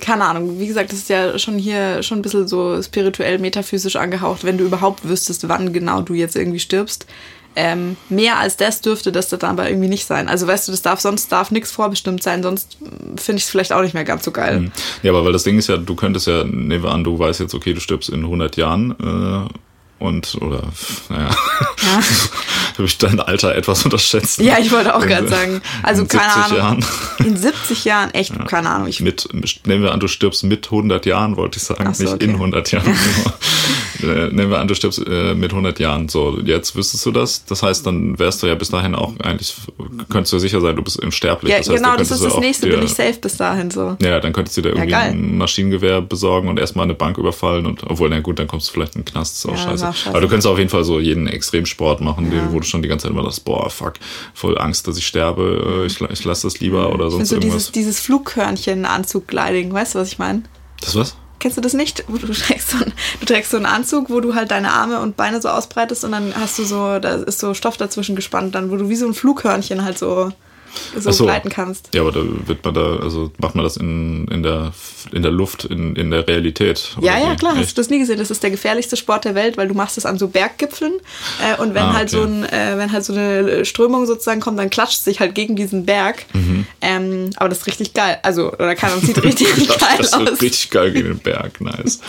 [0.00, 3.96] keine Ahnung, wie gesagt, das ist ja schon hier schon ein bisschen so spirituell, metaphysisch
[3.96, 7.06] angehaucht, wenn du überhaupt wüsstest, wann genau du jetzt irgendwie stirbst.
[7.54, 10.28] ähm, mehr als das dürfte das dann aber irgendwie nicht sein.
[10.28, 12.78] Also weißt du, das darf sonst darf nichts vorbestimmt sein, sonst
[13.16, 14.60] finde ich es vielleicht auch nicht mehr ganz so geil.
[14.60, 14.72] Mhm.
[15.02, 17.40] Ja, aber weil das Ding ist ja, du könntest ja, nehmen wir an, du weißt
[17.40, 19.52] jetzt, okay, du stirbst in 100 Jahren äh,
[20.02, 20.62] und, oder,
[21.08, 22.02] naja, ja.
[22.74, 24.40] habe ich dein Alter etwas unterschätzt.
[24.40, 26.58] Ja, ich wollte auch gerade sagen, also keine Ahnung.
[26.58, 26.84] Jahren.
[27.18, 28.44] In 70 Jahren, echt, ja.
[28.44, 28.88] keine Ahnung.
[28.88, 29.28] Ich mit,
[29.64, 32.24] nehmen wir an, du stirbst mit 100 Jahren, wollte ich sagen, so, nicht okay.
[32.24, 32.86] in 100 Jahren.
[34.02, 36.08] Äh, nehmen wir an, du stirbst äh, mit 100 Jahren.
[36.08, 37.44] So, jetzt wüsstest du das.
[37.44, 39.54] Das heißt, dann wärst du ja bis dahin auch eigentlich,
[40.08, 41.50] könntest du sicher sein, du bist unsterblich.
[41.52, 43.96] Ja, das heißt, genau, das ist das nächste, dir, bin ich safe bis dahin so.
[44.00, 47.66] Ja, dann könntest du dir irgendwie ja, ein Maschinengewehr besorgen und erstmal eine Bank überfallen
[47.66, 49.86] und, obwohl, na gut, dann kommst du vielleicht in den Knast, ist auch, ja, scheiße.
[49.86, 50.10] scheiße.
[50.10, 52.52] Aber du könntest auf jeden Fall so jeden Extremsport machen, ja.
[52.52, 53.94] wo du schon die ganze Zeit immer das, boah, fuck,
[54.34, 57.70] voll Angst, dass ich sterbe, äh, ich, ich lasse das lieber oder sonst so irgendwas.
[57.70, 60.42] Dieses, dieses Flughörnchen-Anzug-Gliding, weißt du, was ich meine?
[60.80, 61.16] Das was?
[61.42, 62.04] Kennst du das nicht?
[62.06, 65.16] Du trägst, so einen, du trägst so einen Anzug, wo du halt deine Arme und
[65.16, 68.70] Beine so ausbreitest und dann hast du so, da ist so Stoff dazwischen gespannt, dann
[68.70, 70.30] wo du wie so ein Flughörnchen halt so
[70.98, 71.88] so, so, gleiten kannst.
[71.94, 74.72] Ja, aber da wird man da, also macht man das in, in, der,
[75.12, 76.96] in der Luft, in, in der Realität.
[77.00, 77.62] Ja, ja, klar, Echt?
[77.62, 78.18] hast du das nie gesehen.
[78.18, 80.94] Das ist der gefährlichste Sport der Welt, weil du machst es an so Berggipfeln
[81.42, 84.58] äh, und wenn ah, halt so ein, äh, wenn halt so eine Strömung sozusagen kommt,
[84.58, 86.24] dann klatscht es sich halt gegen diesen Berg.
[86.32, 86.66] Mhm.
[86.80, 88.18] Ähm, aber das ist richtig geil.
[88.22, 90.24] Also, oder kann man sieht richtig geil das aus.
[90.24, 92.00] Das richtig geil gegen den Berg, nice.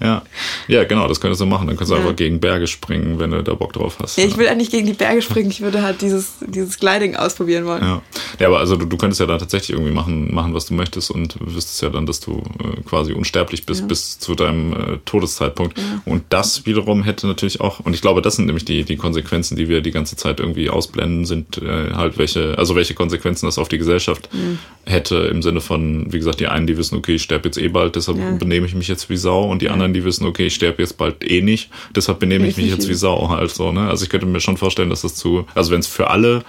[0.00, 0.22] Ja.
[0.66, 1.66] Ja, genau, das könntest du machen.
[1.66, 2.02] Dann kannst du ja.
[2.02, 4.18] einfach gegen Berge springen, wenn du da Bock drauf hast.
[4.18, 7.66] Ja, ich will eigentlich gegen die Berge springen, ich würde halt dieses, dieses Gliding ausprobieren
[7.66, 7.82] wollen.
[7.82, 7.97] Ja.
[8.38, 11.10] Ja, aber also du, du könntest ja da tatsächlich irgendwie machen, machen, was du möchtest
[11.10, 13.86] und wüsstest ja dann, dass du äh, quasi unsterblich bist ja.
[13.86, 15.78] bis zu deinem äh, Todeszeitpunkt.
[15.78, 15.84] Ja.
[16.04, 19.56] Und das wiederum hätte natürlich auch, und ich glaube, das sind nämlich die, die Konsequenzen,
[19.56, 23.58] die wir die ganze Zeit irgendwie ausblenden, sind äh, halt welche, also welche Konsequenzen das
[23.58, 24.58] auf die Gesellschaft mhm.
[24.84, 27.68] hätte, im Sinne von, wie gesagt, die einen, die wissen, okay, ich sterbe jetzt eh
[27.68, 28.30] bald, deshalb ja.
[28.32, 30.96] benehme ich mich jetzt wie Sau und die anderen, die wissen, okay, ich sterbe jetzt
[30.96, 33.88] bald eh nicht, deshalb benehme ich mich jetzt wie Sau halt so, ne?
[33.88, 36.44] Also ich könnte mir schon vorstellen, dass das zu, also wenn es für alle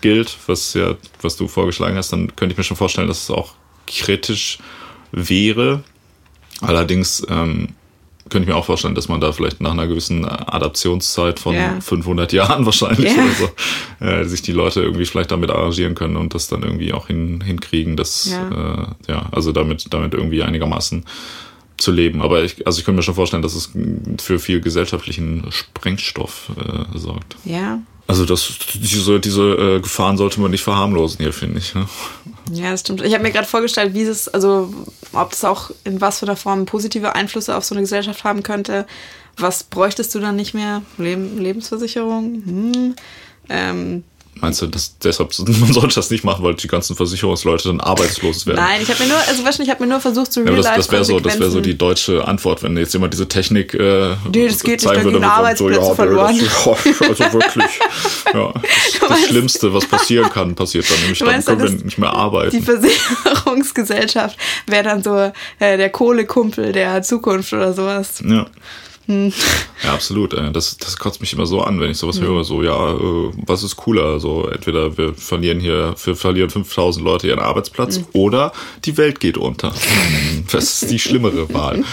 [0.00, 0.89] gilt, was ja,
[1.22, 3.54] was du vorgeschlagen hast, dann könnte ich mir schon vorstellen, dass es auch
[3.86, 4.58] kritisch
[5.12, 5.82] wäre.
[6.60, 7.74] Allerdings ähm,
[8.28, 11.80] könnte ich mir auch vorstellen, dass man da vielleicht nach einer gewissen Adaptionszeit von ja.
[11.80, 13.22] 500 Jahren wahrscheinlich ja.
[13.22, 16.92] oder so, äh, sich die Leute irgendwie vielleicht damit arrangieren können und das dann irgendwie
[16.92, 18.48] auch hin, hinkriegen, dass, ja.
[19.08, 21.04] Äh, ja, also damit, damit irgendwie einigermaßen
[21.76, 22.22] zu leben.
[22.22, 23.72] Aber ich, also ich könnte mir schon vorstellen, dass es
[24.20, 27.36] für viel gesellschaftlichen Sprengstoff äh, sorgt.
[27.44, 27.80] Ja,
[28.10, 31.76] also das, diese, diese äh, Gefahren sollte man nicht verharmlosen hier, finde ich.
[31.76, 31.86] Ne?
[32.50, 33.02] Ja, das stimmt.
[33.02, 34.74] Ich habe mir gerade vorgestellt, wie es, also
[35.12, 38.42] ob es auch in was für einer Form positive Einflüsse auf so eine Gesellschaft haben
[38.42, 38.84] könnte.
[39.36, 40.82] Was bräuchtest du dann nicht mehr?
[40.98, 42.42] Leb Lebensversicherung?
[42.44, 42.96] Hm.
[43.48, 44.02] Ähm,
[44.40, 45.30] Meinst du, dass deshalb
[45.60, 48.58] man sollte das nicht machen, weil die ganzen Versicherungsleute dann arbeitslos werden?
[48.58, 50.66] Nein, ich habe mir nur, also wahrscheinlich, ich habe mir nur versucht zu ja, das,
[50.66, 54.16] das wäre so, das wäre so die deutsche Antwort, wenn jetzt jemand diese Technik äh,
[54.32, 56.38] nee, das geht zeigen nicht, würde, Arbeitsplätze so, ja, verloren.
[56.38, 57.64] Das, also wirklich,
[58.34, 61.18] ja, das, das Schlimmste, was passieren kann, passiert dann nämlich.
[61.18, 62.56] Dann können wir nicht mehr arbeiten.
[62.56, 64.36] Die Versicherungsgesellschaft
[64.66, 68.22] wäre dann so äh, der Kohlekumpel der Zukunft oder sowas.
[68.26, 68.46] Ja.
[69.10, 69.32] Hm.
[69.82, 70.34] Ja, absolut.
[70.52, 72.26] Das, das kotzt mich immer so an, wenn ich sowas mhm.
[72.26, 72.44] höre.
[72.44, 74.20] So, ja, äh, was ist cooler?
[74.20, 78.06] So, entweder wir verlieren hier, wir verlieren 5000 Leute ihren Arbeitsplatz mhm.
[78.12, 78.52] oder
[78.84, 79.74] die Welt geht unter.
[80.52, 81.84] Was ist die schlimmere Wahl?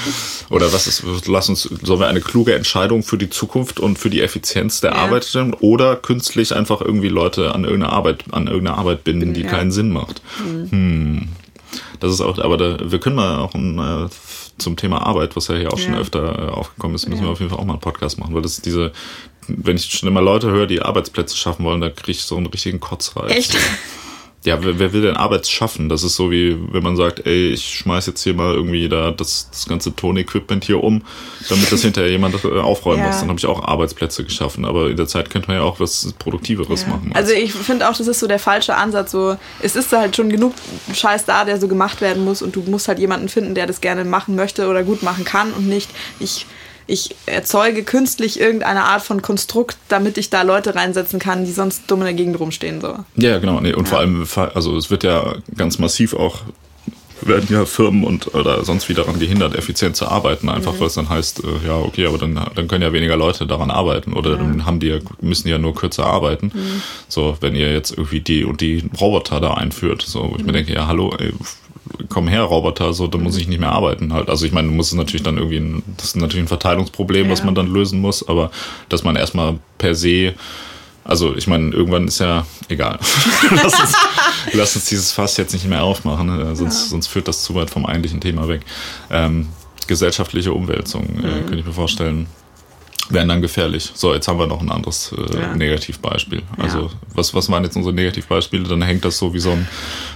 [0.49, 4.09] Oder was ist, lass uns, sollen wir eine kluge Entscheidung für die Zukunft und für
[4.09, 4.97] die Effizienz der ja.
[4.97, 9.41] Arbeit stellen oder künstlich einfach irgendwie Leute an irgendeine Arbeit, an irgendeine Arbeit binden, die
[9.41, 9.49] ja.
[9.49, 10.21] keinen Sinn macht?
[10.43, 10.71] Mhm.
[10.71, 11.27] Hm.
[11.99, 14.07] Das ist auch, aber da, wir können mal auch ein äh,
[14.57, 15.85] zum Thema Arbeit, was ja hier auch ja.
[15.85, 17.27] schon öfter äh, aufgekommen ist, müssen ja.
[17.27, 18.91] wir auf jeden Fall auch mal einen Podcast machen, weil das ist diese,
[19.47, 22.47] wenn ich schon immer Leute höre, die Arbeitsplätze schaffen wollen, da kriege ich so einen
[22.47, 23.31] richtigen Kotzreiz.
[23.31, 23.57] Echt?
[24.47, 25.89] Ja, wer, wer will denn Arbeit schaffen?
[25.89, 29.11] Das ist so wie, wenn man sagt, ey, ich schmeiß jetzt hier mal irgendwie da
[29.11, 31.01] das, das ganze Tonequipment hier um,
[31.49, 33.07] damit das hinterher jemand äh, aufräumen ja.
[33.07, 33.19] muss.
[33.19, 34.63] Dann habe ich auch Arbeitsplätze geschaffen.
[34.63, 36.87] Aber in der Zeit könnte man ja auch was Produktiveres ja.
[36.87, 37.11] machen.
[37.13, 39.11] Also ich finde auch, das ist so der falsche Ansatz.
[39.11, 40.53] So, es ist halt schon genug
[40.93, 43.81] Scheiß da, der so gemacht werden muss und du musst halt jemanden finden, der das
[43.81, 45.89] gerne machen möchte oder gut machen kann und nicht,
[46.21, 46.45] ich
[46.87, 51.83] ich erzeuge künstlich irgendeine Art von Konstrukt, damit ich da Leute reinsetzen kann, die sonst
[51.87, 52.81] dumm in der Gegend rumstehen.
[52.81, 52.95] So.
[53.15, 53.59] Ja, genau.
[53.59, 53.89] Nee, und ja.
[53.89, 56.41] vor allem, also es wird ja ganz massiv auch
[57.21, 60.79] werden ja Firmen und oder sonst wie daran gehindert, effizient zu arbeiten, einfach mhm.
[60.79, 63.71] weil es dann heißt, äh, ja, okay, aber dann, dann können ja weniger Leute daran
[63.71, 64.37] arbeiten oder ja.
[64.37, 66.51] dann haben die müssen ja nur kürzer arbeiten.
[66.53, 66.81] Mhm.
[67.07, 70.47] So, wenn ihr jetzt irgendwie die und die Roboter da einführt, so, wo ich mhm.
[70.47, 71.33] mir denke, ja, hallo, ey,
[72.09, 74.29] komm her, Roboter, so, dann muss ich nicht mehr arbeiten halt.
[74.29, 77.27] Also ich meine, du musst es natürlich dann irgendwie, ein, das ist natürlich ein Verteilungsproblem,
[77.27, 77.31] ja.
[77.31, 78.51] was man dann lösen muss, aber
[78.89, 80.33] dass man erstmal per se,
[81.03, 82.99] also ich meine, irgendwann ist ja egal.
[83.51, 83.93] lass, uns,
[84.53, 86.55] lass, uns, dieses Fass jetzt nicht mehr aufmachen, ne?
[86.55, 86.89] sonst, ja.
[86.89, 88.61] sonst führt das zu weit vom eigentlichen Thema weg.
[89.09, 89.47] Ähm,
[89.87, 91.25] gesellschaftliche Umwälzung, äh, mhm.
[91.25, 92.27] äh, könnte ich mir vorstellen.
[93.09, 93.91] Wären dann gefährlich.
[93.93, 95.55] So, jetzt haben wir noch ein anderes äh, Ja.
[95.55, 96.41] Negativbeispiel.
[96.57, 96.89] Also, Ja.
[97.13, 98.63] was, was waren jetzt unsere Negativbeispiele?
[98.67, 99.67] Dann hängt das so wie so ein,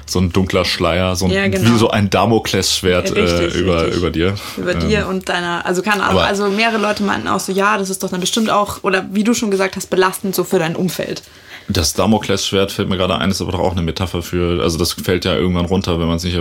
[0.05, 1.71] so ein dunkler Schleier, so ein, Ja, genau.
[1.73, 3.97] wie so ein Damoklesschwert äh, Richtig, über, richtig.
[3.97, 4.35] über dir.
[4.57, 7.51] Über Ähm, dir und deiner, also keine Ahnung, aber- also mehrere Leute meinten auch so,
[7.51, 10.43] ja, das ist doch dann bestimmt auch, oder wie du schon gesagt hast, belastend so
[10.43, 11.23] für dein Umfeld.
[11.69, 14.93] Das Damoklesschwert fällt mir gerade ein, ist aber doch auch eine Metapher für, also das
[14.93, 16.35] fällt ja irgendwann runter, wenn man es nicht,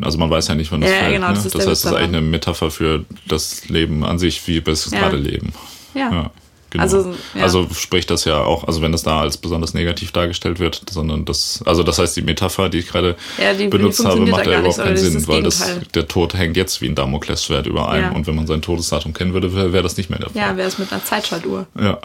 [0.00, 1.14] also man weiß ja nicht, wann das Ja, fällt.
[1.14, 1.34] genau, ne?
[1.34, 4.46] das das ist der heißt, es ist eigentlich eine Metapher für das Leben an sich,
[4.46, 5.00] wie wir es Ja.
[5.00, 5.52] gerade leben.
[5.94, 6.10] Ja.
[6.12, 6.30] Ja,
[6.70, 6.82] genau.
[6.82, 7.74] Also, Also, ja.
[7.74, 11.60] spricht das ja auch, also wenn das da als besonders negativ dargestellt wird, sondern das,
[11.66, 14.46] also das heißt, die Metapher, die ich gerade Ja, die- die benutzt habe, funktioniert macht
[14.46, 17.90] ja überhaupt keinen Sinn, das weil das, der Tod hängt jetzt wie ein Damoklesschwert über
[17.90, 20.40] einem und wenn man sein Todesdatum kennen würde, wäre wär das nicht mehr der Fall.
[20.40, 21.66] Ja, wäre es mit einer Zeitschaltuhr.
[21.78, 21.98] Ja,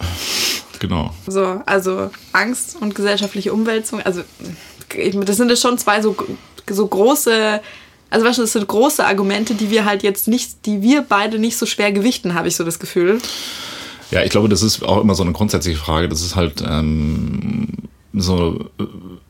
[0.80, 1.14] genau.
[1.28, 4.22] So, also Angst und gesellschaftliche Umwälzung, also
[5.26, 6.16] das sind schon zwei so,
[6.70, 7.62] so große,
[8.10, 11.40] also weißt du, das sind große Argumente, die wir halt jetzt nicht, die wir beide
[11.40, 13.20] nicht so schwer gewichten, habe ich so das Gefühl.
[14.12, 16.10] Ja, ich glaube, das ist auch immer so eine grundsätzliche Frage.
[16.10, 17.68] Das ist halt ähm,
[18.14, 18.86] so, äh,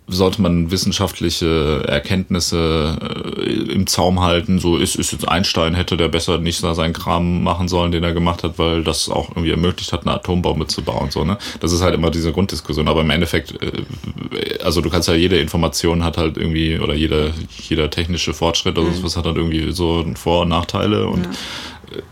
[0.10, 2.98] sollte man wissenschaftliche Erkenntnisse
[3.38, 4.60] äh, im Zaum halten.
[4.60, 8.04] So ist, ist jetzt Einstein, hätte der besser nicht so seinen Kram machen sollen, den
[8.04, 11.12] er gemacht hat, weil das auch irgendwie ermöglicht hat, eine Atombombe zu bauen.
[11.12, 11.38] So, ne?
[11.60, 12.88] Das ist halt immer diese Grunddiskussion.
[12.88, 17.32] Aber im Endeffekt, äh, also du kannst ja jede Information hat halt irgendwie, oder jeder,
[17.68, 21.28] jeder technische Fortschritt oder was hat halt irgendwie so Vor- und Nachteile und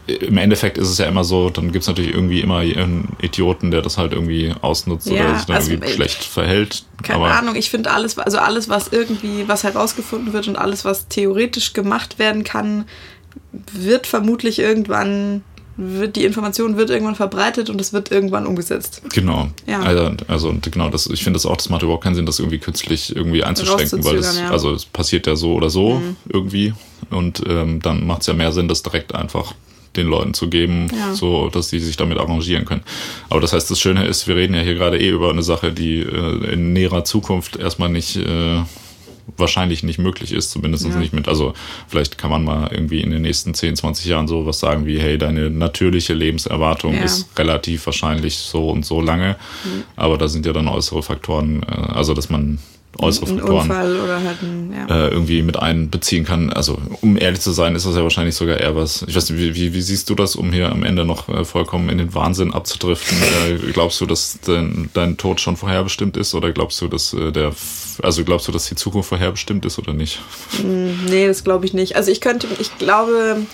[0.08, 3.72] im Endeffekt ist es ja immer so, dann gibt es natürlich irgendwie immer einen Idioten,
[3.72, 6.86] der das halt irgendwie ausnutzt Ja, oder sich dann also, irgendwie äh, schlecht verhält.
[7.04, 10.86] Keine Aber Ahnung, ich finde alles, also alles, was irgendwie, was herausgefunden wird und alles,
[10.86, 12.86] was theoretisch gemacht werden kann,
[13.52, 15.44] wird vermutlich irgendwann,
[15.78, 19.02] wird die Information wird irgendwann verbreitet und es wird irgendwann umgesetzt.
[19.14, 19.50] genau.
[19.68, 19.82] Ja.
[19.82, 22.40] Also, also und genau, das, ich finde das auch, das macht überhaupt keinen Sinn, das
[22.40, 24.52] irgendwie künstlich irgendwie einzuschränken, weil es, Rauszuzögern, ja.
[24.52, 26.74] also es passiert ja so oder so irgendwie.
[27.10, 29.54] Und ähm, dann macht es ja mehr Sinn, das direkt einfach
[29.96, 31.14] den Leuten zu geben, Ja.
[31.14, 32.82] so dass sie sich damit arrangieren können.
[33.30, 35.72] Aber das heißt, das Schöne ist, wir reden ja hier gerade eh über eine Sache,
[35.72, 38.62] die äh, in näherer Zukunft erstmal nicht äh,
[39.38, 40.96] wahrscheinlich nicht möglich ist, zumindest Ja.
[40.98, 41.54] nicht mit, also
[41.88, 45.00] vielleicht kann man mal irgendwie in den nächsten 10, 20 Jahren so was sagen wie,
[45.00, 47.04] hey, deine natürliche Lebenserwartung Ja.
[47.04, 49.84] ist relativ wahrscheinlich so und so lange, Mhm.
[49.96, 52.60] aber da sind ja dann äußere Faktoren, äh, also dass man
[53.00, 54.96] äußere Faktoren halt ein, ja.
[54.96, 56.52] äh, irgendwie mit einbeziehen kann.
[56.52, 59.04] Also um ehrlich zu sein, ist das ja wahrscheinlich sogar eher was.
[59.08, 61.46] Ich weiß nicht, wie, wie, wie siehst du das, um hier am Ende noch äh,
[61.46, 63.18] vollkommen in den Wahnsinn abzudriften?
[63.48, 67.32] äh, glaubst du, dass dein, dein Tod schon vorherbestimmt ist oder glaubst du, dass äh,
[67.32, 67.52] der,
[68.02, 70.22] also glaubst du, dass die Zukunft vorherbestimmt ist oder nicht?
[70.64, 71.96] Nee, das glaube ich nicht.
[71.96, 73.46] Also ich könnte, ich glaube,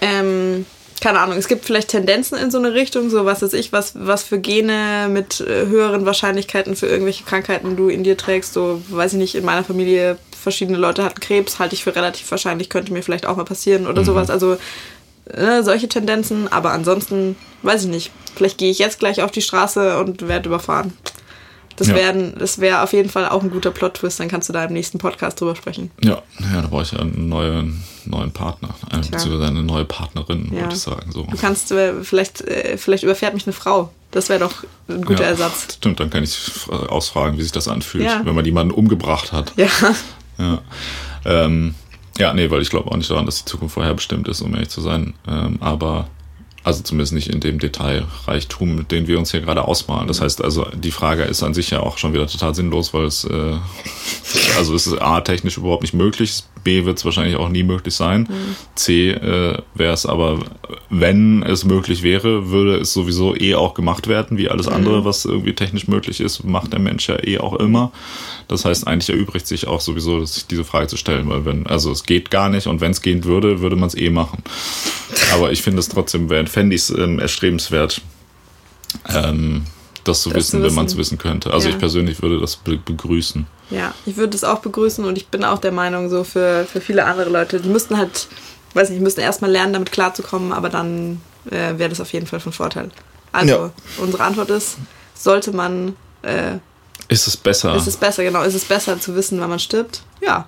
[0.00, 0.66] ähm,
[1.00, 3.92] keine Ahnung, es gibt vielleicht Tendenzen in so eine Richtung, so was weiß ich, was,
[3.94, 8.52] was für Gene mit äh, höheren Wahrscheinlichkeiten für irgendwelche Krankheiten du in dir trägst.
[8.52, 12.30] So, weiß ich nicht, in meiner Familie verschiedene Leute hatten Krebs, halte ich für relativ
[12.30, 14.30] wahrscheinlich, könnte mir vielleicht auch mal passieren oder sowas.
[14.30, 14.56] Also
[15.26, 18.12] äh, solche Tendenzen, aber ansonsten, weiß ich nicht.
[18.34, 20.92] Vielleicht gehe ich jetzt gleich auf die Straße und werde überfahren.
[21.80, 21.94] Das Ja.
[21.94, 24.72] wäre das wär auf jeden Fall auch ein guter Plot-Twist, dann kannst du da im
[24.74, 25.90] nächsten Podcast drüber sprechen.
[26.04, 26.20] Ja,
[26.52, 29.12] ja, da brauche ich ja einen neuen, neuen Partner, eine, Tja.
[29.12, 30.60] beziehungsweise eine neue Partnerin, Ja.
[30.60, 31.10] würde ich sagen.
[31.10, 31.22] So.
[31.22, 33.90] Du kannst, äh, vielleicht, äh, vielleicht überfährt mich eine Frau.
[34.10, 35.74] Das wäre doch ein guter ja, Ersatz.
[35.76, 38.20] Stimmt, dann kann ich äh, ausfragen, wie sich das anfühlt, Ja.
[38.24, 39.52] wenn man jemanden umgebracht hat.
[39.56, 39.68] Ja.
[40.38, 40.60] Ja.
[41.24, 41.74] Ähm,
[42.18, 44.68] ja, nee, weil ich glaube auch nicht daran, dass die Zukunft vorherbestimmt ist, um ehrlich
[44.68, 45.14] zu sein.
[45.26, 46.08] Ähm, aber
[46.62, 50.08] also zumindest nicht in dem Detailreichtum, den wir uns hier gerade ausmalen.
[50.08, 53.04] Das heißt also, die Frage ist an sich ja auch schon wieder total sinnlos, weil
[53.04, 53.56] es äh,
[54.58, 57.94] also es ist A technisch überhaupt nicht möglich, B wird es wahrscheinlich auch nie möglich
[57.94, 58.28] sein.
[58.74, 60.40] C äh, wäre es aber,
[60.88, 65.24] wenn es möglich wäre, würde es sowieso eh auch gemacht werden, wie alles andere, was
[65.24, 67.92] irgendwie technisch möglich ist, macht der Mensch ja eh auch immer.
[68.48, 71.92] Das heißt, eigentlich erübrigt sich auch sowieso, sich diese Frage zu stellen, weil wenn, also
[71.92, 74.42] es geht gar nicht und wenn es gehen würde, würde man es eh machen.
[75.32, 78.00] Aber ich finde es trotzdem, fände ich es ähm, erstrebenswert,
[79.14, 79.62] ähm,
[80.04, 81.12] das zu Das wissen, zu wenn man es wissen.
[81.12, 81.52] wissen könnte.
[81.52, 81.74] Also Ja.
[81.74, 83.46] ich persönlich würde das be begrüßen.
[83.70, 86.80] Ja, ich würde das auch begrüßen und ich bin auch der Meinung, so für, für
[86.80, 88.28] viele andere Leute, die müssten halt,
[88.74, 91.20] weiß nicht, müssten erstmal lernen, damit klarzukommen, aber dann
[91.50, 92.90] äh, wäre das auf jeden Fall von Vorteil.
[93.32, 93.70] Also, ja.
[93.98, 94.76] unsere Antwort ist,
[95.14, 95.96] sollte man.
[96.22, 96.58] Äh,
[97.08, 97.74] ist es besser?
[97.76, 98.42] Ist es besser, genau.
[98.42, 100.02] Ist es besser zu wissen, wann man stirbt?
[100.20, 100.46] Ja.